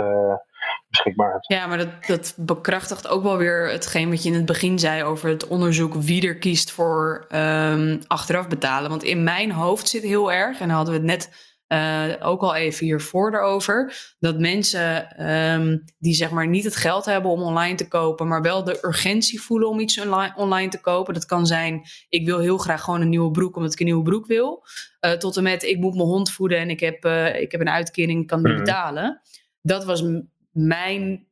beschikbaar 0.88 1.32
hebt. 1.32 1.52
Ja, 1.52 1.66
maar 1.66 1.78
dat, 1.78 1.88
dat 2.06 2.34
bekrachtigt 2.36 3.08
ook 3.08 3.22
wel 3.22 3.36
weer 3.36 3.70
hetgeen 3.70 4.10
wat 4.10 4.22
je 4.22 4.28
in 4.28 4.34
het 4.34 4.46
begin 4.46 4.78
zei 4.78 5.02
over 5.02 5.28
het 5.28 5.48
onderzoek 5.48 5.94
wie 5.94 6.26
er 6.26 6.38
kiest 6.38 6.70
voor 6.70 7.26
um, 7.34 7.98
achteraf 8.06 8.48
betalen. 8.48 8.90
Want 8.90 9.02
in 9.02 9.22
mijn 9.22 9.50
hoofd 9.50 9.88
zit 9.88 10.02
heel 10.02 10.32
erg, 10.32 10.60
en 10.60 10.66
dan 10.66 10.76
hadden 10.76 10.94
we 10.94 11.00
het 11.00 11.08
net 11.08 11.51
uh, 11.72 12.12
ook 12.20 12.42
al 12.42 12.54
even 12.54 12.86
hiervoor 12.86 13.34
erover, 13.34 13.94
dat 14.18 14.38
mensen 14.38 15.22
um, 15.30 15.84
die 15.98 16.14
zeg 16.14 16.30
maar 16.30 16.48
niet 16.48 16.64
het 16.64 16.76
geld 16.76 17.04
hebben 17.04 17.30
om 17.30 17.42
online 17.42 17.74
te 17.74 17.88
kopen, 17.88 18.28
maar 18.28 18.42
wel 18.42 18.64
de 18.64 18.78
urgentie 18.82 19.40
voelen 19.40 19.68
om 19.68 19.80
iets 19.80 20.00
online, 20.00 20.32
online 20.36 20.70
te 20.70 20.80
kopen. 20.80 21.14
Dat 21.14 21.26
kan 21.26 21.46
zijn, 21.46 21.82
ik 22.08 22.26
wil 22.26 22.38
heel 22.38 22.58
graag 22.58 22.82
gewoon 22.82 23.00
een 23.00 23.08
nieuwe 23.08 23.30
broek 23.30 23.56
omdat 23.56 23.72
ik 23.72 23.78
een 23.80 23.86
nieuwe 23.86 24.02
broek 24.02 24.26
wil. 24.26 24.64
Uh, 25.00 25.12
tot 25.12 25.36
en 25.36 25.42
met, 25.42 25.62
ik 25.62 25.78
moet 25.78 25.94
mijn 25.94 26.08
hond 26.08 26.30
voeden 26.30 26.58
en 26.58 26.70
ik 26.70 26.80
heb, 26.80 27.04
uh, 27.04 27.40
ik 27.40 27.52
heb 27.52 27.60
een 27.60 27.68
uitkering, 27.68 28.20
ik 28.20 28.26
kan 28.26 28.42
niet 28.42 28.52
mm. 28.52 28.58
betalen. 28.58 29.20
Dat 29.62 29.84
was 29.84 30.04
mijn 30.50 31.26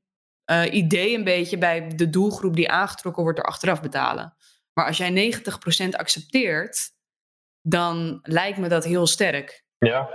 idee 0.71 1.17
een 1.17 1.25
beetje 1.25 1.59
bij 1.59 1.89
de 1.97 2.11
doelgroep 2.11 2.57
die 2.57 2.71
aangetrokken 2.71 3.23
wordt 3.23 3.39
er 3.39 3.45
achteraf 3.45 3.81
betalen. 3.81 4.35
Maar 4.73 4.87
als 4.87 4.97
jij 4.97 5.33
90% 5.87 5.89
accepteert, 5.91 6.91
dan 7.63 8.19
lijkt 8.23 8.59
me 8.59 8.69
dat 8.69 8.85
heel 8.85 9.07
sterk. 9.07 9.65
Ja, 9.79 10.09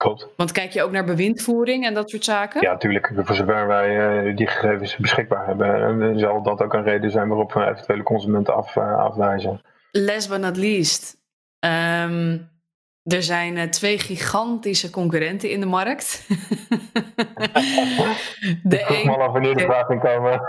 klopt. 0.00 0.28
Want 0.36 0.52
kijk 0.52 0.72
je 0.72 0.82
ook 0.82 0.90
naar 0.90 1.04
bewindvoering 1.04 1.86
en 1.86 1.94
dat 1.94 2.10
soort 2.10 2.24
zaken? 2.24 2.60
Ja, 2.60 2.72
natuurlijk. 2.72 3.12
Voor 3.14 3.34
zover 3.34 3.66
wij 3.66 4.26
uh, 4.26 4.36
die 4.36 4.46
gegevens 4.46 4.96
beschikbaar 4.96 5.46
hebben, 5.46 6.18
zal 6.18 6.42
dat 6.42 6.62
ook 6.62 6.72
een 6.72 6.82
reden 6.82 7.10
zijn 7.10 7.28
waarop 7.28 7.52
we 7.52 7.64
eventuele 7.64 8.02
consumenten 8.02 8.54
af, 8.54 8.76
uh, 8.76 8.98
afwijzen. 8.98 9.62
Last 9.90 10.28
but 10.28 10.40
not 10.40 10.56
least. 10.56 11.16
Um, 11.60 12.48
er 13.02 13.22
zijn 13.22 13.70
twee 13.70 13.98
gigantische 13.98 14.90
concurrenten 14.90 15.50
in 15.50 15.60
de 15.60 15.66
markt. 15.66 16.26
de 18.62 18.84
een... 18.88 19.06
maar 19.06 19.20
af 19.20 19.32
wanneer 19.32 19.56
de 19.56 19.64
vraag 19.64 19.88
in 19.88 20.00
komen. 20.00 20.40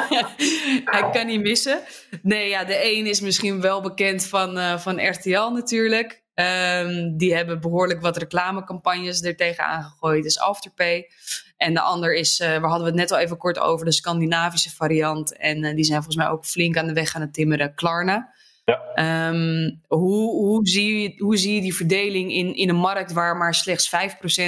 Hij 0.94 1.10
kan 1.12 1.26
niet 1.26 1.40
missen. 1.40 1.80
Nee, 2.22 2.48
ja, 2.48 2.64
de 2.64 2.84
een 2.84 3.06
is 3.06 3.20
misschien 3.20 3.60
wel 3.60 3.80
bekend 3.80 4.26
van, 4.26 4.78
van 4.78 5.08
RTL 5.08 5.50
natuurlijk. 5.52 6.19
Um, 6.40 7.16
die 7.16 7.34
hebben 7.34 7.60
behoorlijk 7.60 8.00
wat 8.00 8.16
reclamecampagnes 8.16 9.22
er 9.22 9.36
tegen 9.36 9.64
aangegooid. 9.64 10.24
is 10.24 10.40
Afterpay. 10.40 11.10
En 11.56 11.74
de 11.74 11.80
ander 11.80 12.14
is, 12.14 12.40
uh, 12.40 12.48
waar 12.48 12.70
hadden 12.70 12.80
we 12.80 12.86
het 12.86 12.94
net 12.94 13.12
al 13.12 13.18
even 13.18 13.36
kort 13.36 13.58
over, 13.58 13.84
de 13.84 13.92
Scandinavische 13.92 14.70
variant. 14.70 15.36
En 15.36 15.74
die 15.74 15.84
zijn 15.84 16.02
volgens 16.02 16.16
mij 16.16 16.28
ook 16.28 16.44
flink 16.44 16.76
aan 16.76 16.86
de 16.86 16.92
weg 16.92 17.14
aan 17.14 17.20
het 17.20 17.34
timmeren. 17.34 17.74
Klarna. 17.74 18.32
Ja. 18.64 19.28
Um, 19.28 19.80
hoe, 19.86 20.30
hoe, 20.30 20.68
zie 20.68 21.00
je, 21.00 21.22
hoe 21.22 21.36
zie 21.36 21.54
je 21.54 21.60
die 21.60 21.74
verdeling 21.74 22.32
in, 22.32 22.54
in 22.54 22.68
een 22.68 22.76
markt 22.76 23.12
waar 23.12 23.36
maar 23.36 23.54
slechts 23.54 23.90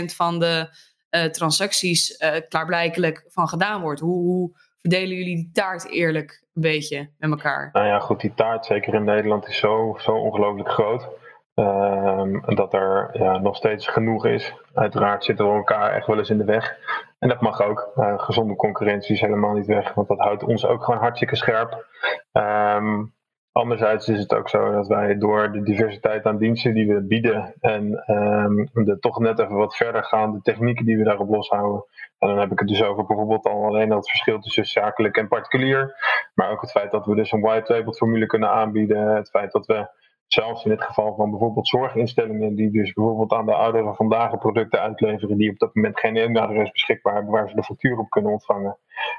5% 0.03 0.05
van 0.05 0.39
de 0.39 0.69
uh, 1.11 1.25
transacties 1.25 2.17
klaarblijkelijk 2.49 3.25
van 3.29 3.49
gedaan 3.49 3.81
wordt? 3.81 4.01
Hoe, 4.01 4.23
hoe, 4.23 4.51
verdelen 4.83 5.17
jullie 5.17 5.37
die 5.37 5.51
taart 5.53 5.89
eerlijk 5.89 6.43
een 6.55 6.63
beetje 6.63 7.11
met 7.19 7.31
elkaar? 7.31 7.69
Nou 7.73 7.87
ja, 7.87 7.99
goed, 7.99 8.21
die 8.21 8.35
taart, 8.35 8.67
zeker 8.67 8.95
in 8.95 9.05
Nederland, 9.05 9.49
is 9.49 9.59
zo, 9.59 9.99
zo 10.01 10.13
ongelooflijk 10.13 10.69
groot. 10.69 11.09
Um, 11.55 12.43
dat 12.55 12.75
er 12.75 13.11
ja, 13.13 13.39
nog 13.39 13.57
steeds 13.57 13.89
genoeg 13.89 14.27
is. 14.27 14.55
Uiteraard 14.75 15.25
zitten 15.25 15.47
we 15.47 15.53
elkaar 15.53 15.93
echt 15.93 16.07
wel 16.07 16.19
eens 16.19 16.31
in 16.31 16.39
de 16.39 16.45
weg. 16.45 16.79
En 17.19 17.29
dat 17.29 17.41
mag 17.41 17.63
ook. 17.63 17.93
Uh, 17.97 18.19
gezonde 18.19 18.57
concurrentie 18.57 19.15
is 19.15 19.21
helemaal 19.21 19.53
niet 19.53 19.67
weg, 19.67 19.95
want 19.95 20.09
dat 20.09 20.19
houdt 20.19 20.45
ons 20.45 20.67
ook 20.67 20.85
gewoon 20.85 21.01
hartstikke 21.01 21.37
scherp. 21.37 21.87
Um, 22.33 23.15
Anderzijds 23.53 24.09
is 24.09 24.19
het 24.19 24.35
ook 24.35 24.49
zo 24.49 24.73
dat 24.73 24.87
wij 24.87 25.19
door 25.19 25.53
de 25.53 25.63
diversiteit 25.63 26.27
aan 26.27 26.39
diensten 26.39 26.75
die 26.75 26.95
we 26.95 27.07
bieden 27.07 27.55
en 27.61 28.03
um, 28.07 28.71
de 28.73 28.99
toch 28.99 29.19
net 29.19 29.39
even 29.39 29.57
wat 29.57 29.77
verder 29.77 30.05
gaan, 30.05 30.33
de 30.33 30.41
technieken 30.43 30.85
die 30.85 30.99
we 30.99 31.05
daarop 31.05 31.29
loshouden. 31.29 31.85
En 32.19 32.29
dan 32.29 32.39
heb 32.39 32.53
ik 32.53 32.59
het 32.59 32.69
dus 32.69 32.83
over 32.83 33.07
bijvoorbeeld 33.07 33.47
al 33.47 33.65
alleen 33.65 33.89
dat 33.89 34.09
verschil 34.09 34.39
tussen 34.39 34.65
zakelijk 34.65 35.17
en 35.17 35.29
particulier. 35.29 35.95
Maar 36.35 36.51
ook 36.51 36.61
het 36.61 36.71
feit 36.71 36.91
dat 36.91 37.07
we 37.07 37.15
dus 37.15 37.33
een 37.33 37.41
white 37.41 37.73
label 37.73 37.93
formule 37.93 38.27
kunnen 38.27 38.51
aanbieden. 38.51 39.15
Het 39.15 39.31
feit 39.31 39.53
dat 39.53 39.67
we 39.67 39.89
zelfs 40.33 40.65
in 40.65 40.71
het 40.71 40.83
geval 40.83 41.15
van 41.15 41.31
bijvoorbeeld 41.31 41.69
zorginstellingen 41.69 42.55
die 42.55 42.71
dus 42.71 42.93
bijvoorbeeld 42.93 43.33
aan 43.33 43.47
de 43.47 43.55
ouderen 43.55 43.95
vandaag 43.95 44.39
producten 44.39 44.81
uitleveren 44.81 45.37
die 45.37 45.51
op 45.51 45.59
dat 45.59 45.75
moment 45.75 46.01
geen 46.01 46.17
e-mailadres 46.17 46.71
beschikbaar 46.71 47.15
hebben 47.15 47.33
waar 47.33 47.49
ze 47.49 47.55
de 47.55 47.63
factuur 47.63 47.99
op 47.99 48.11
kunnen 48.11 48.33
ontvangen, 48.33 48.79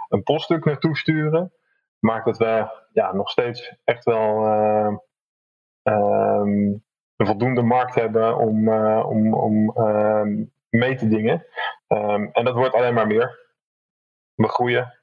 een 0.09 0.23
poststuk 0.23 0.65
naartoe 0.65 0.97
sturen 0.97 1.51
maakt 1.99 2.25
dat 2.25 2.37
we 2.37 2.67
ja, 2.93 3.13
nog 3.13 3.29
steeds 3.29 3.75
echt 3.83 4.03
wel 4.03 4.45
uh, 4.45 4.95
um, 5.83 6.83
een 7.15 7.25
voldoende 7.25 7.61
markt 7.61 7.95
hebben 7.95 8.37
om, 8.37 8.67
uh, 8.67 9.05
om, 9.07 9.33
om 9.33 9.73
uh, 9.75 10.45
mee 10.69 10.95
te 10.95 11.07
dingen. 11.07 11.45
Um, 11.87 12.29
en 12.31 12.45
dat 12.45 12.55
wordt 12.55 12.75
alleen 12.75 12.93
maar 12.93 13.07
meer. 13.07 13.41
We 14.35 14.47
groeien. 14.47 14.93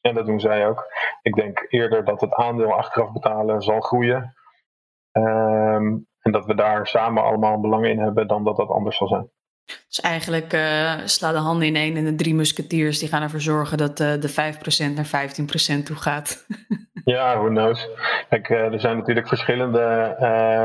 En 0.00 0.14
dat 0.14 0.26
doen 0.26 0.40
zij 0.40 0.68
ook. 0.68 0.86
Ik 1.22 1.34
denk 1.34 1.66
eerder 1.68 2.04
dat 2.04 2.20
het 2.20 2.34
aandeel 2.34 2.72
achteraf 2.72 3.12
betalen 3.12 3.62
zal 3.62 3.80
groeien. 3.80 4.34
En 6.20 6.32
dat 6.32 6.46
we 6.46 6.54
daar 6.54 6.86
samen 6.86 7.22
allemaal 7.22 7.60
belang 7.60 7.86
in 7.86 7.98
hebben 7.98 8.26
dan 8.26 8.44
dat 8.44 8.56
dat 8.56 8.68
anders 8.68 8.96
zal 8.96 9.08
zijn. 9.08 9.30
Dus 9.88 10.00
eigenlijk 10.00 10.52
uh, 10.52 10.92
sla 11.04 11.32
de 11.32 11.38
handen 11.38 11.66
in 11.66 11.76
één 11.76 11.96
en 11.96 12.04
de 12.04 12.14
drie 12.14 12.34
musketiers 12.34 12.98
die 12.98 13.08
gaan 13.08 13.22
ervoor 13.22 13.40
zorgen 13.40 13.78
dat 13.78 14.00
uh, 14.00 14.12
de 14.20 14.30
5% 14.30 14.94
naar 14.94 15.28
15% 15.80 15.82
toe 15.82 15.96
gaat. 15.96 16.46
ja, 17.04 17.38
who 17.38 17.48
knows. 17.48 17.88
Kijk, 18.28 18.48
uh, 18.48 18.72
er 18.72 18.80
zijn 18.80 18.96
natuurlijk 18.96 19.28
verschillende 19.28 20.16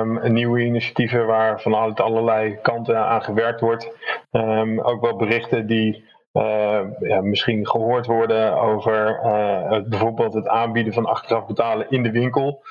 um, 0.01 0.33
nieuwe 0.33 0.59
initiatieven 0.59 1.25
waar 1.25 1.61
vanuit 1.61 1.99
allerlei 1.99 2.57
kanten 2.61 2.97
aan 2.97 3.23
gewerkt 3.23 3.61
wordt. 3.61 3.91
Um, 4.31 4.81
ook 4.81 5.01
wel 5.01 5.15
berichten 5.15 5.67
die 5.67 6.03
ja, 6.99 7.21
misschien 7.21 7.67
gehoord 7.67 8.05
worden 8.05 8.61
over 8.61 9.19
bijvoorbeeld 9.89 10.33
het 10.33 10.47
aanbieden 10.47 10.93
van 10.93 11.05
achteraf 11.05 11.45
betalen 11.45 11.89
in 11.89 12.03
de 12.03 12.11
winkel. 12.11 12.63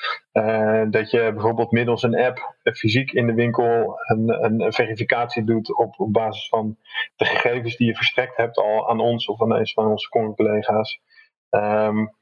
dat 0.91 1.11
je 1.11 1.31
bijvoorbeeld 1.33 1.71
middels 1.71 2.03
een 2.03 2.19
app 2.19 2.55
fysiek 2.63 3.13
in 3.13 3.27
de 3.27 3.35
winkel 3.35 3.99
een, 4.07 4.45
een, 4.45 4.73
verificatie 4.73 5.45
doet 5.45 5.77
op, 5.77 5.95
basis 5.99 6.49
van 6.49 6.77
de 7.17 7.25
gegevens 7.25 7.77
die 7.77 7.87
je 7.87 7.95
verstrekt 7.95 8.37
hebt 8.37 8.57
al 8.57 8.89
aan 8.89 9.01
ons 9.01 9.27
of 9.27 9.43
aan 9.43 9.53
een 9.53 9.69
van 9.69 9.87
onze 9.87 10.09
collega's. 10.09 11.01
Um, 11.51 12.13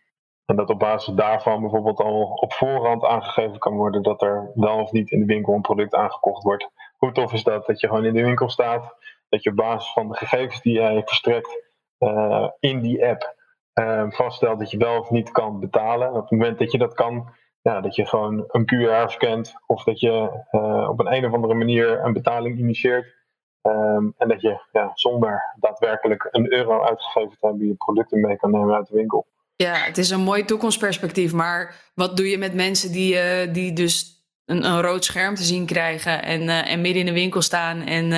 en 0.47 0.57
dat 0.57 0.70
op 0.70 0.78
basis 0.78 1.14
daarvan 1.14 1.61
bijvoorbeeld 1.61 2.01
al 2.01 2.22
op 2.22 2.53
voorhand 2.53 3.05
aangegeven 3.05 3.59
kan 3.59 3.76
worden 3.76 4.03
dat 4.03 4.22
er 4.22 4.51
wel 4.55 4.78
of 4.78 4.93
niet 4.93 5.11
in 5.11 5.20
de 5.20 5.26
winkel 5.26 5.55
een 5.55 5.61
product 5.61 5.95
aangekocht 5.95 6.43
wordt. 6.43 6.68
Hoe 6.97 7.12
tof 7.12 7.32
is 7.32 7.43
dat? 7.43 7.66
Dat 7.66 7.80
je 7.80 7.86
gewoon 7.86 8.05
in 8.05 8.14
de 8.14 8.24
winkel 8.24 8.49
staat, 8.49 8.95
dat 9.32 9.42
je 9.42 9.50
op 9.50 9.56
basis 9.56 9.92
van 9.92 10.08
de 10.08 10.16
gegevens 10.16 10.62
die 10.62 10.72
jij 10.72 11.02
verstrekt 11.04 11.70
uh, 11.98 12.48
in 12.58 12.80
die 12.80 13.06
app 13.06 13.36
uh, 13.74 14.04
vaststelt 14.08 14.58
dat 14.58 14.70
je 14.70 14.76
wel 14.76 14.98
of 14.98 15.10
niet 15.10 15.30
kan 15.30 15.60
betalen. 15.60 16.08
op 16.08 16.20
het 16.20 16.30
moment 16.30 16.58
dat 16.58 16.72
je 16.72 16.78
dat 16.78 16.94
kan, 16.94 17.34
ja, 17.62 17.80
dat 17.80 17.94
je 17.94 18.06
gewoon 18.06 18.44
een 18.48 18.64
QR 18.64 19.10
scant 19.10 19.54
of 19.66 19.84
dat 19.84 20.00
je 20.00 20.42
uh, 20.50 20.88
op 20.88 21.00
een, 21.00 21.12
een 21.12 21.26
of 21.26 21.32
andere 21.32 21.54
manier 21.54 22.04
een 22.04 22.12
betaling 22.12 22.58
initieert. 22.58 23.20
Um, 23.62 24.14
en 24.18 24.28
dat 24.28 24.40
je 24.40 24.60
ja, 24.72 24.90
zonder 24.94 25.56
daadwerkelijk 25.60 26.28
een 26.30 26.52
euro 26.52 26.82
uitgegeven 26.82 27.38
te 27.38 27.46
hebben 27.46 27.66
je 27.66 27.74
producten 27.74 28.20
mee 28.20 28.36
kan 28.36 28.50
nemen 28.50 28.74
uit 28.74 28.86
de 28.86 28.94
winkel. 28.94 29.26
Ja, 29.56 29.74
het 29.74 29.98
is 29.98 30.10
een 30.10 30.20
mooi 30.20 30.44
toekomstperspectief. 30.44 31.32
Maar 31.32 31.90
wat 31.94 32.16
doe 32.16 32.28
je 32.28 32.38
met 32.38 32.54
mensen 32.54 32.92
die, 32.92 33.50
die 33.50 33.72
dus 33.72 34.26
een, 34.44 34.64
een, 34.64 34.80
rood 34.80 35.04
scherm 35.04 35.34
te 35.34 35.42
zien 35.42 35.66
krijgen 35.66 36.22
en, 36.22 36.48
en 36.48 36.80
midden 36.80 37.00
in 37.00 37.06
de 37.06 37.20
winkel 37.20 37.42
staan 37.42 37.80
en 37.80 38.12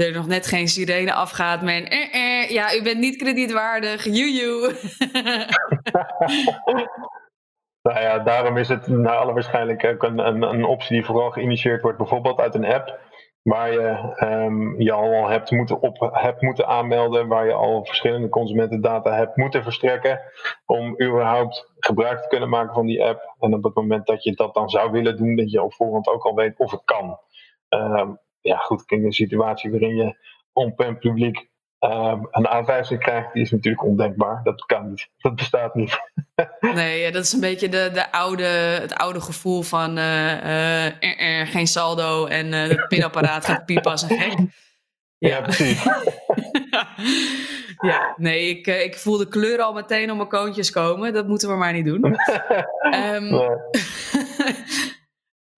er 0.00 0.12
nog 0.12 0.26
net 0.26 0.46
geen 0.46 0.68
sirene 0.68 1.12
afgaat 1.12 1.62
met 1.62 1.88
eh, 1.88 2.14
eh, 2.14 2.50
ja, 2.50 2.74
u 2.74 2.82
bent 2.82 2.98
niet 2.98 3.16
kredietwaardig, 3.16 4.04
joejoe. 4.04 4.74
nou 7.82 8.00
ja, 8.00 8.18
daarom 8.18 8.56
is 8.56 8.68
het 8.68 8.86
naar 8.86 9.16
alle 9.16 9.32
waarschijnlijkheid 9.32 10.02
een, 10.02 10.18
een, 10.18 10.42
een 10.42 10.64
optie 10.64 10.96
die 10.96 11.04
vooral 11.04 11.30
geïnitieerd 11.30 11.82
wordt, 11.82 11.98
bijvoorbeeld 11.98 12.40
uit 12.40 12.54
een 12.54 12.64
app 12.64 12.98
waar 13.42 13.72
je 13.72 14.14
um, 14.24 14.80
je 14.80 14.92
al 14.92 15.28
hebt 15.28 15.50
moeten, 15.50 15.80
op, 15.80 16.10
hebt 16.12 16.42
moeten 16.42 16.66
aanmelden, 16.66 17.28
waar 17.28 17.46
je 17.46 17.52
al 17.52 17.84
verschillende 17.84 18.28
consumentendata 18.28 19.14
hebt 19.14 19.36
moeten 19.36 19.62
verstrekken 19.62 20.20
om 20.66 21.02
überhaupt 21.02 21.72
gebruik 21.78 22.22
te 22.22 22.28
kunnen 22.28 22.48
maken 22.48 22.74
van 22.74 22.86
die 22.86 23.04
app. 23.04 23.34
En 23.38 23.54
op 23.54 23.64
het 23.64 23.74
moment 23.74 24.06
dat 24.06 24.24
je 24.24 24.32
dat 24.32 24.54
dan 24.54 24.70
zou 24.70 24.90
willen 24.90 25.16
doen, 25.16 25.36
dat 25.36 25.50
je 25.50 25.62
op 25.62 25.74
voorhand 25.74 26.08
ook 26.08 26.24
al 26.24 26.34
weet 26.34 26.58
of 26.58 26.70
het 26.70 26.84
kan. 26.84 27.18
Um, 27.68 28.18
ja, 28.40 28.56
goed, 28.56 28.82
in 28.86 29.04
een 29.04 29.12
situatie 29.12 29.70
waarin 29.70 29.96
je 29.96 30.16
on 30.52 30.74
publiek 30.74 31.50
um, 31.80 32.28
een 32.30 32.48
aanwijzing 32.48 33.00
krijgt, 33.00 33.32
die 33.32 33.42
is 33.42 33.50
natuurlijk 33.50 33.84
ondenkbaar. 33.84 34.40
Dat 34.42 34.64
kan 34.64 34.88
niet. 34.88 35.08
Dat 35.18 35.34
bestaat 35.34 35.74
niet. 35.74 35.98
nee, 36.74 37.12
dat 37.12 37.24
is 37.24 37.32
een 37.32 37.40
beetje 37.40 37.68
de, 37.68 37.90
de 37.92 38.12
oude, 38.12 38.44
het 38.80 38.94
oude 38.94 39.20
gevoel 39.20 39.62
van 39.62 39.98
uh, 39.98 40.04
uh, 40.04 40.86
er, 40.86 41.18
er, 41.18 41.46
geen 41.46 41.66
saldo 41.66 42.26
en 42.26 42.46
uh, 42.46 42.68
het 42.68 42.88
pinapparaat 42.88 43.44
gaat 43.44 43.64
piepen 43.64 43.90
als 43.90 44.02
een 44.10 44.18
gek. 44.18 44.38
Ja, 45.18 45.28
ja 45.28 45.40
precies. 45.40 45.84
ja, 47.90 48.14
nee, 48.16 48.48
ik, 48.48 48.66
ik 48.66 48.98
voel 48.98 49.16
de 49.16 49.28
kleuren 49.28 49.64
al 49.64 49.72
meteen 49.72 50.10
op 50.10 50.16
mijn 50.16 50.28
koontjes 50.28 50.70
komen. 50.70 51.12
Dat 51.12 51.26
moeten 51.26 51.48
we 51.48 51.54
maar 51.54 51.72
niet 51.72 51.84
doen. 51.84 52.04
um, 52.94 53.58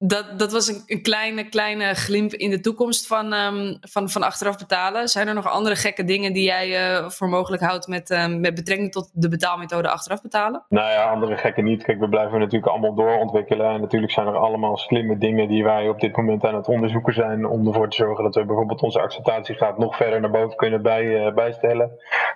dat, 0.04 0.38
dat 0.38 0.52
was 0.52 0.68
een, 0.68 0.82
een, 0.86 1.02
kleine, 1.02 1.48
kleine 1.48 1.94
glimp 1.94 2.32
in 2.32 2.50
de 2.50 2.60
toekomst 2.60 3.06
van, 3.06 3.32
um, 3.32 3.76
van, 3.80 4.08
van 4.08 4.22
achteraf 4.22 4.58
betalen. 4.58 5.08
Zijn 5.08 5.28
er 5.28 5.34
nog 5.34 5.48
andere 5.48 5.76
gekke 5.76 6.04
dingen 6.04 6.32
die 6.32 6.44
jij 6.44 6.92
uh, 7.00 7.08
voor 7.08 7.28
mogelijk 7.28 7.62
houdt 7.62 7.86
met, 7.86 8.10
um, 8.10 8.40
met 8.40 8.54
betrekking 8.54 8.92
tot 8.92 9.10
de 9.12 9.28
betaalmethode 9.28 9.88
achteraf 9.88 10.22
betalen? 10.22 10.64
Nou 10.68 10.90
ja, 10.90 11.10
andere 11.10 11.36
gekke 11.36 11.62
niet. 11.62 11.82
Kijk, 11.82 12.00
we 12.00 12.08
blijven 12.08 12.38
natuurlijk 12.38 12.72
allemaal 12.72 12.94
doorontwikkelen. 12.94 13.66
En 13.66 13.80
natuurlijk 13.80 14.12
zijn 14.12 14.26
er 14.26 14.36
allemaal 14.36 14.76
slimme 14.76 15.18
dingen 15.18 15.48
die 15.48 15.64
wij 15.64 15.88
op 15.88 16.00
dit 16.00 16.16
moment 16.16 16.44
aan 16.44 16.54
het 16.54 16.68
onderzoeken 16.68 17.14
zijn. 17.14 17.46
Om 17.46 17.66
ervoor 17.66 17.88
te 17.88 17.96
zorgen 17.96 18.24
dat 18.24 18.34
we 18.34 18.44
bijvoorbeeld 18.44 18.82
onze 18.82 19.00
acceptatiegraad 19.00 19.78
nog 19.78 19.96
verder 19.96 20.20
naar 20.20 20.30
boven 20.30 20.56
kunnen 20.56 20.82
bij, 20.82 21.04
uh, 21.04 21.34
bijstellen. 21.34 21.90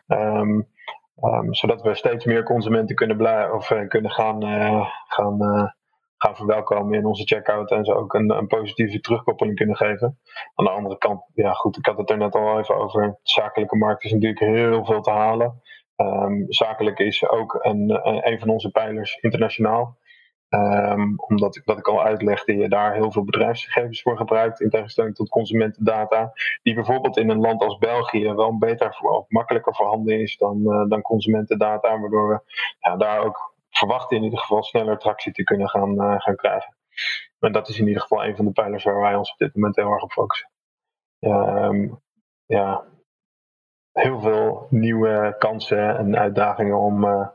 Um, 0.06 0.68
zodat 1.50 1.82
we 1.82 1.94
steeds 1.94 2.24
meer 2.24 2.42
consumenten 2.42 2.96
kunnen, 2.96 3.54
of, 3.54 3.70
uh, 3.70 3.88
kunnen 3.88 4.10
gaan, 4.10 4.42
gaan 5.08 5.74
gaan 6.18 6.36
verwelkomen 6.36 6.98
in 6.98 7.06
onze 7.06 7.24
checkout 7.24 7.70
en 7.70 7.84
ze 7.84 7.94
ook 7.94 8.14
een, 8.14 8.30
een, 8.30 8.46
positieve 8.46 9.00
terugkoppeling 9.00 9.56
kunnen 9.56 9.76
geven. 9.76 10.18
Aan 10.54 10.64
de 10.64 10.70
andere 10.70 10.98
kant, 10.98 11.22
ja 11.34 11.52
goed, 11.52 11.76
ik 11.76 11.86
had 11.86 11.98
het 11.98 12.10
er 12.10 12.16
net 12.16 12.34
al 12.34 12.58
even 12.58 12.76
over. 12.76 13.18
Zakelijke 13.22 13.76
markt 13.76 14.04
is 14.04 14.12
natuurlijk 14.12 14.40
heel 14.40 14.84
veel 14.84 15.00
te 15.00 15.10
halen. 15.10 15.62
Um, 15.96 16.44
zakelijk 16.48 16.98
is 16.98 17.28
ook 17.28 17.58
een, 17.60 18.00
een 18.28 18.38
van 18.38 18.48
onze 18.48 18.70
pijlers 18.70 19.18
internationaal. 19.20 19.96
Um, 20.48 21.14
omdat 21.16 21.60
wat 21.64 21.78
ik 21.78 21.88
al 21.88 22.02
uitlegde, 22.02 22.56
je 22.56 22.68
daar 22.68 22.94
heel 22.94 23.12
veel 23.12 23.24
bedrijfsgegevens 23.24 24.02
voor 24.02 24.16
gebruikt, 24.16 24.60
in 24.60 24.70
tegenstelling 24.70 25.14
tot 25.14 25.28
consumentendata, 25.28 26.32
die 26.62 26.74
bijvoorbeeld 26.74 27.16
in 27.16 27.30
een 27.30 27.40
land 27.40 27.62
als 27.62 27.78
België 27.78 28.32
wel 28.32 28.58
beter 28.58 28.98
of 29.00 29.28
makkelijker 29.28 29.74
voorhanden 29.74 30.20
is 30.20 30.36
dan, 30.36 30.60
uh, 30.64 30.88
dan 30.88 31.02
consumentendata, 31.02 32.00
waardoor 32.00 32.28
we 32.28 32.40
ja, 32.80 32.96
daar 32.96 33.24
ook 33.24 33.54
verwachten 33.76 34.16
in 34.16 34.22
ieder 34.22 34.38
geval 34.38 34.62
sneller 34.62 34.98
tractie 34.98 35.32
te 35.32 35.42
kunnen 35.42 35.68
gaan, 35.68 35.90
uh, 35.90 36.14
gaan 36.20 36.36
krijgen. 36.36 36.76
En 37.38 37.52
dat 37.52 37.68
is 37.68 37.78
in 37.78 37.86
ieder 37.86 38.02
geval 38.02 38.24
een 38.24 38.36
van 38.36 38.44
de 38.44 38.52
pijlers 38.52 38.84
waar 38.84 39.00
wij 39.00 39.14
ons 39.14 39.32
op 39.32 39.38
dit 39.38 39.54
moment 39.54 39.76
heel 39.76 39.90
erg 39.90 40.02
op 40.02 40.12
focussen. 40.12 40.50
Um, 41.20 42.00
ja, 42.46 42.84
heel 43.92 44.20
veel 44.20 44.66
nieuwe 44.70 45.34
kansen 45.38 45.96
en 45.96 46.18
uitdagingen 46.18 46.78
om 46.78 47.04
uh, 47.04 47.28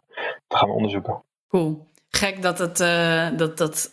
te 0.47 0.57
gaan 0.57 0.69
onderzoeken. 0.69 1.23
Cool. 1.47 1.89
Gek 2.09 2.41
dat 2.41 2.59
het 2.59 2.79
uh, 2.79 3.37
dat, 3.37 3.57
dat 3.57 3.89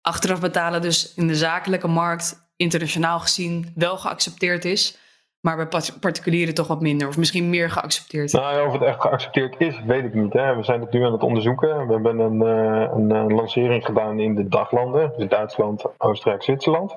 achteraf 0.00 0.40
betalen 0.40 0.80
dus 0.80 1.14
in 1.14 1.26
de 1.26 1.34
zakelijke 1.34 1.88
markt 1.88 2.50
internationaal 2.56 3.20
gezien 3.20 3.72
wel 3.74 3.96
geaccepteerd 3.98 4.64
is 4.64 4.98
maar 5.46 5.68
bij 5.68 5.80
particulieren 6.00 6.54
toch 6.54 6.66
wat 6.66 6.80
minder, 6.80 7.08
of 7.08 7.16
misschien 7.16 7.50
meer 7.50 7.70
geaccepteerd? 7.70 8.32
Nou 8.32 8.56
ja, 8.56 8.66
of 8.66 8.72
het 8.72 8.82
echt 8.82 9.00
geaccepteerd 9.00 9.54
is, 9.58 9.80
weet 9.84 10.04
ik 10.04 10.14
niet. 10.14 10.32
Hè. 10.32 10.56
We 10.56 10.62
zijn 10.62 10.80
het 10.80 10.92
nu 10.92 11.04
aan 11.04 11.12
het 11.12 11.22
onderzoeken. 11.22 11.86
We 11.86 11.92
hebben 11.92 12.18
een, 12.18 12.40
uh, 12.40 12.90
een, 12.94 13.10
een 13.10 13.34
lancering 13.34 13.84
gedaan 13.84 14.20
in 14.20 14.34
de 14.34 14.48
daglanden, 14.48 15.12
dus 15.16 15.28
Duitsland, 15.28 15.84
Oostenrijk, 15.98 16.42
Zwitserland. 16.42 16.96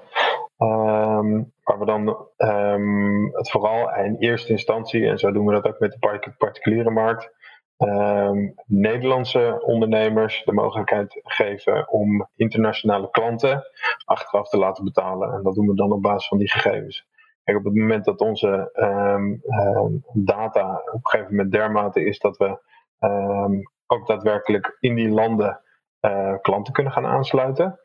Um, 0.58 1.52
waar 1.64 1.80
we 1.80 1.86
dan 1.86 2.18
um, 2.38 3.30
het 3.34 3.50
vooral 3.50 3.96
in 3.96 4.16
eerste 4.20 4.52
instantie, 4.52 5.08
en 5.08 5.20
zo 5.20 5.32
doen 5.32 5.46
we 5.46 5.54
dat 5.54 5.68
ook 5.68 5.80
met 5.80 5.92
de 5.92 6.34
particuliere 6.38 6.90
markt, 6.90 7.32
um, 7.78 8.54
Nederlandse 8.66 9.62
ondernemers 9.66 10.42
de 10.46 10.54
mogelijkheid 10.54 11.20
geven 11.24 11.90
om 11.92 12.28
internationale 12.36 13.10
klanten 13.12 13.64
achteraf 14.06 14.50
te 14.50 14.58
laten 14.58 14.84
betalen. 14.84 15.34
En 15.34 15.44
dat 15.44 15.56
doen 15.56 15.68
we 15.68 15.76
dan 15.76 15.92
op 15.92 16.02
basis 16.02 16.28
van 16.28 16.38
die 16.38 16.52
gegevens 16.52 17.08
op 17.56 17.64
het 17.64 17.76
moment 17.76 18.06
dat 18.06 18.20
onze 18.20 18.70
ehm, 18.74 19.34
ehm, 19.42 19.92
data 20.14 20.82
op 20.86 20.94
een 20.94 21.10
gegeven 21.10 21.36
moment 21.36 21.52
dermate 21.52 22.06
is 22.06 22.20
dat 22.20 22.38
we 22.38 22.60
ehm, 23.00 23.54
ook 23.88 24.08
daadwerkelijk 24.08 24.78
in 24.80 24.96
die 24.96 25.10
landen 25.10 25.62
uh, 26.02 26.36
klanten 26.42 26.74
kunnen 26.74 26.94
gaan 26.94 27.06
aansluiten, 27.06 27.80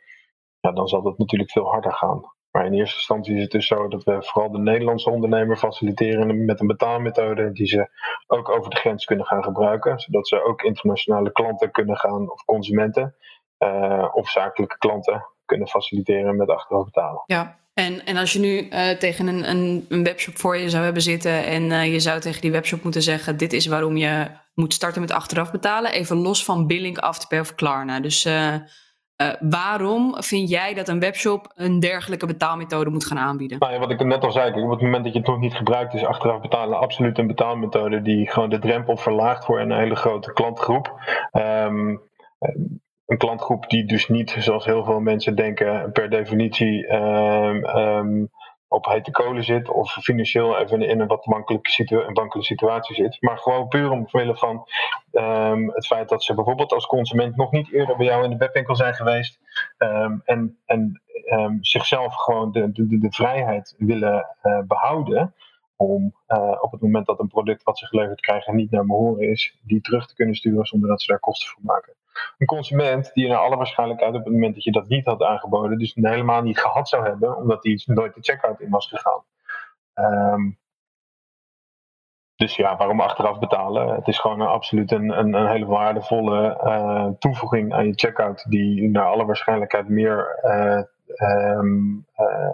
ja, 0.61 0.73
dan 0.73 0.89
zal 0.89 1.03
dat 1.03 1.19
natuurlijk 1.19 1.51
veel 1.51 1.71
harder 1.71 1.93
gaan. 1.93 2.33
Maar 2.51 2.67
in 2.67 2.73
eerste 2.73 2.97
instantie 2.97 3.35
is 3.35 3.43
het 3.43 3.51
dus 3.51 3.67
zo 3.67 3.89
dat 3.89 4.05
we 4.05 4.23
vooral 4.23 4.51
de 4.51 4.59
Nederlandse 4.59 5.11
ondernemer 5.11 5.57
faciliteren 5.57 6.45
met 6.45 6.61
een 6.61 6.67
betaalmethode 6.67 7.53
die 7.53 7.67
ze 7.67 7.89
ook 8.27 8.49
over 8.49 8.71
de 8.71 8.77
grens 8.77 9.05
kunnen 9.05 9.27
gaan 9.27 9.45
gebruiken, 9.45 9.99
zodat 9.99 10.29
ze 10.29 10.45
ook 10.45 10.63
internationale 10.63 11.33
klanten 11.33 11.71
kunnen 11.71 11.97
gaan, 11.97 12.31
of 12.31 12.45
consumenten, 12.45 13.17
uh, 13.59 14.09
of 14.13 14.29
zakelijke 14.29 14.79
klanten 14.79 15.27
kunnen 15.55 15.69
faciliteren 15.69 16.37
met 16.37 16.49
achteraf 16.49 16.85
betalen. 16.85 17.23
Ja, 17.27 17.59
en, 17.75 18.05
en 18.05 18.17
als 18.17 18.33
je 18.33 18.39
nu 18.39 18.69
uh, 18.69 18.91
tegen 18.91 19.27
een, 19.27 19.51
een, 19.51 19.87
een, 19.89 20.05
webshop 20.05 20.39
voor 20.39 20.57
je 20.57 20.71
zou 20.71 20.85
hebben 20.85 21.03
zitten 21.03 21.45
en 21.45 21.63
uh, 21.63 21.93
je 21.93 22.01
zou 22.01 22.21
tegen 22.21 22.41
die 22.41 22.51
webshop 22.51 22.83
moeten 22.83 23.03
zeggen: 23.03 23.37
Dit 23.37 23.53
is 23.53 23.67
waarom 23.67 23.97
je 23.97 24.27
moet 24.55 24.75
starten 24.75 25.01
met 25.01 25.13
achteraf 25.13 25.51
betalen, 25.51 25.93
even 25.93 26.17
los 26.17 26.45
van 26.45 26.67
billing, 26.67 26.99
Afterpay 26.99 27.39
of 27.39 27.55
Klarna. 27.55 28.01
Dus 28.01 28.27
uh, 28.27 28.55
waarom 29.41 30.23
vind 30.23 30.49
jij 30.49 30.75
dat 30.75 30.89
een 30.89 31.01
webshop 31.01 31.53
een 31.55 31.81
dergelijke 31.81 32.27
betaalmethode 32.27 32.91
moet 32.91 33.07
gaan 33.07 33.19
aanbieden? 33.19 33.59
Nou 33.59 33.73
ja, 33.73 33.79
wat 33.79 33.91
ik 33.91 34.05
net 34.05 34.25
al 34.25 34.33
zei, 34.33 34.63
op 34.63 34.71
het 34.71 34.81
moment 34.81 35.05
dat 35.05 35.13
je 35.13 35.19
het 35.19 35.29
nog 35.29 35.39
niet 35.39 35.55
gebruikt, 35.55 35.95
is 35.95 36.05
achteraf 36.05 36.41
betalen 36.41 36.79
absoluut 36.79 37.19
een 37.19 37.27
betaalmethode 37.27 38.03
die 38.03 38.31
gewoon 38.31 38.51
de 38.51 38.59
drempel 38.59 38.97
verlaagt 38.97 39.45
voor 39.45 39.61
een 39.61 39.73
hele 39.73 39.97
grote 39.97 40.33
klantgroep. 40.33 40.93
Um, 41.33 42.03
een 43.07 43.19
klantgroep 43.19 43.71
die 43.71 43.87
dus 43.87 44.09
niet, 44.09 44.37
zoals 44.39 44.65
heel 44.65 44.85
veel 44.85 45.01
mensen 45.01 45.35
denken, 45.35 45.93
per 45.93 46.11
definitie 46.11 46.93
um, 46.95 47.65
um, 47.65 48.31
op 48.69 48.87
hete 48.87 49.11
kolen 49.11 49.45
zit 49.45 49.69
of 49.69 49.93
financieel 49.93 50.59
even 50.59 50.83
in 50.83 51.01
een 51.01 51.07
wat 51.07 51.27
makkelijke 51.27 51.71
situa 51.71 52.41
situatie 52.41 52.95
zit. 52.95 53.17
Maar 53.21 53.39
gewoon 53.39 53.69
puur 53.69 53.91
omwille 53.91 54.37
van 54.37 54.69
um, 55.13 55.71
het 55.71 55.87
feit 55.87 56.09
dat 56.09 56.25
ze 56.25 56.35
bijvoorbeeld 56.35 56.73
als 56.73 56.87
consument 56.87 57.37
nog 57.37 57.51
niet 57.51 57.73
eerder 57.73 57.97
bij 57.97 58.07
jou 58.07 58.25
in 58.25 58.31
de 58.31 58.37
webwinkel 58.37 58.77
zijn 58.77 58.95
geweest 58.95 59.39
en, 60.25 60.59
en 60.65 61.03
zichzelf 61.61 62.15
gewoon 62.15 62.53
de, 62.53 62.73
de, 62.73 62.99
de 62.99 63.13
vrijheid 63.13 63.75
willen 63.79 64.37
uh, 64.43 64.59
behouden 64.67 65.35
om 65.77 66.15
op 66.61 66.73
het 66.73 66.81
moment 66.81 67.07
dat 67.07 67.21
een 67.21 67.29
product 67.29 67.63
wat 67.63 67.79
ze 67.79 67.87
geleverd 67.87 68.21
krijgen 68.21 68.55
niet 68.55 68.71
naar 68.71 68.87
me 68.87 68.95
horen 68.95 69.31
is, 69.31 69.59
die 69.63 69.81
terug 69.81 70.07
te 70.07 70.15
kunnen 70.15 70.35
sturen 70.35 70.67
zonder 70.67 70.89
dat 70.89 71.03
ze 71.03 71.11
daar 71.11 71.21
kosten 71.21 71.49
voor 71.49 71.63
maken. 71.63 71.95
Een 72.39 72.47
consument 72.47 73.11
die 73.13 73.29
naar 73.29 73.39
alle 73.39 73.57
waarschijnlijkheid 73.57 74.15
op 74.15 74.25
het 74.25 74.33
moment 74.33 74.55
dat 74.55 74.65
je 74.65 74.73
dat 74.73 74.89
niet 74.89 75.07
had 75.07 75.23
aangeboden, 75.23 75.79
dus 75.79 75.95
helemaal 75.95 76.43
niet 76.43 76.59
gehad 76.59 76.89
zou 76.89 77.05
hebben, 77.07 77.37
omdat 77.37 77.65
hij 77.65 77.83
nooit 77.85 78.15
de 78.15 78.23
checkout 78.23 78.61
in 78.61 78.71
was 78.71 78.89
gegaan. 78.89 79.25
Um, 79.95 80.59
dus 82.37 82.57
ja, 82.57 82.77
waarom 82.77 83.01
achteraf 83.01 83.39
betalen? 83.39 83.95
Het 83.95 84.09
is 84.09 84.19
gewoon 84.19 84.41
een, 84.41 84.47
absoluut 84.47 84.91
een, 84.91 85.19
een, 85.19 85.35
een 85.35 85.49
hele 85.49 85.67
waardevolle 85.67 86.61
uh, 86.65 87.09
toevoeging 87.19 87.75
aan 87.75 87.87
je 87.87 87.93
checkout, 87.95 88.45
die 88.49 88.91
naar 88.91 89.07
alle 89.07 89.25
waarschijnlijkheid 89.25 89.89
meer 89.89 90.41
uh, 90.43 90.83
um, 91.57 92.07
uh, 92.17 92.53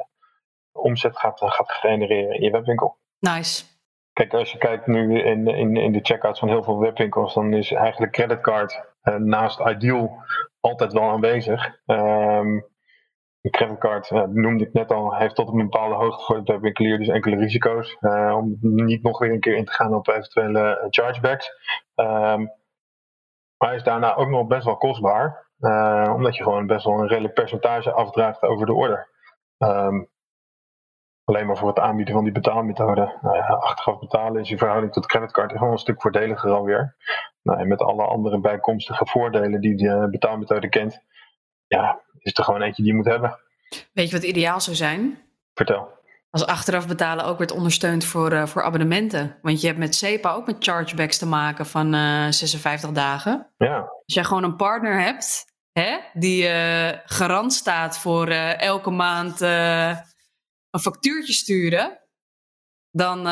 omzet 0.73 1.19
gaat, 1.19 1.41
gaat 1.41 1.73
genereren 1.73 2.35
in 2.35 2.43
je 2.43 2.51
webwinkel. 2.51 2.97
Nice. 3.19 3.65
Kijk, 4.13 4.35
als 4.35 4.53
je 4.53 4.59
kijkt 4.59 4.87
nu 4.87 5.23
in, 5.23 5.49
in, 5.49 5.77
in 5.77 5.93
de 5.93 6.01
checkouts 6.03 6.39
van 6.39 6.49
heel 6.49 6.63
veel 6.63 6.79
webwinkels, 6.79 7.35
dan 7.35 7.53
is 7.53 7.73
eigenlijk 7.73 8.13
creditcard 8.13 8.90
naast 9.03 9.61
Ideal 9.61 10.25
altijd 10.61 10.93
wel 10.93 11.11
aanwezig. 11.11 11.79
Um, 11.87 12.69
de 13.41 13.51
creditcard, 13.51 14.11
uh, 14.11 14.23
noemde 14.23 14.65
ik 14.65 14.73
net 14.73 14.93
al, 14.93 15.15
heeft 15.15 15.35
tot 15.35 15.49
een 15.49 15.57
bepaalde 15.57 15.95
hoogte 15.95 16.25
voor 16.25 16.45
de 16.45 16.53
webwinkelier 16.53 16.99
dus 16.99 17.09
enkele 17.09 17.37
risico's. 17.37 17.97
Uh, 18.01 18.35
om 18.37 18.57
niet 18.61 19.03
nog 19.03 19.19
weer 19.19 19.33
een 19.33 19.41
keer 19.41 19.57
in 19.57 19.65
te 19.65 19.73
gaan 19.73 19.95
op 19.95 20.09
eventuele 20.09 20.79
eh, 20.79 20.87
chargebacks. 20.91 21.51
Maar 23.57 23.69
hij 23.69 23.75
is 23.75 23.83
daarna 23.83 24.15
ook 24.15 24.29
nog 24.29 24.47
best 24.47 24.65
wel 24.65 24.77
kostbaar. 24.77 25.49
Omdat 26.15 26.37
je 26.37 26.43
gewoon 26.43 26.67
best 26.67 26.85
wel 26.85 26.99
een 26.99 27.09
redelijk 27.09 27.35
percentage 27.35 27.93
afdraagt 27.93 28.43
over 28.43 28.67
de 28.67 28.73
order. 28.73 29.09
Um, 29.59 30.09
alleen 31.31 31.47
maar 31.47 31.57
voor 31.57 31.69
het 31.69 31.79
aanbieden 31.79 32.15
van 32.15 32.25
die 32.25 32.33
betaalmethode. 32.33 33.19
Nou 33.23 33.37
ja, 33.37 33.47
achteraf 33.47 33.99
betalen 33.99 34.41
is 34.41 34.51
in 34.51 34.59
verhouding 34.59 34.93
tot 34.93 35.07
creditcard 35.07 35.53
gewoon 35.53 35.73
een 35.73 35.79
stuk 35.79 36.03
voordeliger 36.03 36.51
alweer. 36.51 36.97
Nou, 37.43 37.61
en 37.61 37.69
met 37.69 37.81
alle 37.81 38.05
andere 38.05 38.41
bijkomstige 38.41 39.07
voordelen 39.07 39.61
die 39.61 39.77
de 39.77 40.09
betaalmethode 40.11 40.69
kent. 40.69 41.03
Ja, 41.67 42.01
is 42.19 42.39
er 42.39 42.45
gewoon 42.45 42.63
eentje 42.63 42.83
die 42.83 42.91
je 42.91 42.97
moet 42.97 43.07
hebben. 43.07 43.39
Weet 43.93 44.11
je 44.11 44.17
wat 44.17 44.25
ideaal 44.25 44.61
zou 44.61 44.77
zijn? 44.77 45.19
Vertel. 45.55 45.99
Als 46.31 46.47
achteraf 46.47 46.87
betalen 46.87 47.25
ook 47.25 47.39
werd 47.39 47.53
ondersteund 47.53 48.05
voor, 48.05 48.33
uh, 48.33 48.47
voor 48.47 48.63
abonnementen. 48.63 49.37
Want 49.43 49.61
je 49.61 49.67
hebt 49.67 49.79
met 49.79 49.95
SEPA 49.95 50.33
ook 50.33 50.47
met 50.47 50.57
chargebacks 50.59 51.19
te 51.19 51.27
maken 51.27 51.67
van 51.67 51.95
uh, 51.95 52.27
eh, 52.27 52.33
56 52.33 52.91
dagen. 52.91 53.51
Ja. 53.57 53.77
Als 53.79 54.15
jij 54.15 54.25
gewoon 54.25 54.45
een 54.45 54.57
partner 54.57 55.03
hebt 55.03 55.45
hè, 55.73 55.99
die 56.13 56.49
uh, 56.49 56.89
garant 57.05 57.53
staat 57.53 57.99
voor 57.99 58.29
elke 58.29 58.91
maand 58.91 59.41
een 60.71 60.81
factuurtje 60.81 61.33
sturen, 61.33 61.99
dan 62.91 63.23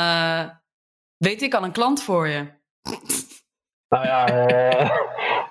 weet 1.16 1.43
ik 1.43 1.55
al 1.55 1.64
een 1.64 1.72
klant 1.72 2.03
voor 2.03 2.28
je. 2.28 2.57
Nou 3.89 4.07
ja, 4.07 4.26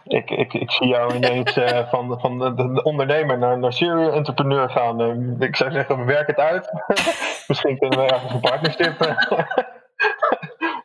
ik, 0.07 0.29
ik, 0.29 0.53
ik 0.53 0.71
zie 0.71 0.87
jou 0.87 1.15
ineens 1.15 1.57
uh, 1.57 1.89
van, 1.89 2.19
van 2.19 2.39
de, 2.39 2.53
de, 2.53 2.83
ondernemer 2.83 3.37
naar, 3.37 3.59
naar 3.59 3.73
serial 3.73 4.11
entrepreneur 4.11 4.69
gaan. 4.69 5.01
Uh, 5.01 5.47
ik 5.47 5.55
zou 5.55 5.71
zeggen, 5.71 5.97
we 5.97 6.05
werken 6.05 6.33
het 6.35 6.43
uit. 6.43 6.71
Misschien 7.47 7.77
kunnen 7.77 7.99
we 7.99 8.05
ergens 8.05 8.33
een 8.33 8.39
partnership 8.39 9.05
uh, 9.05 9.39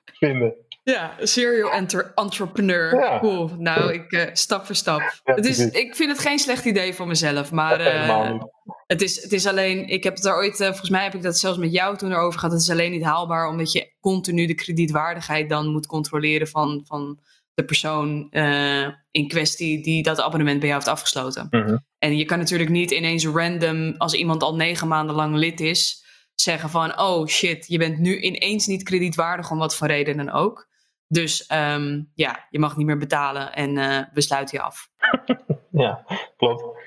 vinden. 0.20 0.54
Ja, 0.84 1.10
serial 1.18 1.72
entrepreneur. 2.14 2.94
Ja. 2.94 3.18
Cool. 3.18 3.50
Nou, 3.58 3.92
ik, 3.92 4.30
stap 4.32 4.66
voor 4.66 4.74
stap. 4.74 5.00
Ja, 5.24 5.34
het 5.34 5.46
is, 5.46 5.70
ik 5.70 5.96
vind 5.96 6.10
het 6.10 6.20
geen 6.20 6.38
slecht 6.38 6.64
idee 6.64 6.94
voor 6.94 7.06
mezelf, 7.06 7.52
maar 7.52 7.80
het, 8.92 9.02
is, 9.02 9.22
het 9.22 9.32
is 9.32 9.46
alleen, 9.46 9.88
ik 9.88 10.04
heb 10.04 10.14
het 10.14 10.24
er 10.24 10.34
ooit, 10.34 10.56
volgens 10.56 10.90
mij 10.90 11.02
heb 11.02 11.14
ik 11.14 11.22
dat 11.22 11.38
zelfs 11.38 11.58
met 11.58 11.72
jou 11.72 11.96
toen 11.96 12.12
erover 12.12 12.38
gehad. 12.38 12.54
Het 12.54 12.62
is 12.62 12.70
alleen 12.70 12.90
niet 12.90 13.04
haalbaar, 13.04 13.48
omdat 13.48 13.72
je 13.72 13.92
continu 14.00 14.46
de 14.46 14.54
kredietwaardigheid 14.54 15.48
dan 15.48 15.72
moet 15.72 15.86
controleren 15.86 16.48
van, 16.48 16.82
van 16.86 17.20
de 17.54 17.64
persoon 17.64 18.26
uh, 18.30 18.88
in 19.10 19.28
kwestie 19.28 19.82
die 19.82 20.02
dat 20.02 20.20
abonnement 20.20 20.58
bij 20.58 20.68
jou 20.68 20.80
heeft 20.80 20.92
afgesloten. 20.92 21.46
Mhm. 21.50 21.76
En 21.98 22.16
je 22.16 22.24
kan 22.24 22.38
natuurlijk 22.38 22.70
niet 22.70 22.90
ineens 22.90 23.26
random, 23.26 23.94
als 23.98 24.14
iemand 24.14 24.42
al 24.42 24.56
negen 24.56 24.88
maanden 24.88 25.14
lang 25.14 25.36
lid 25.36 25.60
is, 25.60 26.04
zeggen 26.34 26.70
van, 26.70 27.00
oh 27.00 27.26
shit, 27.26 27.66
je 27.68 27.78
bent 27.78 27.98
nu 27.98 28.20
ineens 28.20 28.66
niet 28.66 28.82
kredietwaardig 28.82 29.50
om 29.50 29.58
wat 29.58 29.76
voor 29.76 29.86
reden 29.86 30.16
dan 30.16 30.30
ook. 30.30 30.70
Dus 31.08 31.50
um, 31.52 32.10
ja, 32.14 32.46
je 32.50 32.58
mag 32.58 32.76
niet 32.76 32.86
meer 32.86 32.98
betalen 32.98 33.52
en 33.52 33.76
uh, 33.76 33.98
we 34.12 34.20
sluiten 34.20 34.58
je 34.58 34.64
af. 34.64 34.88
ja, 35.84 36.04
klopt. 36.36 36.81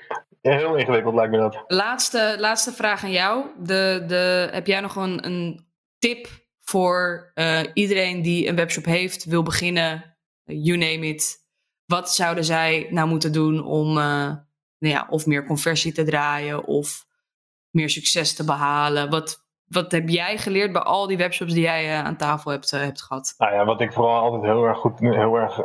Heel 0.54 0.76
ingewikkeld 0.76 1.14
lijkt 1.14 1.30
me 1.30 1.38
dat. 1.38 1.64
Laatste, 1.66 2.36
laatste 2.38 2.72
vraag 2.72 3.04
aan 3.04 3.10
jou. 3.10 3.46
De, 3.58 4.04
de, 4.06 4.48
heb 4.52 4.66
jij 4.66 4.80
nog 4.80 4.96
een, 4.96 5.26
een 5.26 5.66
tip 5.98 6.28
voor 6.60 7.30
uh, 7.34 7.60
iedereen 7.74 8.22
die 8.22 8.48
een 8.48 8.56
webshop 8.56 8.84
heeft, 8.84 9.24
wil 9.24 9.42
beginnen, 9.42 10.16
you 10.44 10.78
name 10.78 11.06
it. 11.06 11.44
Wat 11.84 12.12
zouden 12.12 12.44
zij 12.44 12.86
nou 12.90 13.08
moeten 13.08 13.32
doen 13.32 13.64
om 13.64 13.88
uh, 13.88 14.04
nou 14.78 14.94
ja, 14.94 15.06
of 15.08 15.26
meer 15.26 15.46
conversie 15.46 15.92
te 15.92 16.04
draaien 16.04 16.64
of 16.64 17.04
meer 17.70 17.90
succes 17.90 18.34
te 18.34 18.44
behalen? 18.44 19.10
Wat, 19.10 19.46
wat 19.64 19.92
heb 19.92 20.08
jij 20.08 20.38
geleerd 20.38 20.72
bij 20.72 20.82
al 20.82 21.06
die 21.06 21.16
webshops 21.16 21.52
die 21.52 21.62
jij 21.62 21.84
uh, 21.84 22.04
aan 22.04 22.16
tafel 22.16 22.50
hebt, 22.50 22.70
hebt 22.70 23.02
gehad? 23.02 23.34
Nou 23.38 23.54
ja, 23.54 23.64
wat 23.64 23.80
ik 23.80 23.92
vooral 23.92 24.20
altijd 24.20 24.42
heel 24.42 24.64
erg 24.64 24.78
goed, 24.78 24.98
heel 24.98 25.36
erg 25.36 25.60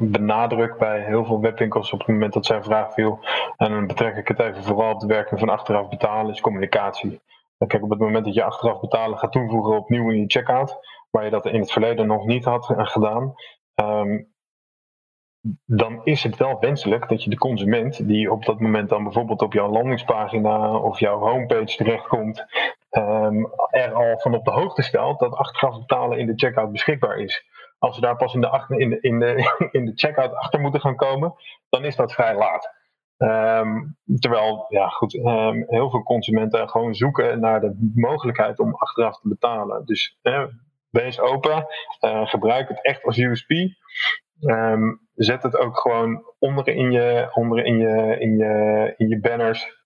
ehm, 0.00 0.10
benadruk 0.10 0.78
bij 0.78 1.00
heel 1.00 1.24
veel 1.24 1.40
webwinkels 1.40 1.92
op 1.92 1.98
het 1.98 2.08
moment 2.08 2.32
dat 2.32 2.46
zij 2.46 2.62
vraag 2.62 2.92
viel. 2.92 3.18
En 3.56 3.70
dan 3.70 3.86
betrek 3.86 4.16
ik 4.16 4.28
het 4.28 4.38
even 4.38 4.64
vooral 4.64 4.92
op 4.92 5.00
de 5.00 5.06
werking 5.06 5.40
van 5.40 5.48
achteraf 5.48 5.88
betalen, 5.88 6.32
is 6.32 6.40
communicatie. 6.40 7.20
Kijk, 7.66 7.82
op 7.82 7.90
het 7.90 7.98
moment 7.98 8.24
dat 8.24 8.34
je 8.34 8.42
achteraf 8.42 8.80
betalen 8.80 9.18
gaat 9.18 9.32
toevoegen 9.32 9.76
opnieuw 9.76 10.10
in 10.10 10.20
je 10.20 10.24
checkout, 10.26 10.76
waar 11.10 11.24
je 11.24 11.30
dat 11.30 11.46
in 11.46 11.60
het 11.60 11.72
verleden 11.72 12.06
nog 12.06 12.26
niet 12.26 12.44
had 12.44 12.70
eh, 12.70 12.86
gedaan, 12.86 13.34
um, 13.74 14.28
dan 15.64 16.00
is 16.04 16.22
het 16.22 16.36
wel 16.36 16.58
wenselijk 16.60 17.08
dat 17.08 17.24
je 17.24 17.30
de 17.30 17.38
consument, 17.38 18.06
die 18.06 18.32
op 18.32 18.44
dat 18.44 18.60
moment 18.60 18.88
dan 18.88 19.02
bijvoorbeeld 19.02 19.42
op 19.42 19.52
jouw 19.52 19.70
landingspagina 19.70 20.76
of 20.76 21.00
jouw 21.00 21.18
homepage 21.18 21.76
terechtkomt, 21.76 22.44
um, 22.90 23.50
er 23.70 23.92
al 23.92 24.18
van 24.18 24.34
op 24.34 24.44
de 24.44 24.50
hoogte 24.50 24.82
stelt 24.82 25.18
dat 25.18 25.34
achteraf 25.34 25.78
betalen 25.78 26.18
in 26.18 26.26
de 26.26 26.32
checkout 26.36 26.72
beschikbaar 26.72 27.18
is. 27.18 27.44
Als 27.80 27.94
ze 27.94 28.00
daar 28.00 28.16
pas 28.16 28.34
in 28.34 28.40
de, 28.40 28.48
de, 28.68 29.00
in 29.00 29.18
de, 29.18 29.56
in 29.78 29.84
de 29.84 29.92
checkout 29.94 30.34
achter 30.34 30.60
moeten 30.60 30.80
gaan 30.80 30.96
komen, 30.96 31.34
dan 31.68 31.84
is 31.84 31.96
dat 31.96 32.12
vrij 32.12 32.34
laat. 32.34 32.78
Um, 33.22 33.96
terwijl, 34.18 34.66
ja 34.68 34.88
goed, 34.88 35.14
um, 35.14 35.64
heel 35.66 35.90
veel 35.90 36.02
consumenten 36.02 36.68
gewoon 36.68 36.94
zoeken 36.94 37.40
naar 37.40 37.60
de 37.60 37.90
mogelijkheid 37.94 38.58
om 38.58 38.74
achteraf 38.74 39.20
te 39.20 39.28
betalen. 39.28 39.84
Dus 39.84 40.18
wees 40.90 41.20
open, 41.20 41.66
uh, 42.04 42.26
gebruik 42.26 42.68
het 42.68 42.84
echt 42.84 43.04
als 43.04 43.18
USP. 43.18 43.50
Ehm, 44.40 44.82
zet 45.14 45.42
het 45.42 45.56
ook 45.56 45.78
gewoon 45.78 46.24
onder 46.38 46.68
in 46.68 46.92
je, 46.92 47.30
onder 47.34 47.64
in 47.64 47.78
je, 47.78 48.16
in 48.18 48.36
je, 48.36 48.94
in 48.96 49.08
je 49.08 49.20
banners. 49.20 49.78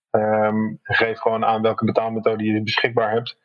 geef 0.81 1.19
gewoon 1.19 1.45
aan 1.45 1.61
welke 1.61 1.85
betaalmethode 1.85 2.43
je 2.43 2.63
beschikbaar 2.63 3.11
hebt. 3.11 3.37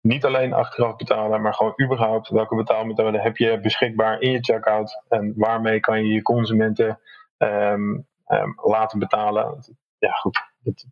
Niet 0.00 0.24
alleen 0.24 0.52
achteraf 0.52 0.96
betalen, 0.96 1.42
maar 1.42 1.54
gewoon 1.54 1.74
überhaupt 1.82 2.28
welke 2.28 2.54
betaalmethode 2.54 3.20
heb 3.20 3.36
je 3.36 3.60
beschikbaar 3.60 4.20
in 4.20 4.30
je 4.30 4.40
checkout. 4.40 5.02
En 5.08 5.32
waarmee 5.36 5.80
kan 5.80 6.06
je 6.06 6.12
je 6.12 6.22
consumenten 6.22 7.00
um, 7.38 8.06
um, 8.26 8.54
laten 8.62 8.98
betalen. 8.98 9.76
Ja, 9.98 10.12
goed. 10.12 10.40
Het 10.62 10.86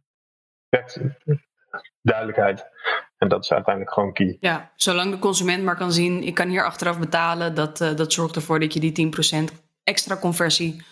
wekt 0.68 1.00
duidelijkheid. 2.02 2.66
En 3.18 3.28
dat 3.28 3.44
is 3.44 3.52
uiteindelijk 3.52 3.94
gewoon 3.94 4.12
key. 4.12 4.36
Ja, 4.40 4.72
zolang 4.76 5.10
de 5.10 5.18
consument 5.18 5.64
maar 5.64 5.76
kan 5.76 5.92
zien, 5.92 6.22
ik 6.22 6.34
kan 6.34 6.48
hier 6.48 6.64
achteraf 6.64 6.98
betalen, 6.98 7.54
dat, 7.54 7.80
uh, 7.80 7.94
dat 7.94 8.12
zorgt 8.12 8.36
ervoor 8.36 8.60
dat 8.60 8.72
je 8.72 8.80
die 8.80 8.92
10% 8.92 9.52
extra 9.84 10.16
conversie 10.16 10.82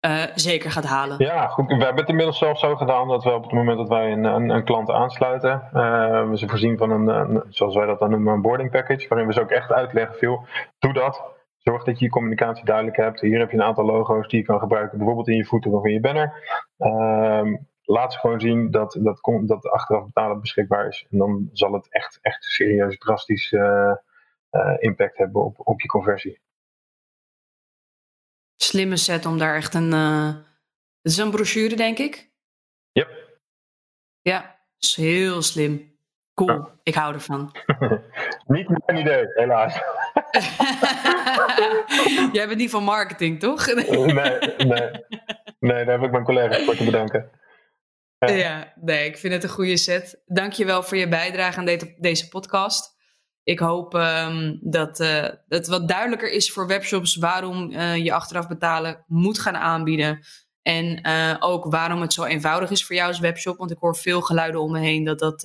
uh, 0.00 0.22
zeker 0.34 0.70
gaat 0.70 0.84
halen. 0.84 1.16
Ja, 1.18 1.46
goed. 1.46 1.66
We 1.66 1.74
hebben 1.74 1.96
het 1.96 2.08
inmiddels 2.08 2.38
zelfs 2.38 2.60
zo 2.60 2.76
gedaan 2.76 3.08
dat 3.08 3.24
we 3.24 3.30
op 3.30 3.42
het 3.42 3.52
moment 3.52 3.78
dat 3.78 3.88
wij 3.88 4.12
een, 4.12 4.24
een, 4.24 4.48
een 4.48 4.64
klant 4.64 4.90
aansluiten, 4.90 5.68
uh, 5.74 6.28
we 6.28 6.38
ze 6.38 6.48
voorzien 6.48 6.78
van 6.78 6.90
een, 6.90 7.08
een, 7.08 7.42
zoals 7.48 7.74
wij 7.74 7.86
dat 7.86 7.98
dan 7.98 8.10
noemen, 8.10 8.32
een 8.32 8.42
boarding 8.42 8.70
package, 8.70 9.08
waarin 9.08 9.26
we 9.26 9.32
ze 9.32 9.40
ook 9.40 9.50
echt 9.50 9.72
uitleggen, 9.72 10.18
veel, 10.18 10.46
doe 10.78 10.92
dat. 10.92 11.34
Zorg 11.56 11.84
dat 11.84 11.98
je 11.98 12.04
je 12.04 12.10
communicatie 12.10 12.64
duidelijk 12.64 12.96
hebt. 12.96 13.20
Hier 13.20 13.38
heb 13.38 13.50
je 13.50 13.56
een 13.56 13.62
aantal 13.62 13.84
logo's 13.84 14.28
die 14.28 14.40
je 14.40 14.46
kan 14.46 14.58
gebruiken, 14.58 14.98
bijvoorbeeld 14.98 15.28
in 15.28 15.36
je 15.36 15.46
footer 15.46 15.72
of 15.72 15.84
in 15.84 15.92
je 15.92 16.00
banner. 16.00 16.32
Uh, 16.78 17.54
laat 17.82 18.12
ze 18.12 18.18
gewoon 18.18 18.40
zien 18.40 18.70
dat, 18.70 18.98
dat, 19.00 19.18
dat 19.42 19.70
achteraf 19.70 20.04
betalen 20.04 20.40
beschikbaar 20.40 20.86
is. 20.86 21.06
En 21.10 21.18
dan 21.18 21.48
zal 21.52 21.72
het 21.72 21.86
echt, 21.90 22.18
echt 22.22 22.44
serieus 22.44 22.98
drastisch 22.98 23.52
uh, 23.52 23.92
impact 24.78 25.16
hebben 25.16 25.44
op, 25.44 25.54
op 25.58 25.80
je 25.80 25.88
conversie. 25.88 26.40
Slimme 28.66 28.96
set 28.96 29.26
om 29.26 29.38
daar 29.38 29.56
echt 29.56 29.74
een. 29.74 29.92
Uh, 29.92 30.26
het 31.02 31.12
is 31.12 31.16
een 31.16 31.30
brochure, 31.30 31.76
denk 31.76 31.98
ik. 31.98 32.30
Yep. 32.92 33.08
Ja, 34.22 34.58
is 34.78 34.96
heel 34.96 35.42
slim. 35.42 35.98
Cool, 36.34 36.50
ja. 36.50 36.70
ik 36.82 36.94
hou 36.94 37.14
ervan. 37.14 37.56
Niet 38.46 38.86
mijn 38.86 38.98
idee, 38.98 39.26
helaas. 39.34 39.74
Jij 42.32 42.46
bent 42.46 42.56
niet 42.56 42.70
van 42.70 42.84
marketing, 42.84 43.40
toch? 43.40 43.66
nee, 43.74 44.38
nee. 44.56 44.90
Nee, 45.58 45.84
daar 45.84 45.98
heb 45.98 46.02
ik 46.02 46.10
mijn 46.10 46.24
collega's 46.24 46.64
voor 46.64 46.76
te 46.76 46.84
bedanken. 46.84 47.30
Ja. 48.18 48.28
ja. 48.28 48.72
nee, 48.80 49.06
ik 49.06 49.16
vind 49.18 49.32
het 49.32 49.42
een 49.42 49.48
goede 49.48 49.76
set. 49.76 50.22
Dank 50.26 50.52
je 50.52 50.64
wel 50.64 50.82
voor 50.82 50.96
je 50.96 51.08
bijdrage 51.08 51.58
aan 51.58 51.94
deze 51.98 52.28
podcast. 52.28 52.95
Ik 53.46 53.58
hoop 53.58 53.94
um, 53.94 54.58
dat 54.62 55.00
uh, 55.00 55.24
het 55.48 55.66
wat 55.66 55.88
duidelijker 55.88 56.30
is 56.30 56.52
voor 56.52 56.66
webshops 56.66 57.16
waarom 57.16 57.70
uh, 57.70 57.96
je 57.96 58.12
achteraf 58.12 58.48
betalen 58.48 59.04
moet 59.06 59.38
gaan 59.38 59.56
aanbieden. 59.56 60.26
En 60.62 61.08
uh, 61.08 61.36
ook 61.38 61.64
waarom 61.64 62.00
het 62.00 62.12
zo 62.12 62.24
eenvoudig 62.24 62.70
is 62.70 62.84
voor 62.84 62.96
jou 62.96 63.08
als 63.08 63.18
webshop. 63.18 63.56
Want 63.56 63.70
ik 63.70 63.78
hoor 63.78 63.96
veel 63.96 64.20
geluiden 64.20 64.60
om 64.60 64.72
me 64.72 64.78
heen 64.78 65.04
dat, 65.04 65.18
dat, 65.18 65.40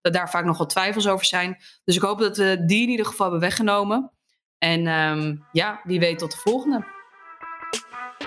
dat 0.00 0.12
daar 0.12 0.30
vaak 0.30 0.44
nog 0.44 0.66
twijfels 0.66 1.08
over 1.08 1.26
zijn. 1.26 1.56
Dus 1.84 1.96
ik 1.96 2.02
hoop 2.02 2.18
dat 2.18 2.36
we 2.36 2.62
die 2.66 2.82
in 2.82 2.88
ieder 2.88 3.06
geval 3.06 3.30
hebben 3.30 3.48
weggenomen. 3.48 4.12
En 4.58 4.86
um, 4.86 5.46
ja, 5.52 5.80
wie 5.84 6.00
weet 6.00 6.18
tot 6.18 6.30
de 6.30 6.38
volgende. 6.38 6.95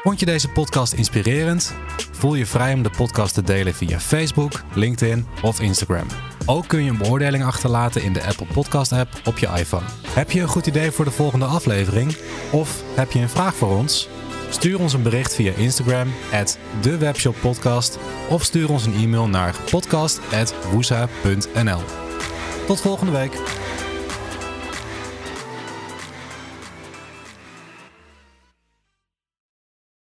Vond 0.04 0.20
je 0.20 0.26
deze 0.26 0.50
podcast 0.50 0.94
inspirerend? 0.94 1.74
Voel 2.12 2.36
je 2.36 2.46
vrij 2.46 2.74
om 2.74 2.84
de 2.84 2.90
podcast 2.98 3.34
te 3.34 3.42
delen 3.42 3.74
via 3.74 4.00
Facebook, 4.00 4.64
LinkedIn 4.74 5.26
of 5.42 5.62
Instagram. 5.62 6.08
Ook 6.46 6.68
kun 6.68 6.84
je 6.84 6.90
een 6.90 6.98
beoordeling 6.98 7.44
achterlaten 7.44 8.04
in 8.04 8.14
de 8.14 8.24
Apple 8.24 8.46
Podcast 8.54 8.92
app 8.92 9.10
op 9.26 9.38
je 9.38 9.48
iPhone. 9.48 9.86
Heb 10.08 10.32
je 10.32 10.42
een 10.42 10.48
goed 10.48 10.68
idee 10.68 10.92
voor 10.92 11.06
de 11.06 11.12
volgende 11.12 11.46
aflevering? 11.46 12.18
Of 12.52 12.84
heb 12.96 13.12
je 13.12 13.20
een 13.20 13.30
vraag 13.30 13.56
voor 13.56 13.78
ons? 13.78 14.10
Stuur 14.50 14.80
ons 14.80 14.94
een 14.94 15.04
bericht 15.04 15.36
via 15.36 15.52
Instagram, 15.52 16.14
at 16.32 16.58
dewebshoppodcast, 16.82 18.00
of 18.30 18.44
stuur 18.44 18.70
ons 18.70 18.86
een 18.86 18.94
e-mail 18.94 19.28
naar 19.28 19.56
podcast.woesa.nl. 19.70 21.82
Tot 22.66 22.82
volgende 22.82 23.12
week! 23.12 23.34